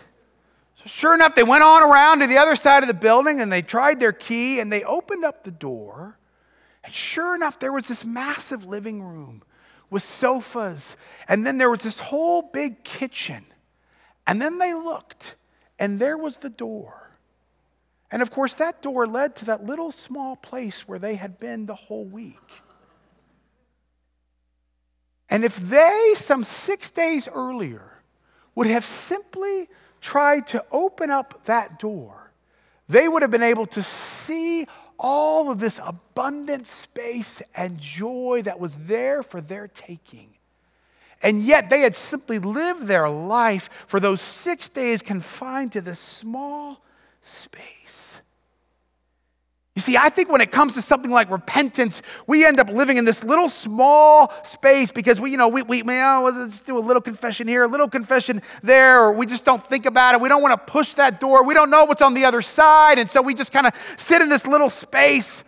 So, 0.77 0.83
sure 0.85 1.13
enough, 1.13 1.35
they 1.35 1.43
went 1.43 1.65
on 1.65 1.83
around 1.83 2.21
to 2.21 2.27
the 2.27 2.37
other 2.37 2.55
side 2.55 2.83
of 2.83 2.87
the 2.87 2.93
building 2.93 3.41
and 3.41 3.51
they 3.51 3.61
tried 3.61 3.99
their 3.99 4.13
key 4.13 4.61
and 4.61 4.71
they 4.71 4.85
opened 4.85 5.25
up 5.25 5.43
the 5.43 5.51
door. 5.51 6.17
And 6.85 6.93
sure 6.93 7.33
enough, 7.33 7.59
there 7.59 7.71
was 7.71 7.87
this 7.87 8.05
massive 8.05 8.65
living 8.65 9.01
room 9.01 9.41
with 9.89 10.03
sofas. 10.03 10.95
And 11.27 11.45
then 11.45 11.57
there 11.57 11.69
was 11.69 11.81
this 11.81 11.99
whole 11.99 12.43
big 12.43 12.83
kitchen. 12.83 13.45
And 14.27 14.41
then 14.41 14.59
they 14.59 14.73
looked, 14.73 15.35
and 15.79 15.99
there 15.99 16.17
was 16.17 16.37
the 16.37 16.49
door. 16.49 17.11
And 18.11 18.21
of 18.21 18.29
course, 18.31 18.53
that 18.53 18.81
door 18.81 19.07
led 19.07 19.35
to 19.37 19.45
that 19.45 19.65
little 19.65 19.91
small 19.91 20.35
place 20.35 20.87
where 20.87 20.99
they 20.99 21.15
had 21.15 21.39
been 21.39 21.65
the 21.65 21.75
whole 21.75 22.05
week. 22.05 22.61
And 25.27 25.43
if 25.43 25.57
they, 25.57 26.13
some 26.15 26.43
six 26.43 26.91
days 26.91 27.27
earlier, 27.27 27.99
would 28.53 28.67
have 28.67 28.85
simply 28.85 29.69
tried 30.01 30.45
to 30.47 30.63
open 30.71 31.09
up 31.09 31.45
that 31.45 31.79
door, 31.79 32.31
they 32.87 33.07
would 33.07 33.23
have 33.23 33.31
been 33.31 33.41
able 33.41 33.65
to 33.65 33.81
see 33.81 34.67
all 34.97 35.51
of 35.51 35.59
this 35.59 35.79
abundant 35.83 36.67
space 36.67 37.41
and 37.55 37.77
joy 37.77 38.41
that 38.43 38.59
was 38.59 38.75
there 38.77 39.23
for 39.23 39.41
their 39.41 39.67
taking. 39.67 40.29
And 41.21 41.41
yet 41.41 41.69
they 41.69 41.79
had 41.79 41.95
simply 41.95 42.39
lived 42.39 42.83
their 42.83 43.09
life 43.09 43.69
for 43.87 43.99
those 43.99 44.21
six 44.21 44.69
days 44.69 45.01
confined 45.01 45.71
to 45.71 45.81
this 45.81 45.99
small 45.99 46.81
space. 47.21 48.04
You 49.75 49.81
see, 49.81 49.97
I 49.97 50.07
think 50.07 50.29
when 50.29 50.39
it 50.39 50.51
comes 50.51 50.73
to 50.75 50.81
something 50.81 51.11
like 51.11 51.29
repentance, 51.29 52.01
we 52.27 52.45
end 52.45 52.61
up 52.61 52.69
living 52.69 52.95
in 52.95 53.03
this 53.03 53.25
little 53.25 53.49
small 53.49 54.31
space 54.45 54.89
because 54.89 55.19
we, 55.19 55.31
you 55.31 55.37
know, 55.37 55.49
we, 55.49 55.63
we, 55.63 55.83
oh, 55.85 56.31
let's 56.33 56.61
do 56.61 56.77
a 56.77 56.79
little 56.79 57.01
confession 57.01 57.45
here, 57.45 57.63
a 57.63 57.67
little 57.67 57.89
confession 57.89 58.41
there, 58.63 59.03
or 59.03 59.11
we 59.11 59.25
just 59.25 59.43
don't 59.43 59.61
think 59.61 59.85
about 59.85 60.15
it. 60.15 60.21
We 60.21 60.29
don't 60.29 60.41
want 60.41 60.53
to 60.53 60.71
push 60.71 60.93
that 60.93 61.19
door. 61.19 61.43
We 61.43 61.53
don't 61.53 61.69
know 61.69 61.83
what's 61.83 62.01
on 62.01 62.13
the 62.13 62.23
other 62.23 62.41
side. 62.41 62.99
And 62.99 63.09
so 63.09 63.21
we 63.21 63.33
just 63.33 63.51
kind 63.51 63.67
of 63.67 63.73
sit 63.97 64.21
in 64.21 64.29
this 64.29 64.47
little 64.47 64.69
space. 64.69 65.43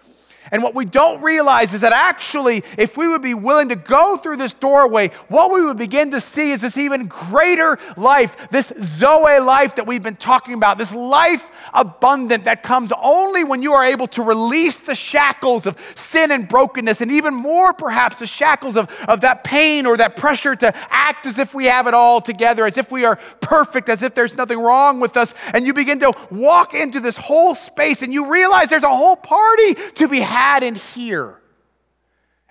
And 0.52 0.64
what 0.64 0.76
we 0.76 0.86
don't 0.86 1.22
realize 1.22 1.74
is 1.74 1.82
that 1.82 1.94
actually, 1.94 2.64
if 2.78 2.98
we 2.98 3.08
would 3.08 3.22
be 3.22 3.34
willing 3.34 3.70
to 3.70 3.76
go 3.76 4.18
through 4.18 4.38
this 4.38 4.54
doorway, 4.54 5.10
what 5.28 5.52
we 5.52 5.64
would 5.64 5.78
begin 5.78 6.12
to 6.12 6.22
see 6.22 6.52
is 6.52 6.62
this 6.62 6.78
even 6.78 7.08
greater 7.08 7.78
life, 7.96 8.50
this 8.50 8.72
Zoe 8.82 9.40
life 9.40 9.76
that 9.76 9.88
we've 9.88 10.04
been 10.04 10.16
talking 10.16 10.54
about, 10.54 10.78
this 10.78 10.94
life 10.94 11.52
abundant 11.74 12.46
that 12.46 12.64
comes 12.64 12.92
only 13.02 13.44
when 13.44 13.62
you 13.62 13.74
are 13.74 13.86
able 13.86 14.08
to 14.08 14.22
release 14.22 14.78
the 14.78 14.96
shackles 14.96 15.66
of 15.66 15.78
sin 15.96 16.32
and 16.32 16.48
brokenness, 16.48 17.02
and 17.02 17.12
even 17.12 17.34
more, 17.34 17.74
perhaps, 17.74 18.20
the 18.20 18.28
shackles 18.28 18.78
of, 18.78 18.90
of 19.08 19.22
that 19.22 19.44
pain 19.44 19.86
or 19.86 19.98
that 19.98 20.16
pressure 20.16 20.56
to 20.56 20.74
act 20.90 21.26
as 21.26 21.40
if 21.40 21.54
we 21.54 21.66
have 21.66 21.88
it 21.88 21.94
all 21.94 22.22
together, 22.22 22.66
as 22.66 22.78
if 22.78 22.92
we 22.92 23.06
are 23.06 23.18
perfect, 23.42 23.90
as 23.90 24.04
if 24.04 24.16
there's 24.16 24.36
nothing 24.36 24.60
wrong 24.60 25.00
with 25.00 25.18
us. 25.18 25.34
And 25.54 25.66
you 25.66 25.74
begin 25.74 26.00
to 26.00 26.14
walk 26.32 26.74
into 26.74 27.00
this 27.00 27.18
whole 27.18 27.56
space 27.56 28.02
and 28.02 28.14
you 28.14 28.32
realize 28.32 28.70
there's 28.70 28.84
a 28.84 28.88
whole 28.88 29.16
party 29.16 29.74
to 29.96 30.08
be 30.08 30.20
had 30.20 30.37
had 30.38 30.64
in 30.64 30.76
here. 30.76 31.40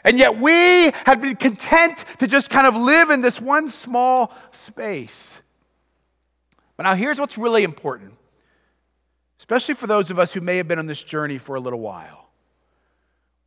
And 0.03 0.18
yet 0.18 0.38
we 0.38 0.90
have 1.05 1.20
been 1.20 1.37
content 1.37 2.05
to 2.18 2.27
just 2.27 2.51
kind 2.51 2.66
of 2.66 2.77
live 2.77 3.11
in 3.11 3.20
this 3.20 3.40
one 3.40 3.68
small 3.68 4.33
space. 4.53 5.40
But 6.77 6.85
now 6.85 6.94
here's 6.94 7.18
what's 7.18 7.38
really 7.38 7.64
important, 7.64 8.14
especially 9.38 9.75
for 9.75 9.87
those 9.87 10.11
of 10.11 10.18
us 10.18 10.33
who 10.33 10.40
may 10.40 10.59
have 10.59 10.68
been 10.68 10.79
on 10.79 10.87
this 10.87 11.03
journey 11.03 11.38
for 11.38 11.57
a 11.57 11.61
little 11.61 11.81
while, 11.81 12.29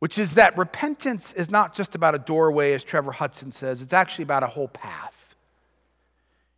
which 0.00 0.18
is 0.18 0.34
that 0.34 0.56
repentance 0.58 1.32
is 1.32 1.50
not 1.50 1.74
just 1.74 1.94
about 1.94 2.14
a 2.14 2.18
doorway, 2.18 2.72
as 2.72 2.82
Trevor 2.82 3.12
Hudson 3.12 3.52
says, 3.52 3.80
it's 3.82 3.92
actually 3.92 4.24
about 4.24 4.42
a 4.42 4.48
whole 4.48 4.68
path. 4.68 5.34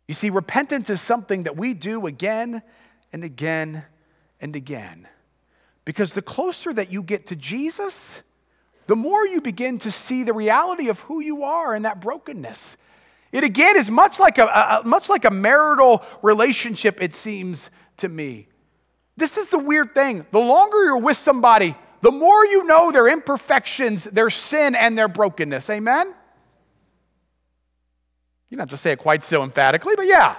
You 0.07 0.13
see, 0.13 0.29
repentance 0.29 0.89
is 0.89 1.01
something 1.01 1.43
that 1.43 1.55
we 1.55 1.73
do 1.73 2.07
again 2.07 2.61
and 3.13 3.23
again 3.23 3.83
and 4.41 4.55
again. 4.55 5.07
Because 5.85 6.13
the 6.13 6.21
closer 6.21 6.73
that 6.73 6.91
you 6.91 7.03
get 7.03 7.25
to 7.27 7.35
Jesus, 7.35 8.21
the 8.87 8.95
more 8.95 9.25
you 9.25 9.41
begin 9.41 9.77
to 9.79 9.91
see 9.91 10.23
the 10.23 10.33
reality 10.33 10.89
of 10.89 10.99
who 11.01 11.19
you 11.19 11.43
are 11.43 11.73
and 11.73 11.85
that 11.85 12.01
brokenness. 12.01 12.77
It 13.31 13.43
again 13.43 13.75
is 13.75 13.89
much 13.89 14.19
like 14.19 14.37
a, 14.37 14.45
a, 14.45 14.81
much 14.85 15.09
like 15.09 15.25
a 15.25 15.31
marital 15.31 16.03
relationship, 16.21 17.01
it 17.01 17.13
seems 17.13 17.69
to 17.97 18.07
me. 18.07 18.47
This 19.17 19.37
is 19.37 19.47
the 19.47 19.59
weird 19.59 19.93
thing. 19.93 20.25
The 20.31 20.39
longer 20.39 20.83
you're 20.83 20.97
with 20.97 21.17
somebody, 21.17 21.75
the 22.01 22.11
more 22.11 22.45
you 22.45 22.65
know 22.65 22.91
their 22.91 23.07
imperfections, 23.07 24.03
their 24.05 24.29
sin, 24.29 24.75
and 24.75 24.97
their 24.97 25.07
brokenness. 25.07 25.69
Amen? 25.69 26.07
You 28.49 28.57
don't 28.57 28.69
have 28.69 28.69
to 28.69 28.77
say 28.77 28.91
it 28.91 28.99
quite 28.99 29.23
so 29.23 29.41
emphatically, 29.43 29.95
but 29.95 30.05
yeah. 30.05 30.35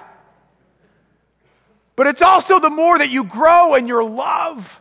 But 1.97 2.07
it's 2.07 2.23
also 2.23 2.61
the 2.61 2.71
more 2.71 2.99
that 2.99 3.11
you 3.11 3.25
grow 3.25 3.75
in 3.75 3.87
your 3.89 4.05
love. 4.05 4.81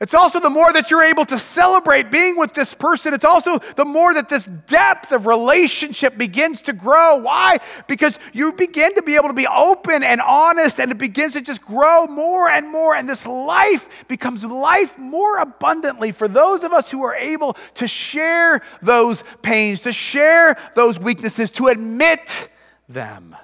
It's 0.00 0.12
also 0.12 0.40
the 0.40 0.50
more 0.50 0.72
that 0.72 0.90
you're 0.90 1.04
able 1.04 1.24
to 1.26 1.38
celebrate 1.38 2.10
being 2.10 2.36
with 2.36 2.52
this 2.52 2.74
person. 2.74 3.14
It's 3.14 3.24
also 3.24 3.58
the 3.76 3.84
more 3.84 4.12
that 4.12 4.28
this 4.28 4.44
depth 4.44 5.12
of 5.12 5.26
relationship 5.26 6.18
begins 6.18 6.62
to 6.62 6.72
grow. 6.72 7.18
Why? 7.18 7.58
Because 7.86 8.18
you 8.32 8.52
begin 8.52 8.96
to 8.96 9.02
be 9.02 9.14
able 9.14 9.28
to 9.28 9.34
be 9.34 9.46
open 9.46 10.02
and 10.02 10.20
honest, 10.20 10.80
and 10.80 10.90
it 10.90 10.98
begins 10.98 11.34
to 11.34 11.40
just 11.40 11.62
grow 11.62 12.06
more 12.08 12.48
and 12.48 12.68
more. 12.70 12.96
And 12.96 13.08
this 13.08 13.24
life 13.24 14.08
becomes 14.08 14.44
life 14.44 14.98
more 14.98 15.38
abundantly 15.38 16.10
for 16.10 16.26
those 16.26 16.64
of 16.64 16.72
us 16.72 16.90
who 16.90 17.04
are 17.04 17.14
able 17.14 17.54
to 17.74 17.86
share 17.86 18.62
those 18.82 19.22
pains, 19.42 19.82
to 19.82 19.92
share 19.92 20.56
those 20.74 20.98
weaknesses, 20.98 21.52
to 21.52 21.68
admit 21.68 22.48
them. 22.88 23.36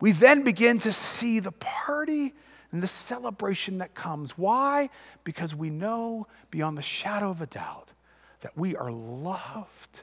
We 0.00 0.10
then 0.10 0.42
begin 0.42 0.80
to 0.80 0.92
see 0.92 1.38
the 1.38 1.52
party 1.52 2.34
and 2.74 2.82
the 2.82 2.88
celebration 2.88 3.78
that 3.78 3.94
comes. 3.94 4.36
Why? 4.36 4.90
Because 5.22 5.54
we 5.54 5.70
know 5.70 6.26
beyond 6.50 6.76
the 6.76 6.82
shadow 6.82 7.30
of 7.30 7.40
a 7.40 7.46
doubt 7.46 7.92
that 8.40 8.58
we 8.58 8.74
are 8.74 8.90
loved 8.90 10.02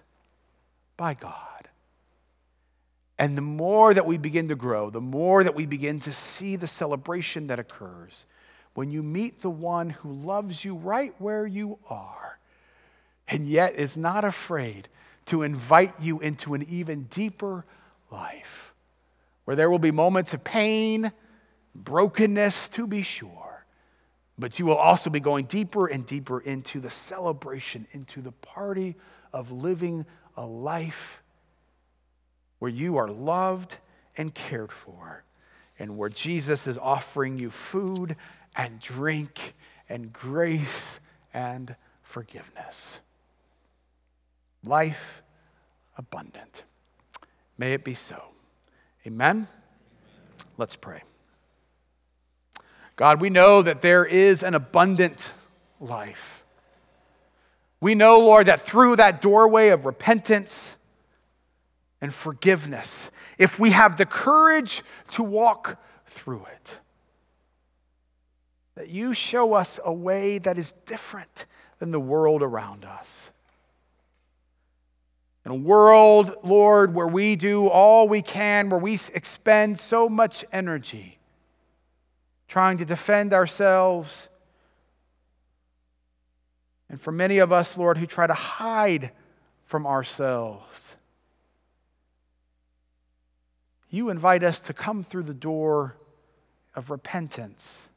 by 0.96 1.14
God. 1.14 1.68
And 3.20 3.38
the 3.38 3.42
more 3.42 3.94
that 3.94 4.06
we 4.06 4.18
begin 4.18 4.48
to 4.48 4.56
grow, 4.56 4.90
the 4.90 5.02
more 5.02 5.44
that 5.44 5.54
we 5.54 5.66
begin 5.66 6.00
to 6.00 6.14
see 6.14 6.56
the 6.56 6.66
celebration 6.66 7.48
that 7.48 7.60
occurs 7.60 8.26
when 8.74 8.90
you 8.90 9.04
meet 9.04 9.42
the 9.42 9.50
one 9.50 9.90
who 9.90 10.14
loves 10.14 10.64
you 10.64 10.76
right 10.76 11.14
where 11.18 11.46
you 11.46 11.78
are 11.90 12.40
and 13.28 13.46
yet 13.46 13.76
is 13.76 13.98
not 13.98 14.24
afraid 14.24 14.88
to 15.26 15.44
invite 15.44 15.96
you 16.00 16.22
into 16.22 16.54
an 16.54 16.64
even 16.70 17.04
deeper 17.10 17.66
life 18.10 18.74
where 19.44 19.58
there 19.58 19.70
will 19.70 19.78
be 19.78 19.92
moments 19.92 20.34
of 20.34 20.42
pain, 20.46 21.12
brokenness, 21.76 22.70
to 22.70 22.88
be 22.88 23.02
sure, 23.02 23.66
but 24.38 24.60
you 24.60 24.66
will 24.66 24.76
also 24.76 25.10
be 25.10 25.20
going 25.20 25.46
deeper 25.46 25.88
and 25.88 26.06
deeper 26.06 26.40
into 26.40 26.80
the 26.80 26.90
celebration, 26.90 27.88
into 27.92 28.22
the 28.22 28.32
party 28.32 28.96
of 29.34 29.52
living 29.52 30.06
a 30.36 30.46
life 30.46 31.22
where 32.60 32.72
you 32.72 32.98
are 32.98 33.10
loved 33.10 33.78
and 34.18 34.34
cared 34.34 34.72
for, 34.72 35.24
and 35.80 35.98
where 35.98 36.10
Jesus 36.10 36.68
is 36.68 36.78
offering 36.78 37.40
you 37.40 37.50
food 37.50 38.16
and 38.56 38.80
drink 38.80 39.54
and 39.90 40.14
grace 40.14 41.00
and 41.34 41.76
forgiveness. 42.04 43.00
Life 44.64 45.24
abundant. 45.98 46.64
May 47.58 47.74
it 47.74 47.84
be 47.84 47.94
so. 47.94 48.22
Amen. 49.06 49.48
Let's 50.58 50.76
pray. 50.76 51.02
God, 53.02 53.20
we 53.20 53.32
know 53.32 53.64
that 53.64 53.82
there 53.82 54.06
is 54.06 54.44
an 54.44 54.54
abundant 54.54 55.32
life. 55.80 56.46
We 57.80 57.96
know, 57.96 58.20
Lord, 58.20 58.46
that 58.46 58.62
through 58.62 58.98
that 58.98 59.24
doorway 59.24 59.70
of 59.70 59.88
repentance 59.88 60.76
and 62.00 62.14
forgiveness, 62.14 63.10
if 63.40 63.58
we 63.58 63.72
have 63.72 63.98
the 63.98 64.06
courage 64.06 64.84
to 65.14 65.24
walk 65.24 65.82
through 66.06 66.46
it, 66.54 66.80
that 68.76 68.90
you 68.90 69.16
show 69.16 69.54
us 69.54 69.80
a 69.84 69.92
way 69.92 70.38
that 70.38 70.60
is 70.60 70.74
different 70.86 71.48
than 71.80 71.90
the 71.90 72.00
world 72.00 72.44
around 72.44 72.86
us. 72.86 73.32
In 75.44 75.52
a 75.52 75.56
world, 75.56 76.36
Lord, 76.44 76.94
where 76.94 77.08
we 77.08 77.36
do 77.36 77.68
all 77.68 78.08
we 78.08 78.22
can, 78.22 78.70
where 78.70 78.80
we 78.80 79.00
expend 79.12 79.80
so 79.80 80.08
much 80.08 80.46
energy 80.52 81.18
trying 82.52 82.78
to 82.78 82.84
defend 82.84 83.32
ourselves. 83.32 84.28
And 86.90 87.00
for 87.00 87.14
many 87.14 87.38
of 87.38 87.54
us, 87.54 87.78
Lord, 87.78 87.98
who 87.98 88.06
try 88.06 88.28
to 88.28 88.34
hide 88.34 89.12
from 89.64 89.88
ourselves, 89.88 90.98
you 93.90 94.10
invite 94.10 94.44
us 94.44 94.60
to 94.60 94.74
come 94.74 95.02
through 95.02 95.24
the 95.24 95.34
door 95.34 95.96
of 96.76 96.90
repentance 96.90 97.88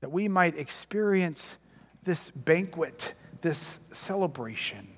that 0.00 0.10
we 0.10 0.26
might 0.26 0.58
experience 0.58 1.56
this 2.02 2.32
banquet, 2.32 3.14
this 3.42 3.78
celebration. 3.92 4.88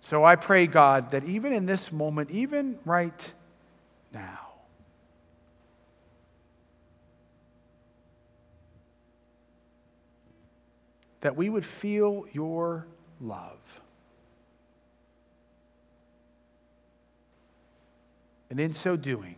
So 0.00 0.24
I 0.24 0.34
pray, 0.34 0.66
God, 0.66 1.10
that 1.10 1.24
even 1.24 1.52
in 1.52 1.66
this 1.66 1.92
moment, 1.92 2.32
even 2.32 2.80
right 2.84 3.32
now, 4.14 4.52
that 11.20 11.36
we 11.36 11.50
would 11.50 11.64
feel 11.64 12.24
your 12.32 12.86
love. 13.20 13.80
And 18.50 18.60
in 18.60 18.72
so 18.72 18.96
doing, 18.96 19.36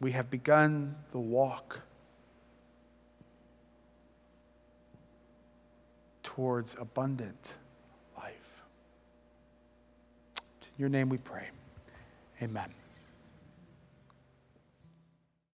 we 0.00 0.12
have 0.12 0.30
begun 0.30 0.94
the 1.12 1.18
walk 1.18 1.80
towards 6.22 6.76
abundant 6.78 7.54
life. 8.16 8.62
In 10.62 10.68
your 10.78 10.88
name 10.88 11.08
we 11.08 11.18
pray. 11.18 11.48
Amen. 12.42 12.83